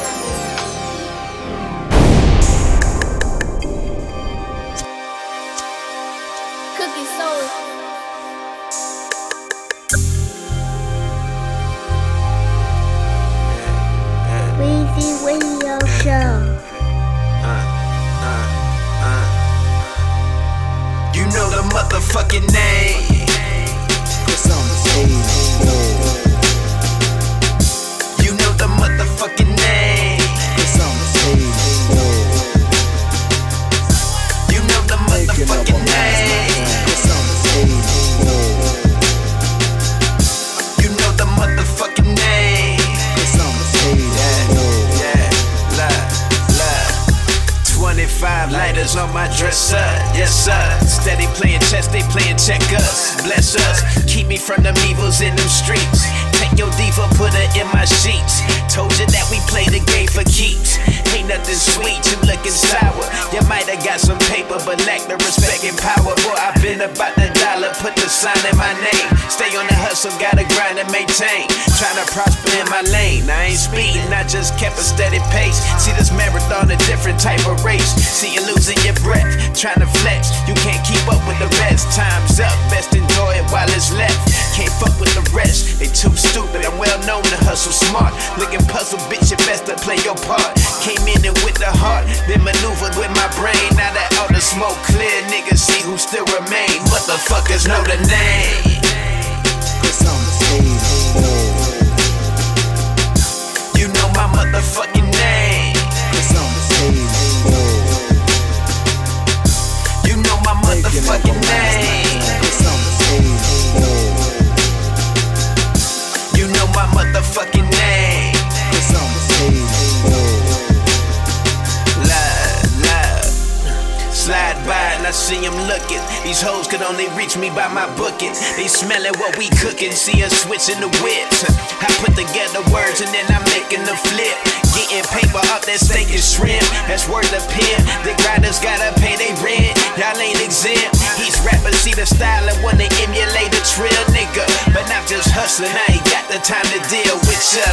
These 126.43 126.51
hoes 126.51 126.67
could 126.67 126.83
only 126.83 127.07
reach 127.17 127.39
me 127.39 127.51
by 127.51 127.69
my 127.69 127.87
booking. 127.95 128.33
They 128.57 128.67
smelling 128.67 129.15
what 129.21 129.39
we 129.39 129.49
cooking. 129.63 129.93
See 129.93 130.25
us 130.25 130.43
switching 130.43 130.81
the 130.81 130.89
whips. 130.99 131.45
I 131.81 131.87
put 132.03 132.17
together 132.19 132.59
words 132.75 133.01
and 133.01 133.15
then 133.15 133.31
I'm 133.31 133.45
making 133.55 133.85
the 133.87 133.95
flip. 133.95 134.62
Getting 134.73 135.05
paper 135.13 135.45
up 135.53 135.65
that 135.69 135.81
steak 135.81 136.09
and 136.09 136.25
shrimp. 136.25 136.65
That's 136.89 137.05
worth 137.09 137.29
a 137.33 137.41
pen. 137.53 137.79
The 138.09 138.17
grinders 138.25 138.59
gotta 138.59 138.93
pay 139.01 139.17
their 139.21 139.37
rent. 139.45 139.77
Y'all 140.01 140.17
ain't 140.17 140.41
exempt. 140.41 140.97
These 141.21 141.37
rappers 141.45 141.77
see 141.77 141.93
the 141.93 142.07
style 142.09 142.49
and 142.49 142.57
wanna 142.65 142.89
emulate 143.05 143.53
a 143.53 143.63
trill 143.69 144.05
nigga. 144.17 144.45
But 144.73 144.89
I'm 144.89 145.05
just 145.05 145.29
hustling. 145.31 145.73
I 145.73 146.01
ain't 146.01 146.07
got 146.09 146.25
the 146.33 146.41
time 146.41 146.65
to 146.73 146.81
deal 146.89 147.17
with 147.29 147.43
ya. 147.53 147.69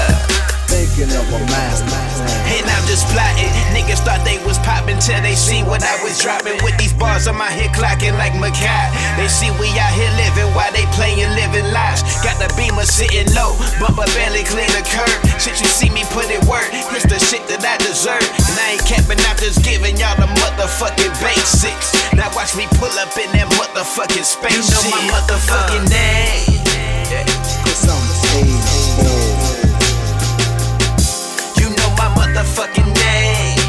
Thinking 0.70 1.10
of 1.18 1.26
a 1.34 1.40
master. 1.50 1.90
And 2.54 2.66
I'm 2.70 2.86
just 2.86 3.10
plotting. 3.10 3.50
Niggas 3.74 4.06
thought 4.06 4.22
they 4.22 4.38
was 4.46 4.62
popping 4.62 5.02
till 5.02 5.18
they 5.26 5.34
see 5.34 5.66
what 5.66 5.82
I 5.82 5.98
was 6.06 6.22
dropping. 6.22 6.62
With 6.62 6.78
these 6.78 6.94
bars 6.94 7.26
on 7.26 7.38
my 7.42 7.50
head 7.50 7.74
clocking 7.74 8.14
like 8.22 8.38
Mackay. 8.38 8.86
They 9.18 9.26
see 9.26 9.50
we 9.58 9.66
out 9.82 9.94
here 9.98 10.14
living 10.14 10.54
while 10.54 10.70
they 10.70 10.86
playing 10.94 11.26
living 11.34 11.66
lives. 11.74 12.06
Got 12.22 12.38
the 12.38 12.54
beamer 12.54 12.86
sitting 12.86 13.34
low, 13.34 13.58
bumper 13.82 14.06
barely 14.14 14.46
clear 14.46 14.70
the 14.78 14.86
curb. 14.86 15.18
Shit, 15.42 15.58
you 15.58 15.66
see 15.66 15.90
me 15.90 16.06
put 16.14 16.30
it 16.30 16.46
work. 16.46 16.70
It's 16.92 17.06
the 17.06 17.20
shit 17.20 17.46
that 17.48 17.62
I 17.62 17.78
deserve. 17.78 18.18
And 18.18 18.56
I 18.58 18.74
ain't 18.74 18.86
capping, 18.86 19.22
I'm 19.30 19.38
just 19.38 19.62
giving 19.64 19.98
y'all 19.98 20.18
the 20.18 20.26
motherfucking 20.42 21.14
basics. 21.22 21.94
Now 22.18 22.34
watch 22.34 22.58
me 22.58 22.66
pull 22.82 22.90
up 22.98 23.14
in 23.18 23.30
that 23.38 23.46
motherfucking 23.58 24.26
spaceship. 24.26 24.58
You 24.58 24.90
know 24.90 24.98
my 24.98 25.06
motherfucking 25.14 25.86
uh. 25.86 25.94
name. 25.94 26.60
You 31.62 31.70
know 31.78 31.90
my 31.94 32.10
motherfucking 32.18 32.90
name. 32.98 33.60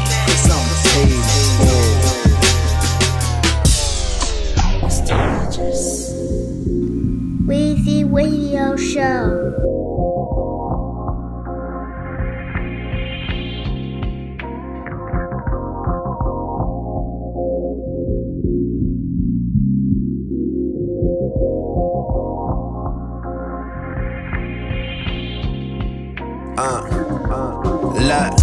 Weezy 7.45 8.05
Radio 8.11 8.77
Show. 8.77 9.80
Uh, 26.63 26.83
love, 28.07 28.40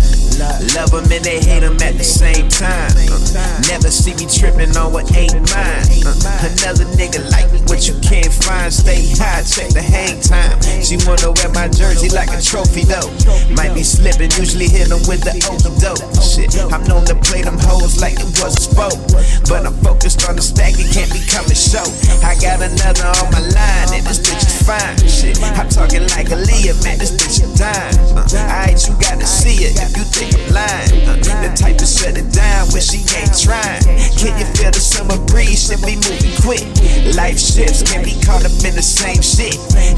love 0.75 0.91
them 0.91 1.05
and 1.13 1.25
they 1.25 1.39
hate 1.39 1.61
them 1.61 1.77
at 1.85 1.95
the 2.01 2.07
same 2.07 2.49
time. 2.49 2.91
Uh, 3.13 3.61
never 3.69 3.93
see 3.93 4.17
me 4.17 4.27
tripping 4.27 4.75
on 4.77 4.93
what 4.93 5.05
ain't 5.15 5.37
mine. 5.53 5.85
Uh, 6.03 6.17
another 6.49 6.89
nigga 6.97 7.23
like 7.31 7.53
me, 7.53 7.61
what 7.69 7.87
you 7.87 7.95
can't 8.01 8.33
find. 8.33 8.73
Stay 8.73 9.13
high, 9.15 9.45
check 9.45 9.69
the 9.71 9.85
hang 9.85 10.19
time. 10.25 10.57
She 10.81 10.97
wanna 11.05 11.31
wear 11.37 11.53
my 11.53 11.69
jersey 11.69 12.09
like 12.11 12.33
a 12.33 12.41
trophy 12.41 12.89
though. 12.89 13.13
Might 13.53 13.75
be 13.77 13.85
slipping, 13.85 14.33
usually 14.35 14.69
hit 14.69 14.89
them 14.89 15.05
with 15.05 15.21
the 15.21 15.37
okey 15.45 15.73
doke. 15.79 16.03
Shit, 16.25 16.57
I'm 16.73 16.83
known 16.89 17.05
to 17.13 17.15
play 17.21 17.45
them 17.45 17.61
hoes 17.61 18.01
like 18.01 18.17
it 18.17 18.33
was 18.41 18.57
a 18.57 18.63
sport. 18.73 18.97
But 19.53 19.69
I'm 19.69 19.77
focused 19.85 20.25
on 20.29 20.37
the 20.37 20.43
stack, 20.43 20.75
it 20.81 20.89
can't 20.91 21.13
become 21.13 21.45
a 21.45 21.55
show. 21.55 21.85
I 22.25 22.35
got 22.41 22.65
another 22.65 23.13
on 23.21 23.29
my 23.31 23.45
line, 23.53 24.01
and 24.01 24.05
this 24.09 24.19
bitch 24.25 24.49
is 24.49 24.59
fine. 24.65 24.97
Shit, 25.05 25.37
I'm 25.59 25.69
talking 25.69 26.09
like 26.17 26.33
a 26.33 26.39
Aaliyah, 26.39 26.85
man, 26.85 26.99
this 26.99 27.11
bitch 27.13 27.43
is 27.43 27.53
dime. 27.59 28.17
Uh, 28.17 28.23
Alright, 28.23 28.79
you 28.87 28.95
gotta 29.01 29.27
see 29.27 29.65
it 29.67 29.75
if 29.75 29.97
you 29.97 30.05
think 30.05 30.48
The 30.49 31.55
type 31.55 31.79
to 31.79 31.87
shut 31.87 32.19
it 32.19 32.33
down 32.33 32.67
when 32.73 32.83
she 32.83 33.05
ain't 33.15 33.31
trying. 33.39 33.83
Can 34.19 34.35
you 34.39 34.47
feel 34.59 34.71
the 34.71 34.81
summer 34.81 35.17
breeze? 35.27 35.69
Should 35.69 35.87
be 35.87 35.97
moving 35.97 36.35
quick. 36.43 36.67
Life 37.15 37.39
shifts 37.39 37.83
can 37.83 38.05
be 38.05 38.19
caught 38.27 38.45
up 38.45 38.53
in 38.65 38.75
the 38.75 38.83
same 38.83 39.23
shit. 39.23 39.55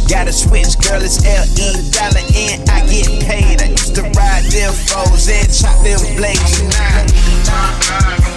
Gotta 0.08 0.32
switch, 0.32 0.76
girl, 0.84 1.00
it's 1.02 1.24
L-E, 1.24 1.90
dollar 1.90 2.24
in, 2.36 2.60
I 2.68 2.84
get 2.86 3.08
paid. 3.24 3.62
I 3.62 3.70
used 3.70 3.94
to 3.96 4.02
ride 4.14 4.44
them 4.52 4.72
foes 4.74 5.28
and 5.28 5.48
chop 5.48 5.80
them 5.82 6.00
blades 6.16 6.60
and 6.60 8.29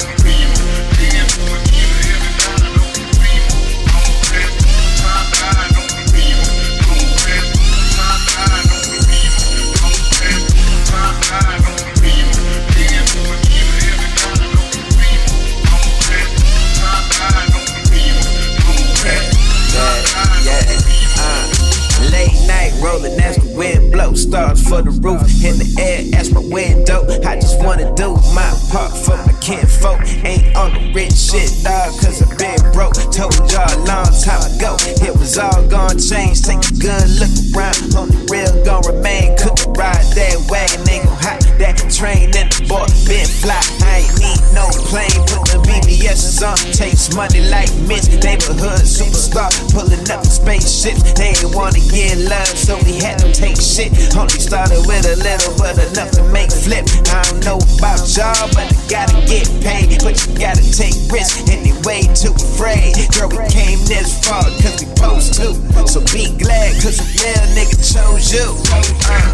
rolling 22.83 23.17
as 23.21 23.37
the 23.37 23.49
wind 23.55 23.91
blows. 23.91 24.21
Stars 24.23 24.61
for 24.67 24.81
the 24.81 24.91
roof 24.91 25.23
in 25.43 25.55
the 25.57 25.69
air 25.79 26.03
as 26.19 26.31
my 26.31 26.43
window. 26.51 27.07
I 27.23 27.39
just 27.39 27.63
wanna 27.63 27.95
do 27.95 28.13
my 28.35 28.51
part 28.69 28.91
for 28.91 29.15
my 29.23 29.33
kinfolk. 29.39 30.03
Ain't 30.27 30.55
on 30.55 30.75
the 30.75 30.91
rich 30.93 31.15
shit, 31.15 31.49
dog, 31.63 31.95
cause 32.03 32.21
I 32.21 32.27
been 32.35 32.59
broke. 32.75 32.99
Told 33.09 33.33
y'all 33.51 33.71
a 33.71 33.79
long 33.87 34.11
time 34.19 34.43
ago, 34.51 34.75
it 34.99 35.15
was 35.15 35.37
all 35.37 35.63
gonna 35.67 35.95
change. 35.95 36.43
Take 36.43 36.59
a 36.59 36.75
good 36.75 37.07
look 37.23 37.33
around, 37.55 37.95
on 37.95 38.07
the 38.11 38.19
real 38.29 38.51
gon' 38.67 38.83
remain. 38.83 39.37
Cook 39.39 39.57
ride 39.79 40.03
that 40.19 40.35
wagon, 40.51 40.83
ain't 40.91 41.05
gon' 41.07 41.17
hop 41.23 41.52
that 41.59 41.77
train 41.91 42.31
in 42.33 42.47
the 42.49 42.61
boy 42.69 42.85
been 43.05 43.27
fly. 43.27 43.59
I 43.83 44.05
ain't 44.05 44.15
need 44.21 44.41
no 44.53 44.69
plane, 44.89 45.13
put 45.29 45.45
the 45.49 45.59
BBS 45.65 46.41
on. 46.41 46.57
Takes 46.73 47.13
money 47.15 47.41
like 47.49 47.69
Mitch, 47.85 48.09
neighborhood 48.23 48.81
superstar. 48.85 49.49
Pulling 49.73 50.05
up 50.09 50.25
spaceships, 50.25 51.03
they 51.13 51.35
ain't 51.35 51.53
wanna 51.53 51.81
get 51.91 52.17
love, 52.29 52.47
so 52.47 52.77
we 52.85 52.97
had 52.97 53.19
to 53.19 53.31
take 53.31 53.59
shit. 53.59 53.91
Only 54.15 54.39
started 54.39 54.81
with 54.87 55.05
a 55.05 55.15
little, 55.21 55.53
but 55.57 55.77
enough 55.77 56.11
to 56.17 56.23
make 56.31 56.51
flip. 56.51 56.85
I 57.11 57.21
don't 57.27 57.43
know 57.45 57.59
about 57.77 58.01
y'all, 58.15 58.47
but 58.55 58.67
I 58.69 58.75
gotta 58.89 59.19
get 59.27 59.45
paid. 59.61 60.01
But 60.01 60.17
you 60.25 60.33
gotta 60.39 60.63
take 60.73 60.95
risks, 61.11 61.43
and 61.49 61.65
they 61.65 61.73
way 61.85 62.07
too 62.13 62.33
afraid. 62.33 62.95
Girl, 63.13 63.29
we 63.29 63.43
came 63.49 63.79
this 63.85 64.17
far, 64.23 64.43
cause 64.61 64.81
we 64.81 64.87
supposed 64.93 65.33
to. 65.35 65.53
So 65.87 65.99
be 66.13 66.29
glad, 66.37 66.81
cause 66.81 66.99
a 66.99 67.03
real 67.21 67.45
nigga 67.53 67.77
chose 67.81 68.31
you. 68.33 68.57
Uh. 69.09 69.33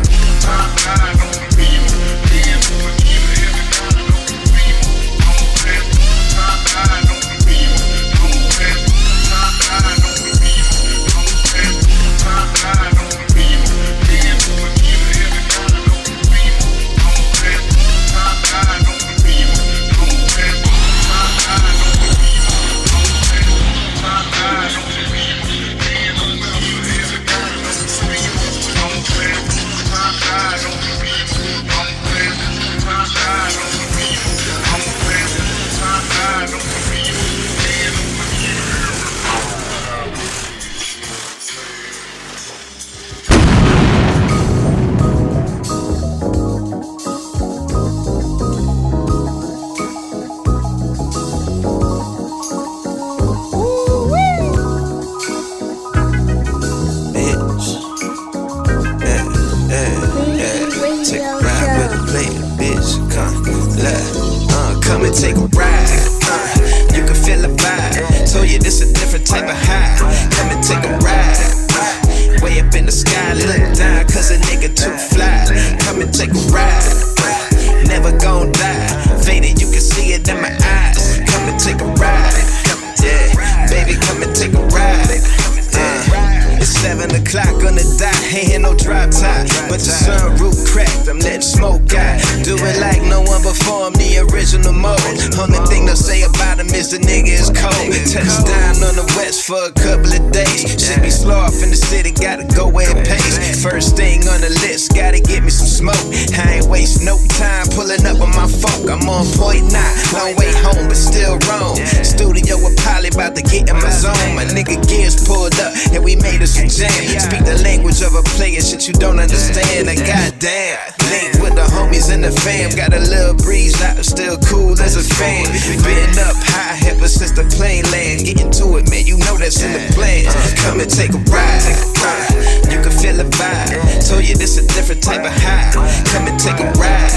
Take 131.69 131.81
a. 131.81 131.89
Uh, 132.01 132.71
you 132.71 132.81
can 132.81 132.91
feel 132.91 133.15
the 133.15 133.27
vibe. 133.37 134.07
Told 134.07 134.27
you 134.27 134.35
this 134.35 134.57
a 134.57 134.65
different 134.73 135.03
type 135.03 135.21
of 135.21 135.31
high. 135.31 135.71
Come 136.11 136.27
and 136.27 136.39
take 136.39 136.59
a 136.59 136.69
ride. 136.77 137.13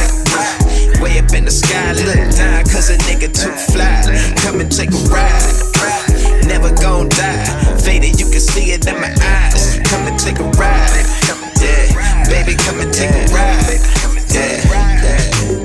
Way 1.01 1.19
up 1.19 1.33
in 1.35 1.45
the 1.45 1.51
sky, 1.51 1.93
look 1.93 2.15
down, 2.37 2.63
cause 2.65 2.91
a 2.91 2.97
nigga 3.09 3.33
too 3.33 3.53
fly. 3.73 4.03
Come 4.45 4.61
and 4.61 4.71
take 4.71 4.91
a 4.91 5.03
ride. 5.11 6.47
Never 6.47 6.71
gon' 6.81 7.09
die. 7.09 7.45
Faded, 7.79 8.21
you 8.21 8.31
can 8.31 8.41
see 8.41 8.73
it 8.73 8.87
in 8.87 9.01
my 9.01 9.11
eyes. 9.11 9.81
Come 9.85 10.07
and 10.07 10.19
take 10.19 10.39
a 10.39 10.49
ride. 10.61 11.07
Yeah, 11.61 12.25
baby, 12.29 12.55
come 12.57 12.81
and 12.81 12.93
take 12.93 13.11
a 13.11 13.25
ride. 13.35 13.81
Yeah, 14.31 14.63
yeah, 14.73 15.62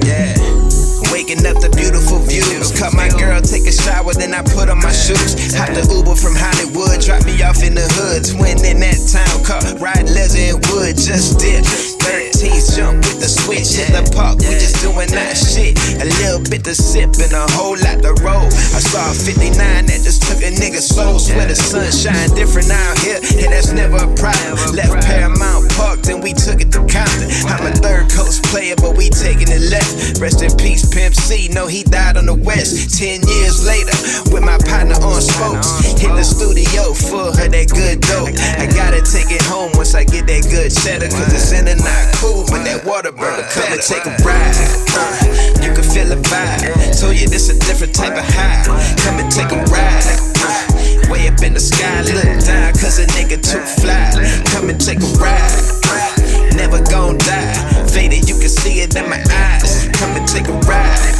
Waking 1.28 1.44
up 1.44 1.60
the 1.60 1.68
beautiful 1.76 2.24
views. 2.24 2.72
Cut 2.72 2.96
my 2.96 3.12
girl, 3.20 3.44
take 3.44 3.68
a 3.68 3.76
shower, 3.76 4.16
then 4.16 4.32
I 4.32 4.40
put 4.48 4.72
on 4.72 4.80
my 4.80 4.96
shoes. 4.96 5.36
Hop 5.60 5.76
the 5.76 5.84
Uber 5.84 6.16
from 6.16 6.40
Hollywood, 6.40 7.04
drop 7.04 7.28
me 7.28 7.36
off 7.44 7.60
in 7.68 7.76
the 7.76 7.84
hood. 8.00 8.24
Twin 8.24 8.56
in 8.64 8.80
that 8.80 8.96
town 9.12 9.44
car, 9.44 9.60
ride 9.76 10.08
leather 10.08 10.56
and 10.56 10.64
wood, 10.72 10.96
just 10.96 11.36
dip. 11.36 11.68
13th 12.08 12.80
jump 12.80 13.04
with 13.04 13.20
the 13.20 13.28
switch, 13.28 13.76
in 13.76 13.92
the 13.92 14.08
park, 14.16 14.40
we 14.40 14.56
just 14.56 14.80
doing 14.80 15.12
that 15.12 15.36
shit. 15.36 15.76
A 16.00 16.08
little 16.24 16.40
bit 16.48 16.64
to 16.64 16.72
sip 16.72 17.12
and 17.20 17.36
a 17.36 17.44
whole 17.60 17.76
lot 17.76 18.00
to 18.08 18.16
roll. 18.24 18.48
I 18.72 18.80
saw 18.80 19.12
a 19.12 19.16
59 19.20 19.52
that 19.60 20.00
just 20.08 20.24
took 20.24 20.40
a 20.40 20.48
nigga 20.56 20.80
soul. 20.80 21.20
Swear 21.20 21.52
the 21.52 21.60
sun 21.60 21.92
shine 21.92 22.32
different 22.40 22.72
out 22.72 22.96
here, 23.04 23.20
and 23.44 23.52
that's 23.52 23.76
never 23.76 24.00
a 24.00 24.08
problem. 24.16 24.56
Left 24.72 24.96
Paramount 25.04 25.68
Park, 25.76 26.08
then 26.08 26.24
we 26.24 26.32
took 26.32 26.64
it 26.64 26.72
to 26.72 26.88
Compton. 26.88 27.28
I'm 27.52 27.68
a 27.68 27.76
third 27.76 28.08
coast 28.16 28.48
player, 28.48 28.80
but 28.80 28.96
we 28.96 29.12
taking 29.12 29.52
it 29.52 29.68
left. 29.68 30.24
Rest 30.24 30.40
in 30.40 30.56
peace, 30.56 30.88
Pimp 30.88 31.17
C. 31.18 31.50
No, 31.50 31.68
he 31.68 31.84
died 31.84 32.18
on 32.18 32.26
the 32.26 32.36
west. 32.36 32.98
Ten 32.98 33.22
years 33.26 33.66
later, 33.66 33.94
with 34.32 34.44
my 34.44 34.58
partner 34.70 34.96
on 35.02 35.22
spokes. 35.22 35.82
Hit 35.98 36.14
the 36.14 36.24
studio 36.24 36.94
full 36.94 37.34
of 37.34 37.50
that 37.52 37.68
good 37.74 38.02
dope. 38.06 38.32
I 38.62 38.70
gotta 38.70 39.02
take 39.02 39.34
it 39.34 39.42
home 39.44 39.72
once 39.74 39.96
I 39.96 40.04
get 40.04 40.28
that 40.28 40.46
good 40.48 40.70
cheddar. 40.70 41.10
Cause 41.10 41.34
it's 41.34 41.52
in 41.52 41.66
the 41.66 41.76
not 41.76 42.04
cool, 42.22 42.46
but 42.48 42.64
that 42.64 42.86
Whataburger. 42.86 43.44
Come 43.52 43.74
and 43.74 43.82
take 43.82 44.06
a 44.06 44.14
ride. 44.24 44.56
Uh, 44.94 45.66
you 45.66 45.74
can 45.74 45.84
feel 45.84 46.08
the 46.08 46.20
vibe. 46.30 46.72
Told 47.00 47.18
you 47.18 47.28
this 47.28 47.50
a 47.50 47.58
different 47.66 47.94
type 47.94 48.16
of 48.16 48.26
high. 48.26 48.64
Come 49.04 49.20
and 49.20 49.30
take 49.32 49.52
a 49.52 49.60
ride. 49.74 50.06
Uh, 50.46 50.78
Way 51.10 51.30
up 51.30 51.42
in 51.42 51.54
the 51.54 51.60
sky, 51.60 52.02
look 52.02 52.44
down, 52.44 52.74
cause 52.74 53.00
a 53.00 53.06
nigga 53.16 53.40
too 53.40 53.64
fly. 53.80 54.12
Come 54.52 54.70
and 54.70 54.80
take 54.80 55.00
a 55.00 55.08
ride. 55.16 56.17
Never 56.58 56.82
gon' 56.90 57.18
die. 57.20 57.54
Faded, 57.88 58.28
you 58.28 58.36
can 58.40 58.50
see 58.50 58.82
it 58.82 58.96
in 58.96 59.08
my 59.10 59.24
eyes. 59.32 59.88
Come 59.94 60.18
and 60.18 60.28
take 60.28 60.48
a 60.48 60.54
ride. 60.68 61.16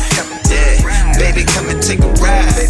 Yeah, 0.50 1.14
baby, 1.18 1.44
come 1.46 1.70
and 1.70 1.82
take 1.82 2.00
a 2.00 2.10
ride. 2.20 2.68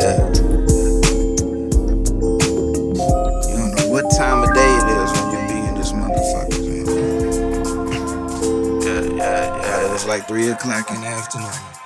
Yeah. 0.00 0.18
You 3.48 3.54
don't 3.56 3.72
know 3.74 3.86
what 3.88 4.04
time 4.16 4.42
of 4.44 4.54
day 4.54 4.72
it 4.76 4.86
is 5.00 5.10
when 5.16 5.26
you 5.32 5.38
be 5.48 5.58
in 5.66 5.74
this 5.74 5.92
motherfucker. 5.92 6.60
Yeah, 8.84 9.02
yeah, 9.16 9.44
yeah. 9.56 9.94
It's 9.94 10.06
like 10.06 10.28
3 10.28 10.50
o'clock 10.50 10.90
in 10.90 11.00
the 11.00 11.06
afternoon. 11.08 11.79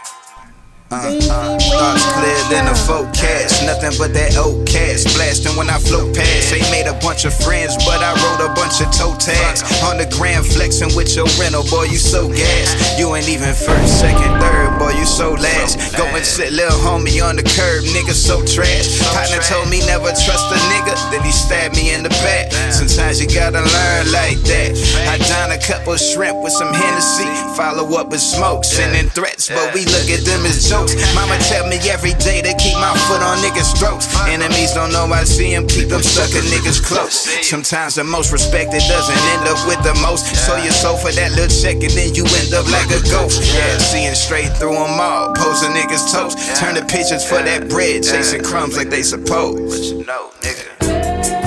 Uh, 0.94 1.10
uh, 1.26 1.58
thoughts 1.58 2.06
clear 2.14 2.38
than 2.54 2.70
a 2.70 2.76
forecast. 2.86 3.66
Nothing 3.66 3.98
but 3.98 4.14
that 4.14 4.38
old 4.38 4.62
cast. 4.62 5.10
Blasting 5.18 5.58
when 5.58 5.66
I 5.66 5.82
float 5.82 6.14
past. 6.14 6.54
Ain't 6.54 6.70
made 6.70 6.86
a 6.86 6.94
bunch 7.02 7.26
of 7.26 7.34
friends, 7.34 7.74
but 7.82 7.98
I 7.98 8.14
wrote 8.14 8.46
a 8.46 8.54
bunch 8.54 8.78
of 8.78 8.94
toe 8.94 9.18
tags. 9.18 9.66
On 9.82 9.98
the 9.98 10.06
gram 10.06 10.46
flexing 10.46 10.94
with 10.94 11.10
your 11.18 11.26
rental, 11.34 11.66
boy, 11.66 11.90
you 11.90 11.98
so 11.98 12.30
gas. 12.30 12.78
You 12.94 13.10
ain't 13.18 13.26
even 13.26 13.50
first, 13.58 13.98
second, 13.98 14.38
third, 14.38 14.78
boy, 14.78 14.94
you 14.94 15.02
so 15.02 15.34
last. 15.34 15.98
Go 15.98 16.06
and 16.14 16.22
sit 16.22 16.54
little 16.54 16.78
homie 16.78 17.18
on 17.18 17.34
the 17.34 17.42
curb, 17.42 17.82
nigga 17.90 18.14
so 18.14 18.38
trash. 18.46 18.86
Partner 19.10 19.42
told 19.42 19.66
me 19.66 19.82
never 19.90 20.14
trust 20.14 20.46
a 20.54 20.58
nigga, 20.70 20.94
then 21.10 21.26
he 21.26 21.34
stabbed 21.34 21.74
me 21.74 21.90
in 21.90 22.06
the 22.06 22.14
back. 22.22 22.54
Sometimes 22.70 23.18
you 23.18 23.26
gotta 23.26 23.66
learn 23.66 24.04
like 24.14 24.38
that. 24.46 24.78
I 25.10 25.18
done 25.26 25.50
a 25.50 25.58
couple 25.58 25.98
shrimp 25.98 26.38
with 26.38 26.54
some 26.54 26.70
Hennessy. 26.70 27.26
Follow 27.58 27.98
up 27.98 28.14
with 28.14 28.22
smoke, 28.22 28.62
sending 28.62 29.10
threats, 29.10 29.50
but 29.50 29.74
we 29.74 29.82
look 29.90 30.06
at 30.06 30.22
them 30.22 30.46
as 30.46 30.70
jokes. 30.70 30.83
Mama 31.14 31.38
tell 31.48 31.66
me 31.66 31.78
every 31.88 32.14
day 32.20 32.42
to 32.42 32.52
keep 32.56 32.76
my 32.76 32.92
foot 33.06 33.22
on 33.22 33.38
niggas' 33.38 33.76
throats. 33.78 34.08
Enemies 34.28 34.72
don't 34.72 34.92
know 34.92 35.06
I 35.06 35.24
see 35.24 35.54
them, 35.54 35.66
keep 35.66 35.88
them 35.88 36.02
sucker 36.02 36.44
niggas 36.52 36.82
close. 36.82 37.28
Sometimes 37.46 37.94
the 37.94 38.04
most 38.04 38.32
respected 38.32 38.82
doesn't 38.88 39.22
end 39.34 39.48
up 39.48 39.60
with 39.66 39.82
the 39.82 39.94
most. 40.02 40.26
So 40.46 40.56
you 40.56 40.70
sold 40.70 41.00
for 41.00 41.12
that 41.12 41.32
little 41.32 41.52
check 41.52 41.82
and 41.82 41.92
then 41.92 42.14
you 42.14 42.24
end 42.24 42.52
up 42.54 42.66
like 42.70 42.90
a 42.90 43.00
ghost. 43.10 43.42
Yeah, 43.54 43.78
seeing 43.78 44.14
straight 44.14 44.52
through 44.56 44.74
them 44.74 45.00
all, 45.00 45.34
posing 45.34 45.72
niggas' 45.72 46.12
toast. 46.12 46.38
Turn 46.60 46.74
the 46.74 46.84
pictures 46.84 47.24
for 47.24 47.42
that 47.42 47.68
bread, 47.68 48.02
chasing 48.02 48.42
crumbs 48.42 48.76
like 48.76 48.90
they 48.90 49.02
supposed. 49.02 49.70
But 49.70 49.82
you 49.84 50.04
know, 50.04 50.30
nigga. 50.40 51.43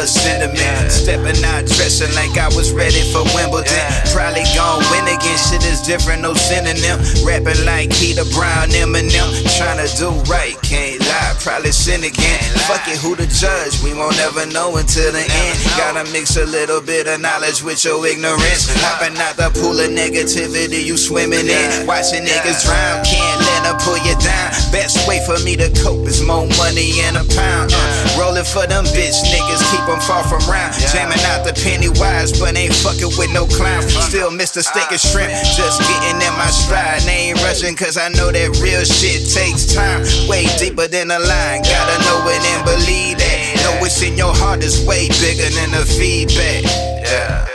A 0.00 0.04
of 0.04 0.08
cinnamon. 0.08 0.88
Stepping 0.88 1.44
out, 1.44 1.68
dressing 1.68 2.12
like 2.16 2.32
I 2.40 2.48
was 2.56 2.72
ready 2.72 3.04
for 3.12 3.22
Wimbledon. 3.36 3.84
Probably 4.08 4.44
gon' 4.56 4.80
win 4.88 5.04
again, 5.04 5.36
shit 5.36 5.60
is 5.68 5.84
different, 5.84 6.22
no 6.22 6.32
synonym. 6.32 6.96
Rapping 7.20 7.60
like 7.68 7.92
Keita 7.92 8.24
Brown, 8.32 8.72
Eminem. 8.72 9.28
Trying 9.60 9.76
to 9.84 9.88
do 9.96 10.10
right, 10.24 10.56
can't 10.64 11.00
lie, 11.04 11.36
probably 11.40 11.72
sin 11.72 12.00
again. 12.00 12.40
Fuck 12.64 12.88
it, 12.88 12.96
who 12.96 13.14
the 13.14 13.28
judge? 13.28 13.76
We 13.84 13.92
won't 13.92 14.18
ever 14.20 14.46
know 14.48 14.76
until 14.76 15.12
the 15.12 15.20
end. 15.20 15.56
Gotta 15.76 16.08
mix 16.12 16.36
a 16.36 16.46
little 16.46 16.80
bit 16.80 17.06
of 17.06 17.20
knowledge 17.20 17.62
with 17.62 17.84
your 17.84 18.00
ignorance. 18.06 18.72
Hopping 18.80 19.16
out 19.20 19.36
the 19.36 19.52
pool 19.60 19.76
of 19.76 19.90
negativity 19.92 20.82
you 20.82 20.96
swimming 20.96 21.46
in. 21.46 21.86
Watching 21.86 22.24
niggas 22.24 22.64
drown, 22.64 23.04
can't 23.04 23.49
them 23.62 23.76
pull 23.80 23.98
you 24.02 24.14
down. 24.18 24.50
Best 24.72 25.06
way 25.08 25.20
for 25.26 25.38
me 25.42 25.56
to 25.56 25.68
cope 25.82 26.06
is 26.06 26.22
more 26.22 26.46
money 26.56 27.00
in 27.04 27.16
a 27.16 27.24
pound. 27.34 27.72
Uh, 27.74 28.18
rolling 28.18 28.44
for 28.44 28.66
them 28.66 28.84
bitch 28.96 29.18
niggas, 29.28 29.62
keep 29.70 29.84
them 29.86 30.00
far 30.00 30.24
from 30.24 30.42
round. 30.50 30.74
Jamming 30.92 31.20
out 31.32 31.44
the 31.44 31.52
Pennywise, 31.52 32.32
but 32.38 32.56
ain't 32.56 32.74
fucking 32.74 33.12
with 33.18 33.32
no 33.32 33.46
clown. 33.46 33.82
Still 33.82 34.30
Mr. 34.30 34.62
Steak 34.62 34.90
and 34.90 35.00
Shrimp, 35.00 35.32
just 35.56 35.82
getting 35.82 36.20
in 36.22 36.34
my 36.38 36.50
stride. 36.50 37.02
They 37.02 37.30
ain't 37.30 37.42
rushing 37.42 37.74
cause 37.76 37.96
I 37.96 38.08
know 38.08 38.30
that 38.30 38.60
real 38.62 38.84
shit 38.84 39.28
takes 39.28 39.66
time. 39.74 40.06
Way 40.28 40.46
deeper 40.58 40.86
than 40.86 41.08
the 41.08 41.18
line, 41.18 41.62
gotta 41.62 41.96
know 42.06 42.20
it 42.30 42.42
and 42.54 42.62
believe 42.64 43.18
that. 43.18 43.38
Know 43.64 43.80
what's 43.80 44.00
in 44.02 44.16
your 44.16 44.34
heart 44.34 44.62
is 44.62 44.84
way 44.86 45.08
bigger 45.20 45.48
than 45.50 45.70
the 45.72 45.84
feedback. 45.84 46.64
Yeah. 47.02 47.49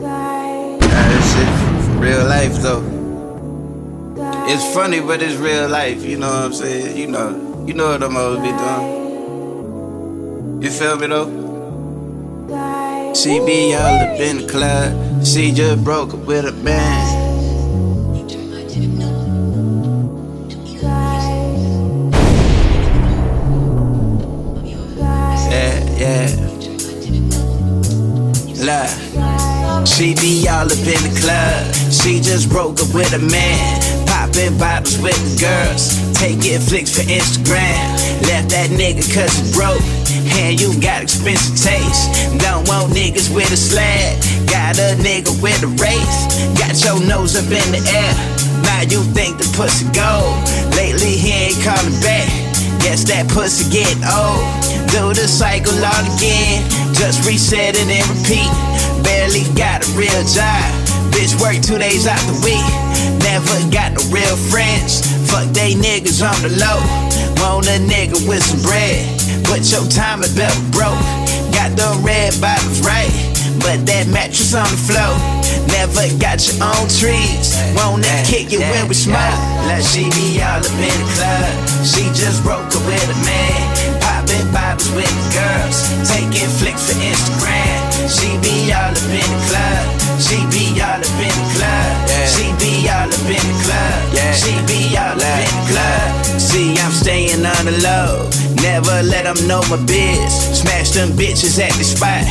That 0.00 1.20
shit 1.30 1.50
for 1.86 1.94
real 2.00 2.24
life 2.26 2.56
though. 2.62 2.84
It's 4.48 4.64
funny, 4.74 5.00
but 5.00 5.22
it's 5.22 5.36
real 5.36 5.68
life. 5.68 6.02
You 6.02 6.18
know 6.18 6.28
what 6.28 6.44
I'm 6.44 6.52
saying? 6.52 6.96
You 6.96 7.06
know, 7.06 7.64
you 7.66 7.74
know 7.74 7.90
what 7.90 8.02
I'm 8.02 8.16
always 8.16 8.40
be 8.40 8.48
doing. 8.48 8.98
You 10.62 10.70
feel 10.70 10.96
me 10.96 11.06
though? 11.06 11.30
She 13.14 13.38
be 13.40 13.74
all 13.74 13.98
up 14.00 14.18
in 14.20 14.38
the 14.38 14.46
club. 14.48 15.24
She 15.24 15.52
just 15.52 15.84
broke 15.84 16.14
up 16.14 16.24
with 16.26 16.46
a 16.46 16.52
man. 16.52 17.09
Up 30.70 30.86
in 30.86 31.02
the 31.02 31.14
club. 31.18 31.74
She 31.90 32.20
just 32.20 32.48
broke 32.48 32.78
up 32.78 32.94
with 32.94 33.10
a 33.12 33.18
man. 33.18 33.58
Popping 34.06 34.56
bottles 34.58 34.98
with 35.02 35.18
the 35.18 35.34
girls. 35.42 35.98
Taking 36.14 36.62
flicks 36.62 36.94
for 36.94 37.02
Instagram. 37.10 37.74
Left 38.30 38.50
that 38.54 38.70
nigga 38.70 39.02
cause 39.10 39.34
he 39.34 39.44
broke. 39.50 39.82
And 40.38 40.60
you 40.60 40.70
got 40.80 41.02
expensive 41.02 41.58
taste. 41.58 42.06
Don't 42.38 42.66
want 42.70 42.94
niggas 42.94 43.34
with 43.34 43.50
a 43.50 43.58
slab. 43.58 44.14
Got 44.46 44.78
a 44.78 44.94
nigga 45.02 45.34
with 45.42 45.58
a 45.66 45.70
race. 45.82 46.18
Got 46.54 46.78
your 46.86 47.02
nose 47.02 47.34
up 47.34 47.50
in 47.50 47.66
the 47.74 47.82
air. 47.90 48.14
Now 48.62 48.86
you 48.86 49.02
think 49.10 49.38
the 49.38 49.50
pussy 49.58 49.90
gold. 49.90 50.38
Lately 50.78 51.18
he 51.18 51.50
ain't 51.50 51.58
calling 51.66 51.98
back. 51.98 52.30
Guess 52.78 53.10
that 53.10 53.26
pussy 53.28 53.66
getting 53.74 54.06
old. 54.06 54.46
Do 54.94 55.10
the 55.14 55.26
cycle 55.26 55.74
all 55.74 56.04
again. 56.14 56.62
Just 56.94 57.26
reset 57.26 57.74
it 57.74 57.90
and 57.90 58.06
repeat. 58.14 58.69
Barely 59.10 59.42
got 59.58 59.82
a 59.82 59.90
real 59.98 60.22
job. 60.22 60.62
Bitch 61.10 61.34
work 61.42 61.58
two 61.58 61.82
days 61.82 62.06
out 62.06 62.22
the 62.30 62.38
week. 62.46 62.62
Never 63.26 63.58
got 63.74 63.90
no 63.90 64.02
real 64.14 64.38
friends. 64.54 65.02
Fuck 65.26 65.50
they 65.50 65.74
niggas 65.74 66.22
on 66.22 66.38
the 66.46 66.54
low. 66.54 66.78
Want 67.42 67.66
a 67.66 67.82
nigga 67.90 68.22
with 68.30 68.38
some 68.38 68.62
bread. 68.62 69.02
But 69.50 69.66
your 69.66 69.82
time 69.90 70.22
is 70.22 70.30
belt 70.38 70.54
broke. 70.70 71.02
Got 71.50 71.74
the 71.74 71.90
red 72.06 72.38
bottoms 72.38 72.86
right. 72.86 73.10
But 73.58 73.82
that 73.90 74.06
mattress 74.14 74.54
on 74.54 74.70
the 74.70 74.78
floor. 74.78 75.18
Never 75.74 76.06
got 76.22 76.38
your 76.46 76.62
own 76.70 76.86
trees. 76.86 77.58
Wanna 77.74 78.14
kick 78.30 78.54
it 78.54 78.62
when 78.62 78.86
we 78.86 78.94
smoke. 78.94 79.18
Like 79.66 79.82
she 79.82 80.06
be 80.14 80.38
all 80.38 80.62
up 80.62 80.78
in 80.78 80.96
the 81.02 81.10
club. 81.18 81.50
She 81.82 82.06
just 82.14 82.46
broke 82.46 82.62
up 82.62 82.84
with 82.86 83.10
a 83.10 83.18
man. 83.26 83.58
Popping 84.06 84.46
bottles 84.54 84.86
with 84.94 85.10
the 85.10 85.26
girls. 85.34 85.78
Taking 86.06 86.46
flicks 86.62 86.86
for 86.86 86.94
Instagram. 87.02 87.79
She 88.08 88.38
be 88.40 88.72
all 88.72 88.94
up 88.94 89.12
in 89.12 89.26
the 89.26 89.40
club. 89.50 89.84
She 90.20 90.38
be 90.48 90.80
all 90.80 91.00
up 91.00 91.20
in 91.20 91.34
the 91.34 91.48
club. 91.56 91.92
She 92.24 92.46
be 92.56 92.88
all 92.88 93.10
up 93.10 93.28
in 93.28 93.44
the 93.44 93.56
club. 93.64 93.98
She 94.32 94.52
be 94.64 94.96
all 94.96 95.18
up 95.18 95.40
in 95.44 95.52
the 95.52 95.64
club. 95.68 96.40
See, 96.40 96.76
I'm 96.78 96.92
staying 96.92 97.44
on 97.44 97.64
the 97.66 97.76
low. 97.84 98.30
Never 98.62 99.02
let 99.02 99.24
them 99.24 99.40
know 99.48 99.62
my 99.68 99.76
biz. 99.84 100.32
Smash 100.60 100.90
them 100.90 101.10
bitches 101.16 101.60
at 101.60 101.72
the 101.76 101.84
spot. 101.84 102.24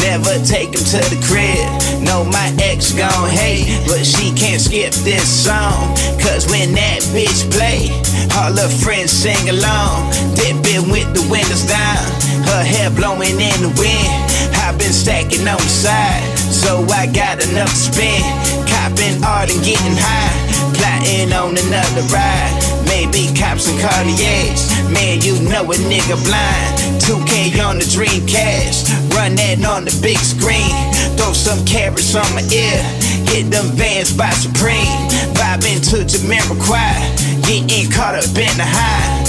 Never 0.00 0.36
take 0.44 0.72
them 0.72 0.84
to 0.92 1.00
the 1.12 1.20
crib. 1.28 1.64
Know 2.02 2.24
my 2.24 2.52
ex 2.60 2.92
gon' 2.92 3.28
hate, 3.28 3.68
but 3.86 4.04
she 4.04 4.32
can't 4.32 4.60
skip 4.60 4.92
this 5.04 5.24
song. 5.24 5.94
Cause 6.20 6.48
when 6.50 6.72
that 6.74 7.00
bitch 7.12 7.48
play, 7.52 7.88
all 8.36 8.52
her 8.52 8.68
friends 8.68 9.12
sing 9.12 9.48
along. 9.48 10.12
Dipping 10.34 10.88
with 10.90 11.08
the 11.12 11.24
windows 11.30 11.64
down, 11.64 12.04
her 12.48 12.62
hair 12.64 12.90
blowing 12.90 13.40
in 13.40 13.58
the 13.60 13.72
wind. 13.80 14.53
I've 14.64 14.78
been 14.78 14.96
stacking 14.96 15.46
on 15.46 15.60
the 15.60 15.68
side, 15.68 16.24
so 16.38 16.80
I 16.88 17.04
got 17.12 17.36
enough 17.44 17.68
to 17.68 17.76
spend. 17.76 18.24
Copping 18.64 19.20
hard 19.20 19.52
and 19.52 19.60
getting 19.60 19.92
high, 19.92 20.32
plotting 20.72 21.36
on 21.36 21.52
another 21.52 22.00
ride. 22.08 22.74
Maybe 22.88 23.28
cops 23.36 23.68
and 23.68 23.76
Cartiers. 23.76 24.72
Man, 24.88 25.20
you 25.20 25.36
know 25.52 25.68
a 25.68 25.76
nigga 25.84 26.16
blind. 26.24 26.72
2K 27.04 27.60
on 27.60 27.76
the 27.76 27.84
Dreamcast. 27.84 28.88
Run 29.12 29.36
that 29.36 29.60
on 29.68 29.84
the 29.84 29.92
big 30.00 30.16
screen. 30.16 30.72
Throw 31.20 31.36
some 31.36 31.60
carats 31.66 32.16
on 32.16 32.24
my 32.32 32.40
ear. 32.48 32.80
Hit 33.28 33.52
them 33.52 33.68
vans 33.76 34.16
by 34.16 34.30
Supreme. 34.30 34.88
Vibing 35.36 35.84
to 35.92 36.08
Jamiroquai. 36.08 37.44
Getting 37.44 37.92
caught 37.92 38.16
up 38.16 38.32
in 38.32 38.56
the 38.56 38.64
high. 38.64 39.23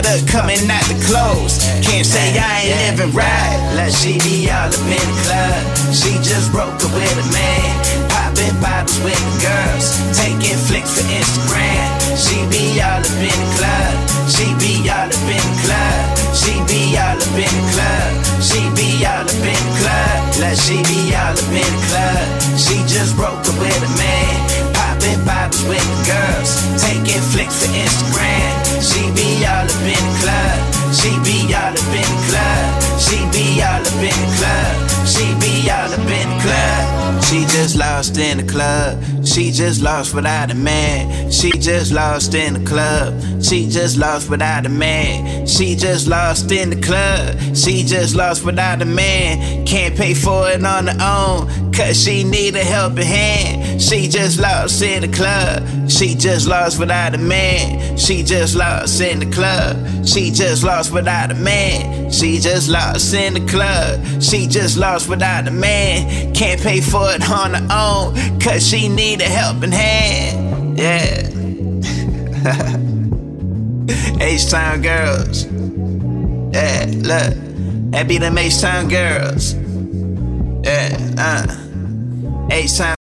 Her 0.00 0.16
coming 0.26 0.64
out 0.66 0.82
the 0.88 0.96
clothes. 1.06 1.60
Can't 1.84 2.08
say 2.08 2.32
I 2.34 2.64
ain't 2.64 2.98
living 2.98 3.12
right. 3.14 3.58
Like 3.76 3.92
she 3.92 4.16
be 4.24 4.48
all 4.50 4.66
up 4.66 4.74
in 4.88 4.96
the 4.96 5.18
club. 5.28 5.60
She 5.92 6.16
just 6.24 6.50
broke 6.50 6.72
up 6.80 6.90
with 6.96 7.20
a 7.20 7.26
man. 7.30 7.68
Popping 8.08 8.56
bottles 8.64 8.96
with 9.04 9.20
the 9.20 9.36
girls. 9.44 9.86
Taking 10.16 10.56
flicks 10.56 10.96
for 10.96 11.04
Instagram. 11.04 11.84
She 12.16 12.42
be 12.48 12.80
all 12.80 12.98
up 12.98 13.22
in 13.22 13.28
the 13.28 13.50
club. 13.60 13.92
She 14.26 14.48
be 14.56 14.88
all 14.88 15.04
up 15.04 15.28
in 15.30 15.44
the 15.46 15.58
club. 15.68 16.02
She 16.32 16.54
be 16.64 16.96
all 16.96 17.20
up 17.20 17.36
in 17.36 17.52
the 17.52 17.66
club. 17.76 18.10
She 18.40 18.60
be 18.72 19.04
all 19.04 19.28
up 19.28 19.44
in 19.46 19.60
the 19.62 19.74
club. 19.84 20.18
Like 20.40 20.58
she 20.58 20.80
be 20.88 21.12
all 21.12 21.36
up 21.36 21.52
in 21.54 21.70
the 21.70 21.82
club. 21.92 22.24
She 22.56 22.80
just 22.88 23.14
broke 23.20 23.44
up 23.44 23.56
with 23.60 23.78
a 23.84 23.92
man. 24.00 24.34
Popping 24.74 25.22
bottles 25.28 25.62
with 25.68 25.84
the 25.84 25.98
girls. 26.08 26.50
Taking 26.80 27.22
flicks 27.30 27.62
for 27.62 27.70
Instagram. 27.76 28.69
She 28.80 29.10
be 29.12 29.44
all 29.44 29.64
up 29.64 29.70
in 29.82 29.92
the 29.92 30.18
club. 30.22 30.79
She 30.92 31.10
be 31.22 31.54
all 31.54 31.70
up 31.70 31.94
in 31.94 32.08
the 32.10 32.20
club. 32.28 33.00
She 33.00 33.18
be 33.30 33.62
all 33.62 33.80
up 33.80 34.02
in 34.02 34.16
the 34.22 34.30
club. 34.38 35.06
She 35.06 35.26
be 35.38 35.70
all 35.70 35.92
up 35.92 36.00
in 36.00 36.28
the 36.28 36.42
club. 36.42 37.00
She 37.24 37.42
just 37.42 37.76
lost 37.76 38.18
in 38.18 38.38
the 38.38 38.52
club. 38.52 39.00
She 39.24 39.52
just 39.52 39.82
lost 39.82 40.14
without 40.14 40.50
a 40.50 40.54
man. 40.54 41.30
She 41.30 41.52
just 41.52 41.92
lost 41.92 42.34
in 42.34 42.54
the 42.54 42.68
club. 42.68 43.14
She 43.40 43.68
just 43.68 43.96
lost 43.98 44.28
without 44.28 44.66
a 44.66 44.68
man. 44.68 45.46
She 45.46 45.76
just 45.76 46.08
lost 46.08 46.50
in 46.50 46.70
the 46.70 46.80
club. 46.80 47.38
She 47.54 47.84
just 47.84 48.16
lost 48.16 48.44
without 48.44 48.82
a 48.82 48.84
man. 48.84 49.64
Can't 49.66 49.96
pay 49.96 50.14
for 50.14 50.50
it 50.50 50.64
on 50.64 50.88
her 50.88 50.98
own. 51.00 51.72
Cause 51.72 52.02
she 52.02 52.24
need 52.24 52.56
a 52.56 52.64
helping 52.64 53.06
hand. 53.06 53.80
She 53.80 54.08
just 54.08 54.40
lost 54.40 54.82
in 54.82 55.02
the 55.02 55.16
club. 55.16 55.90
She 55.90 56.14
just 56.14 56.48
lost 56.48 56.78
without 56.78 57.14
a 57.14 57.18
man. 57.18 57.96
She 57.96 58.22
just 58.22 58.56
lost 58.56 59.00
in 59.00 59.20
the 59.20 59.26
club. 59.26 60.06
She 60.06 60.30
just 60.30 60.64
lost 60.80 60.92
without 60.94 61.30
a 61.30 61.34
man. 61.34 62.10
She 62.10 62.38
just 62.38 62.70
lost 62.70 63.12
in 63.12 63.34
the 63.34 63.46
club. 63.46 64.22
She 64.22 64.46
just 64.46 64.78
lost 64.78 65.10
without 65.10 65.46
a 65.46 65.50
man. 65.50 66.32
Can't 66.32 66.58
pay 66.58 66.80
for 66.80 67.12
it 67.12 67.22
on 67.30 67.52
her 67.52 67.68
own. 67.70 68.40
Cause 68.40 68.66
she 68.66 68.88
need 68.88 69.20
a 69.20 69.24
helping 69.24 69.72
hand. 69.72 70.78
Yeah. 70.78 71.26
H-Town 74.24 74.80
girls. 74.80 75.44
Yeah, 76.54 76.86
look. 76.96 77.34
That 77.90 78.06
be 78.08 78.16
them 78.16 78.38
H-Town 78.38 78.88
girls. 78.88 79.52
Yeah, 80.64 80.96
uh. 81.18 82.48
H-Town. 82.50 82.99